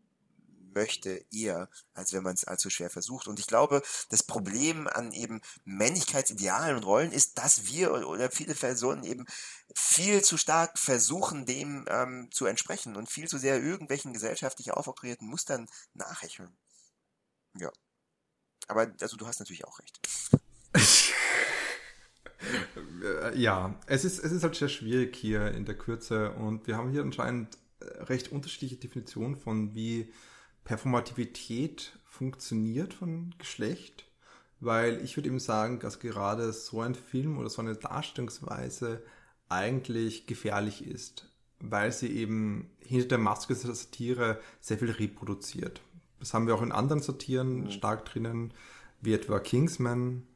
möchte, 0.74 1.24
eher, 1.30 1.68
als 1.94 2.12
wenn 2.12 2.22
man 2.22 2.34
es 2.34 2.44
allzu 2.44 2.70
schwer 2.70 2.90
versucht. 2.90 3.28
Und 3.28 3.38
ich 3.38 3.46
glaube, 3.46 3.82
das 4.08 4.22
Problem 4.22 4.86
an 4.86 5.12
eben 5.12 5.40
Männlichkeitsidealen 5.64 6.76
und 6.76 6.84
Rollen 6.84 7.12
ist, 7.12 7.38
dass 7.38 7.66
wir 7.66 8.06
oder 8.06 8.30
viele 8.30 8.54
Personen 8.54 9.04
eben 9.04 9.26
viel 9.74 10.22
zu 10.22 10.36
stark 10.36 10.78
versuchen, 10.78 11.46
dem 11.46 11.84
ähm, 11.88 12.28
zu 12.32 12.46
entsprechen 12.46 12.96
und 12.96 13.10
viel 13.10 13.28
zu 13.28 13.38
sehr 13.38 13.62
irgendwelchen 13.62 14.12
gesellschaftlich 14.12 14.72
aufoktroyierten 14.72 15.28
Mustern 15.28 15.68
nachhecheln. 15.94 16.56
Ja. 17.56 17.70
Aber 18.68 18.92
also 19.00 19.16
du 19.16 19.26
hast 19.26 19.40
natürlich 19.40 19.64
auch 19.64 19.80
recht. 19.80 20.00
ja, 23.34 23.78
es 23.86 24.04
ist, 24.04 24.18
es 24.18 24.32
ist 24.32 24.42
halt 24.42 24.54
sehr 24.54 24.68
schwierig 24.68 25.16
hier 25.16 25.52
in 25.52 25.64
der 25.64 25.76
Kürze 25.76 26.32
und 26.32 26.66
wir 26.66 26.76
haben 26.76 26.90
hier 26.90 27.02
anscheinend 27.02 27.58
äh, 27.80 27.84
recht 28.04 28.32
unterschiedliche 28.32 28.76
Definitionen 28.76 29.36
von 29.36 29.74
wie 29.74 30.12
Performativität 30.64 31.98
funktioniert 32.04 32.94
von 32.94 33.34
Geschlecht, 33.38 34.04
weil 34.60 35.02
ich 35.02 35.16
würde 35.16 35.28
eben 35.28 35.40
sagen, 35.40 35.80
dass 35.80 36.00
gerade 36.00 36.52
so 36.52 36.80
ein 36.80 36.94
Film 36.94 37.38
oder 37.38 37.48
so 37.48 37.62
eine 37.62 37.76
Darstellungsweise 37.76 39.02
eigentlich 39.48 40.26
gefährlich 40.26 40.86
ist, 40.86 41.28
weil 41.58 41.92
sie 41.92 42.08
eben 42.08 42.70
hinter 42.78 43.08
der 43.08 43.18
Maske 43.18 43.54
der 43.54 43.74
Satire 43.74 44.40
sehr 44.60 44.78
viel 44.78 44.90
reproduziert. 44.90 45.80
Das 46.18 46.34
haben 46.34 46.46
wir 46.46 46.54
auch 46.54 46.62
in 46.62 46.72
anderen 46.72 47.02
Satiren 47.02 47.62
mhm. 47.62 47.70
stark 47.70 48.04
drinnen, 48.04 48.52
wie 49.00 49.14
etwa 49.14 49.40
Kingsman, 49.40 50.26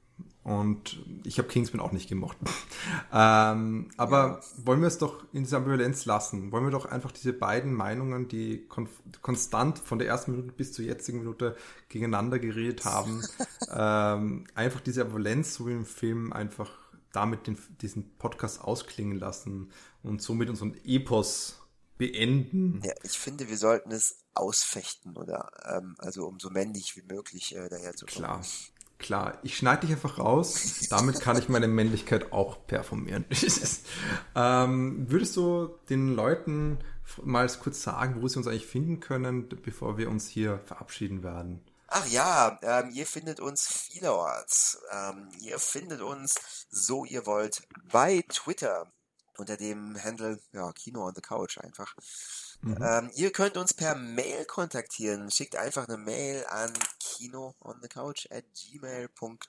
und 0.45 1.03
ich 1.25 1.39
habe 1.39 1.49
Kingsman 1.49 1.81
auch 1.81 1.93
nicht 1.93 2.09
gemocht. 2.09 2.37
ähm, 3.13 3.89
aber 3.97 4.41
ja. 4.43 4.67
wollen 4.67 4.81
wir 4.83 4.89
es 4.89 4.99
doch 4.99 5.25
in 5.33 5.45
dieser 5.45 5.57
Ambivalenz 5.57 6.05
lassen? 6.05 6.53
Wollen 6.53 6.65
wir 6.65 6.71
doch 6.71 6.85
einfach 6.85 7.13
diese 7.13 7.33
beiden 7.33 7.73
Meinungen, 7.73 8.29
die 8.29 8.67
kon 8.69 8.89
konstant 9.23 9.79
von 9.79 9.99
der 9.99 10.07
ersten 10.09 10.33
Minute 10.33 10.53
bis 10.53 10.73
zur 10.75 10.85
jetzigen 10.85 11.21
Minute 11.21 11.57
gegeneinander 11.89 12.39
geredet 12.39 12.85
haben, 12.85 13.23
ähm, 13.71 14.45
einfach 14.55 14.81
diese 14.81 15.03
Ambivalenz, 15.03 15.55
so 15.55 15.67
wie 15.67 15.73
im 15.73 15.87
Film, 15.87 16.33
einfach 16.33 16.71
damit 17.13 17.47
den, 17.47 17.57
diesen 17.81 18.17
Podcast 18.19 18.61
ausklingen 18.61 19.19
lassen 19.19 19.71
und 20.03 20.21
somit 20.21 20.51
unseren 20.51 20.75
Epos 20.85 21.61
beenden. 21.97 22.83
Ja, 22.85 22.93
ich 23.03 23.19
finde, 23.19 23.49
wir 23.49 23.57
sollten 23.57 23.93
es 23.93 24.25
ausfechten 24.35 25.17
oder 25.17 25.51
ähm, 25.65 25.95
also 25.99 26.27
umso 26.27 26.51
männlich 26.51 26.97
wie 26.97 27.03
möglich 27.03 27.55
äh, 27.55 27.69
daherzukommen. 27.69 28.25
Klar. 28.25 28.43
Klar, 28.99 29.39
ich 29.43 29.57
schneide 29.57 29.83
dich 29.83 29.97
einfach 29.97 30.19
raus. 30.19 30.87
Damit 30.89 31.21
kann 31.21 31.37
ich 31.39 31.49
meine 31.49 31.69
Männlichkeit 31.69 32.33
auch 32.33 32.67
performieren. 32.67 33.25
ähm, 34.37 35.11
würdest 35.11 35.37
du 35.37 35.69
den 35.91 36.15
Leuten 36.15 36.79
mal 37.23 37.49
kurz 37.61 37.83
sagen, 37.83 38.23
wo 38.23 38.29
sie 38.29 38.39
uns 38.39 38.47
eigentlich 38.47 38.67
finden 38.67 39.01
können, 39.01 39.49
bevor 39.49 39.99
wir 39.99 40.09
uns 40.09 40.29
hier 40.29 40.61
verabschieden 40.65 41.23
werden? 41.23 41.61
Ach 41.89 42.07
ja, 42.07 42.59
ähm, 42.63 42.91
ihr 42.93 43.07
findet 43.07 43.41
uns 43.41 43.69
vielerorts. 43.69 44.81
Ähm, 44.91 45.29
ihr 45.41 45.59
findet 45.59 46.01
uns, 46.01 46.67
so 46.71 47.05
ihr 47.05 47.27
wollt, 47.27 47.63
bei 47.93 48.25
Twitter 48.29 48.91
unter 49.39 49.57
dem 49.57 50.03
Handle 50.03 50.41
ja, 50.53 50.73
Kino 50.73 51.07
on 51.07 51.15
the 51.15 51.21
Couch 51.21 51.59
einfach. 51.59 51.95
Mhm. 52.61 52.79
Ähm, 52.83 53.11
ihr 53.15 53.33
könnt 53.33 53.57
uns 53.57 53.75
per 53.75 53.95
Mail 53.95 54.45
kontaktieren. 54.45 55.31
Schickt 55.31 55.57
einfach 55.57 55.89
eine 55.89 55.99
Mail 55.99 56.45
an 56.47 56.73
kinoonthecouch 57.01 58.29
at 58.31 58.45
gmail.com. 58.55 59.47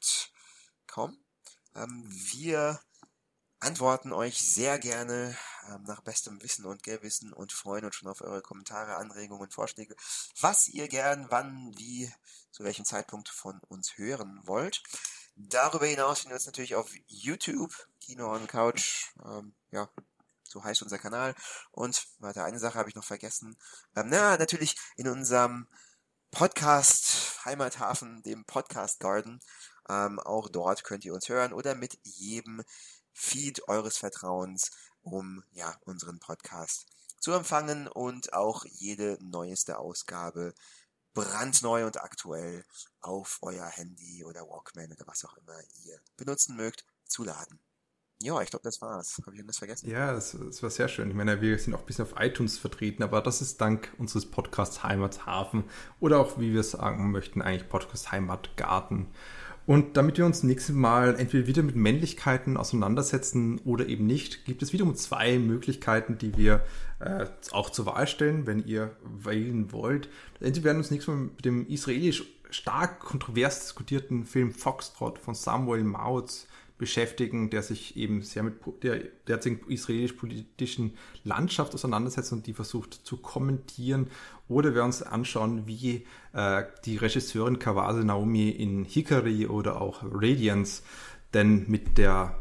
Ähm, 1.76 2.04
wir 2.32 2.80
antworten 3.60 4.14
euch 4.14 4.38
sehr 4.38 4.80
gerne 4.80 5.36
ähm, 5.70 5.84
nach 5.84 6.02
bestem 6.02 6.42
Wissen 6.44 6.66
und 6.66 6.84
Gewissen 6.84 7.34
und 7.34 7.52
freuen 7.52 7.86
uns 7.86 7.96
schon 7.96 8.10
auf 8.10 8.22
eure 8.22 8.42
Kommentare, 8.42 8.96
Anregungen, 8.98 9.50
Vorschläge, 9.50 9.96
was 10.40 10.68
ihr 10.68 10.88
gern, 10.88 11.28
wann, 11.30 11.74
wie, 11.78 12.12
zu 12.52 12.64
welchem 12.64 12.86
Zeitpunkt 12.86 13.30
von 13.30 13.60
uns 13.68 13.98
hören 13.98 14.42
wollt. 14.44 14.84
Darüber 15.36 15.86
hinaus 15.86 16.20
findet 16.20 16.34
ihr 16.34 16.36
uns 16.36 16.46
natürlich 16.46 16.76
auf 16.76 16.92
YouTube, 17.08 17.74
Kino 18.00 18.34
on 18.34 18.48
Couch, 18.48 19.12
ähm, 19.26 19.54
ja, 19.72 19.90
so 20.44 20.64
heißt 20.64 20.82
unser 20.82 20.98
Kanal. 20.98 21.36
Und, 21.72 22.08
warte, 22.20 22.44
eine 22.44 22.60
Sache 22.60 22.80
habe 22.80 22.90
ich 22.90 22.96
noch 22.96 23.04
vergessen. 23.04 23.58
Ähm, 23.96 24.08
na, 24.08 24.38
natürlich 24.38 24.78
in 24.96 25.10
unserem 25.10 25.68
Podcast 26.32 27.44
Heimathafen, 27.46 28.24
dem 28.24 28.46
Podcast 28.46 29.00
Garden. 29.00 29.42
Ähm, 29.90 30.20
auch 30.20 30.50
dort 30.50 30.84
könnt 30.84 31.06
ihr 31.06 31.14
uns 31.14 31.28
hören 31.30 31.54
oder 31.54 31.76
mit 31.76 32.00
jedem 32.04 32.64
Feed 33.14 33.68
eures 33.68 33.98
Vertrauens, 33.98 34.72
um 35.02 35.44
ja 35.52 35.76
unseren 35.82 36.20
Podcast 36.20 36.86
zu 37.20 37.34
empfangen 37.34 37.88
und 37.88 38.34
auch 38.34 38.66
jede 38.66 39.18
neueste 39.22 39.80
Ausgabe 39.80 40.54
brandneu 41.16 41.88
und 41.88 42.00
aktuell 42.00 42.64
auf 43.02 43.40
euer 43.42 43.66
Handy 43.66 44.24
oder 44.24 44.42
Walkman 44.42 44.92
oder 44.92 45.08
was 45.08 45.26
auch 45.26 45.36
immer 45.38 45.58
ihr 45.84 46.00
benutzen 46.18 46.56
mögt, 46.56 46.86
zu 47.06 47.24
laden. 47.24 47.60
Ja, 48.22 48.42
ich 48.42 48.50
glaube, 48.50 48.64
das 48.64 48.82
war's. 48.82 49.18
Habe 49.22 49.34
ich 49.34 49.40
irgendwas 49.40 49.58
vergessen? 49.58 49.90
Ja, 49.90 50.14
das, 50.14 50.38
das, 50.40 50.64
war 50.64 50.70
sehr 50.70 50.88
schön. 50.88 51.10
Ich 51.10 51.16
meine, 51.16 51.42
wir 51.42 51.58
sind 51.60 51.74
auch 51.74 51.82
ein 51.82 51.86
bisschen 51.86 52.06
auf 52.06 52.16
iTunes 52.18 52.58
vertreten, 52.58 53.04
aber 53.04 53.22
das 53.22 53.42
ist 53.42 53.60
dank 53.60 53.94
unseres 53.98 54.30
Podcasts 54.30 54.84
Heimathafen 54.84 55.66
oder 56.00 56.20
auch, 56.20 56.40
wie 56.40 56.54
wir 56.54 56.64
sagen 56.64 57.12
möchten, 57.12 57.42
eigentlich 57.42 57.68
Podcast 57.68 58.12
Heimatgarten. 58.12 59.08
Und 59.66 59.98
damit 59.98 60.18
wir 60.18 60.26
uns 60.26 60.44
nächstes 60.44 60.76
Mal 60.76 61.20
entweder 61.20 61.48
wieder 61.48 61.64
mit 61.64 61.76
Männlichkeiten 61.76 62.56
auseinandersetzen 62.56 63.60
oder 63.60 63.88
eben 63.88 64.06
nicht, 64.06 64.46
gibt 64.46 64.62
es 64.62 64.74
wiederum 64.74 64.96
zwei 64.96 65.40
Möglichkeiten, 65.40 66.18
die 66.18 66.38
wir 66.38 66.64
äh, 67.00 67.26
auch 67.52 67.70
zur 67.70 67.86
Wahl 67.86 68.08
stellen, 68.08 68.48
wenn 68.48 68.66
ihr 68.66 68.96
wählen 69.04 69.72
wollt. 69.72 70.10
Entweder 70.40 70.66
werden 70.66 70.78
wir 70.78 70.80
uns 70.80 70.92
nächstes 70.92 71.14
Mal 71.14 71.22
mit 71.22 71.46
dem 71.46 71.68
israelisch 71.68 72.24
stark 72.50 73.00
kontrovers 73.00 73.62
diskutierten 73.62 74.26
Film 74.26 74.52
Foxtrot 74.52 75.20
von 75.20 75.36
Samuel 75.36 75.84
Mautz 75.84 76.48
beschäftigen, 76.78 77.50
der 77.50 77.64
sich 77.64 77.96
eben 77.96 78.22
sehr 78.22 78.44
mit 78.44 78.56
der 78.84 79.00
derzeitigen 79.28 79.70
israelisch-politischen 79.70 80.98
Landschaft 81.24 81.74
auseinandersetzt 81.74 82.34
und 82.34 82.48
die 82.48 82.54
versucht 82.54 82.94
zu 82.94 83.18
kommentieren. 83.18 84.08
Oder 84.50 84.76
wir 84.76 84.84
uns 84.84 85.02
anschauen, 85.02 85.68
wie 85.68 86.06
äh, 86.34 86.64
die 86.84 86.98
Regisseurin 86.98 87.60
Kawase 87.60 88.04
Naomi 88.04 88.50
in 88.50 88.84
Hikari 88.84 89.48
oder 89.48 89.82
auch 89.82 90.04
Radiance 90.04 90.84
denn 91.36 91.66
mit 91.68 91.98
der, 91.98 92.36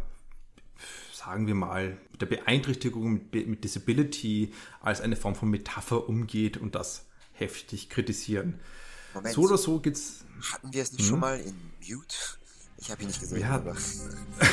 sagen 1.13 1.47
wir 1.47 1.57
mal, 1.57 1.99
der 2.21 2.27
Beeinträchtigung, 2.27 3.13
mit, 3.33 3.47
mit 3.49 3.65
Disability 3.65 4.53
als 4.81 5.01
eine 5.01 5.17
Form 5.17 5.35
von 5.35 5.51
Metapher 5.51 6.09
umgeht 6.09 6.57
und 6.57 6.75
das 6.75 7.07
heftig 7.33 7.91
kritisieren. 7.91 8.61
Moment. 9.15 9.35
So 9.35 9.43
oder 9.43 9.59
so 9.59 9.81
geht's. 9.81 10.25
Hatten 10.53 10.73
wir 10.73 10.83
es 10.83 10.93
nicht 10.93 11.03
hm? 11.03 11.09
schon 11.09 11.21
mal 11.21 11.39
in 11.39 11.55
Mute? 11.81 12.17
Ich 12.79 12.91
habe 12.91 13.03
ihn 13.03 13.09
nicht 13.09 13.21
gesehen. 13.21 13.41
Ja. 13.41 13.51
Aber. 13.51 13.77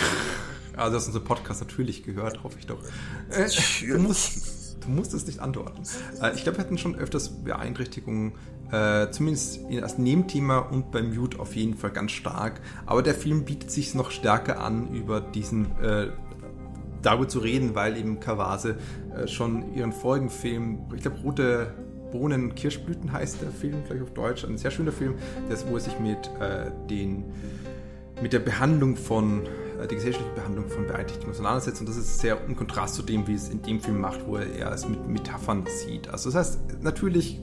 also 0.77 0.97
hast 0.97 1.07
unseren 1.07 1.23
Podcast 1.23 1.61
natürlich 1.61 2.03
gehört, 2.03 2.43
hoffe 2.43 2.57
ich 2.59 2.67
doch. 2.67 2.81
Äh, 3.29 3.49
du, 3.87 3.97
musst, 3.97 4.77
du 4.81 4.89
musst 4.89 5.13
es 5.13 5.25
nicht 5.25 5.39
antworten. 5.39 5.83
Äh, 6.21 6.35
ich 6.35 6.43
glaube, 6.43 6.57
wir 6.57 6.63
hatten 6.63 6.77
schon 6.77 6.95
öfters 6.95 7.43
Beeinträchtigungen, 7.43 8.33
äh, 8.71 9.09
zumindest 9.11 9.59
als 9.81 9.97
Nebenthema 9.97 10.59
und 10.59 10.91
beim 10.91 11.13
Mute 11.13 11.39
auf 11.39 11.55
jeden 11.55 11.75
Fall 11.75 11.91
ganz 11.91 12.11
stark. 12.11 12.61
Aber 12.85 13.01
der 13.01 13.15
Film 13.15 13.43
bietet 13.43 13.71
sich 13.71 13.95
noch 13.95 14.11
stärker 14.11 14.61
an, 14.61 14.93
über 14.93 15.19
diesen 15.19 15.77
äh, 15.81 16.11
darüber 17.01 17.27
zu 17.27 17.39
reden, 17.39 17.75
weil 17.75 17.97
eben 17.97 18.19
Kawase 18.19 18.77
äh, 19.15 19.27
schon 19.27 19.73
ihren 19.73 19.91
vorigen 19.91 20.29
Film, 20.29 20.79
ich 20.95 21.01
glaube, 21.01 21.17
Rote 21.23 21.73
Bohnen 22.11 22.53
Kirschblüten 22.55 23.11
heißt 23.11 23.41
der 23.41 23.51
Film, 23.51 23.83
gleich 23.87 24.01
auf 24.01 24.11
Deutsch, 24.11 24.43
ein 24.43 24.57
sehr 24.57 24.71
schöner 24.71 24.91
Film, 24.91 25.15
das, 25.49 25.65
wo 25.67 25.75
er 25.75 25.79
sich 25.79 25.97
mit 25.99 26.29
äh, 26.39 26.69
den 26.89 27.23
mit 28.21 28.33
der 28.33 28.39
Behandlung 28.39 28.95
von, 28.95 29.45
äh, 29.81 29.87
die 29.87 29.95
gesellschaftliche 29.95 30.35
Behandlung 30.35 30.69
von 30.69 30.85
Beeinträchtigungen 30.85 31.33
auseinandersetzt. 31.33 31.81
Und 31.81 31.89
das 31.89 31.97
ist 31.97 32.19
sehr 32.19 32.37
im 32.45 32.55
Kontrast 32.55 32.95
zu 32.95 33.01
dem, 33.01 33.27
wie 33.27 33.33
es 33.33 33.49
in 33.49 33.61
dem 33.61 33.79
Film 33.79 33.99
macht, 33.99 34.25
wo 34.27 34.37
er 34.37 34.71
es 34.71 34.87
mit 34.87 35.07
Metaphern 35.07 35.65
sieht. 35.65 36.07
Also 36.09 36.29
das 36.29 36.35
heißt, 36.39 36.81
natürlich, 36.81 37.39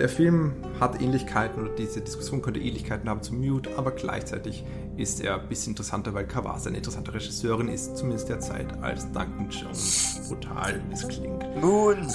der 0.00 0.08
Film 0.08 0.54
hat 0.80 1.00
Ähnlichkeiten 1.00 1.62
oder 1.62 1.74
diese 1.74 2.00
Diskussion 2.00 2.40
könnte 2.40 2.58
Ähnlichkeiten 2.58 3.08
haben 3.08 3.22
zu 3.22 3.34
Mute, 3.34 3.68
aber 3.76 3.90
gleichzeitig 3.90 4.64
ist 4.96 5.20
er 5.20 5.42
ein 5.42 5.48
bisschen 5.48 5.72
interessanter, 5.72 6.14
weil 6.14 6.26
Kawase 6.26 6.70
eine 6.70 6.78
interessante 6.78 7.12
Regisseurin 7.12 7.68
ist, 7.68 7.98
zumindest 7.98 8.30
derzeit, 8.30 8.66
als 8.82 9.04
Duncan 9.12 9.50
Jones. 9.50 10.22
Brutal, 10.26 10.80
wie 10.88 10.94
es 10.94 11.06
klingt. 11.06 11.44
Moon! 11.60 11.98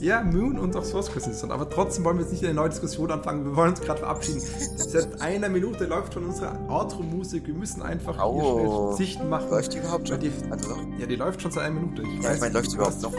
Ja, 0.00 0.22
Moon 0.22 0.58
und 0.58 0.76
auch 0.76 0.84
Source 0.84 1.10
Code 1.10 1.32
sind 1.32 1.50
Aber 1.50 1.68
trotzdem 1.70 2.04
wollen 2.04 2.18
wir 2.18 2.22
jetzt 2.22 2.32
nicht 2.32 2.44
eine 2.44 2.52
neue 2.52 2.68
Diskussion 2.68 3.10
anfangen. 3.10 3.44
Wir 3.44 3.56
wollen 3.56 3.70
uns 3.70 3.80
gerade 3.80 4.00
verabschieden. 4.00 4.40
Seit 4.40 5.20
einer 5.22 5.48
Minute 5.48 5.84
läuft 5.84 6.14
schon 6.14 6.26
unsere 6.26 6.52
Outro-Musik. 6.68 7.46
Wir 7.46 7.54
müssen 7.54 7.82
einfach 7.82 8.22
oh. 8.22 8.34
hier 8.34 8.96
schnell 8.96 8.96
Sichten 8.96 9.28
machen. 9.30 9.50
Läuft 9.50 9.72
die 9.72 9.78
überhaupt 9.78 10.08
schon? 10.08 10.20
Die, 10.20 10.30
also, 10.50 10.76
ja, 10.98 11.06
die 11.06 11.16
läuft 11.16 11.40
schon 11.40 11.50
seit 11.50 11.64
einer 11.64 11.80
Minute. 11.80 12.02
Ich 12.02 12.22
ja, 12.22 12.30
weiß, 12.30 12.34
ich 12.36 12.40
meine, 12.40 12.54
läuft 12.54 12.70
sie 12.70 12.76
überhaupt 12.76 13.02
noch? 13.02 13.12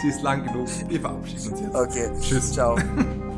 Sie 0.00 0.08
ist 0.08 0.22
lang 0.22 0.44
genug. 0.44 0.68
Wir 0.88 1.00
verabschieden 1.00 1.52
uns 1.52 1.60
jetzt. 1.60 1.74
Okay. 1.74 2.10
Tschüss. 2.20 2.52
Ciao. 2.52 2.76